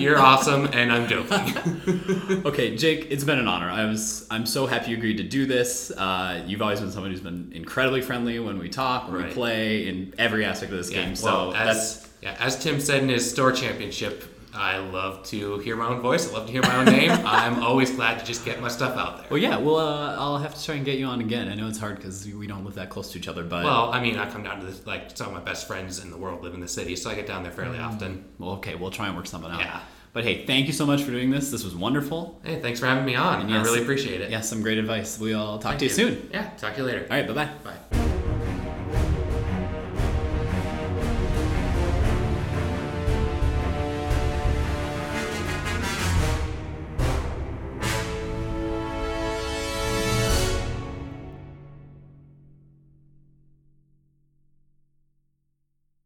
You're 0.00 0.18
awesome, 0.18 0.66
and 0.72 0.92
I'm 0.92 1.08
joking. 1.08 2.42
Okay, 2.46 2.76
Jake, 2.76 3.08
it's 3.10 3.24
been 3.24 3.38
an 3.38 3.48
honor. 3.48 3.68
I 3.70 3.84
was 3.86 4.26
I'm 4.30 4.46
so 4.46 4.66
happy 4.66 4.90
you 4.92 4.96
agreed 4.96 5.16
to 5.18 5.22
do 5.24 5.46
this. 5.46 5.90
Uh, 5.90 6.42
you've 6.46 6.62
always 6.62 6.80
been 6.80 6.90
someone 6.92 7.10
who's 7.10 7.20
been 7.20 7.50
incredibly 7.54 8.00
friendly 8.02 8.38
when 8.38 8.58
we 8.58 8.68
talk, 8.68 9.10
when 9.10 9.24
we 9.24 9.30
play, 9.32 9.88
in 9.88 10.14
every 10.18 10.44
aspect 10.44 10.72
of 10.72 10.78
this 10.78 10.90
Yeah, 10.90 11.02
game. 11.04 11.14
well, 11.22 11.52
So 11.52 11.56
as 11.56 11.66
that's 12.00 12.08
yeah, 12.22 12.36
as 12.40 12.62
Tim 12.62 12.80
said 12.80 13.02
in 13.02 13.08
his 13.08 13.28
store 13.30 13.52
championship, 13.52 14.24
I 14.56 14.78
love 14.78 15.22
to 15.24 15.58
hear 15.58 15.76
my 15.76 15.86
own 15.88 16.00
voice. 16.00 16.28
I 16.30 16.32
love 16.32 16.46
to 16.46 16.52
hear 16.52 16.62
my 16.62 16.76
own 16.76 16.86
name. 16.86 17.10
I'm 17.24 17.62
always 17.62 17.90
glad 17.90 18.18
to 18.18 18.24
just 18.24 18.44
get 18.44 18.60
my 18.60 18.68
stuff 18.68 18.96
out 18.96 19.18
there. 19.18 19.26
well, 19.30 19.38
yeah. 19.38 19.56
Well, 19.58 19.76
uh, 19.76 20.16
I'll 20.16 20.38
have 20.38 20.54
to 20.54 20.64
try 20.64 20.74
and 20.76 20.84
get 20.84 20.98
you 20.98 21.06
on 21.06 21.20
again. 21.20 21.48
I 21.48 21.54
know 21.54 21.68
it's 21.68 21.78
hard 21.78 21.96
because 21.96 22.26
we 22.26 22.46
don't 22.46 22.64
live 22.64 22.74
that 22.74 22.90
close 22.90 23.12
to 23.12 23.18
each 23.18 23.28
other, 23.28 23.44
but 23.44 23.64
Well, 23.64 23.92
I 23.92 24.00
mean, 24.00 24.18
I 24.18 24.30
come 24.30 24.42
down 24.42 24.60
to 24.60 24.66
this, 24.66 24.86
like 24.86 25.16
some 25.16 25.28
of 25.28 25.32
my 25.34 25.40
best 25.40 25.66
friends 25.66 26.02
in 26.02 26.10
the 26.10 26.16
world 26.16 26.42
live 26.42 26.54
in 26.54 26.60
the 26.60 26.68
city, 26.68 26.96
so 26.96 27.10
I 27.10 27.14
get 27.14 27.26
down 27.26 27.42
there 27.42 27.52
fairly 27.52 27.78
often. 27.78 28.24
well, 28.38 28.52
okay, 28.52 28.74
we'll 28.74 28.90
try 28.90 29.06
and 29.08 29.16
work 29.16 29.26
something 29.26 29.50
out. 29.50 29.60
Yeah. 29.60 29.80
But 30.12 30.24
hey, 30.24 30.46
thank 30.46 30.66
you 30.66 30.72
so 30.72 30.86
much 30.86 31.02
for 31.02 31.10
doing 31.10 31.30
this. 31.30 31.50
This 31.50 31.62
was 31.62 31.74
wonderful. 31.74 32.40
Hey, 32.42 32.58
thanks 32.62 32.80
for 32.80 32.86
having 32.86 33.04
me 33.04 33.16
on. 33.16 33.42
And 33.42 33.52
I 33.54 33.62
really 33.62 33.82
appreciate 33.82 34.22
it. 34.22 34.30
Yeah, 34.30 34.40
some 34.40 34.62
great 34.62 34.78
advice. 34.78 35.18
We'll 35.18 35.58
talk 35.58 35.72
Thank 35.72 35.80
to 35.80 35.84
you 35.84 35.90
soon. 35.90 36.30
Yeah, 36.32 36.48
talk 36.56 36.72
to 36.74 36.80
you 36.80 36.86
later. 36.86 37.02
All 37.10 37.16
right, 37.16 37.26
bye 37.26 37.34
bye. 37.34 37.50
Bye. 37.62 38.05